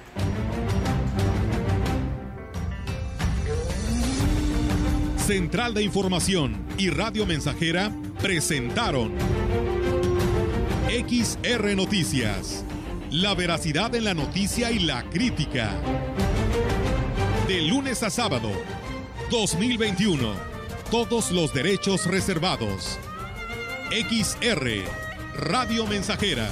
Central 5.27 5.75
de 5.75 5.83
Información 5.83 6.57
y 6.79 6.89
Radio 6.91 7.27
Mensajera 7.27 7.91
presentaron 8.23 9.13
XR 10.89 11.75
Noticias. 11.75 12.65
La 13.11 13.35
veracidad 13.35 13.93
en 13.97 14.05
la 14.05 14.15
noticia 14.15 14.71
y 14.71 14.79
la 14.79 15.03
crítica. 15.11 15.71
De 17.49 17.61
lunes 17.63 18.05
a 18.05 18.11
sábado, 18.11 18.53
2021. 19.31 20.33
Todos 20.93 21.33
los 21.33 21.53
derechos 21.53 22.07
reservados. 22.07 22.97
XR, 23.91 24.83
Radio 25.35 25.87
Mensajera. 25.87 26.49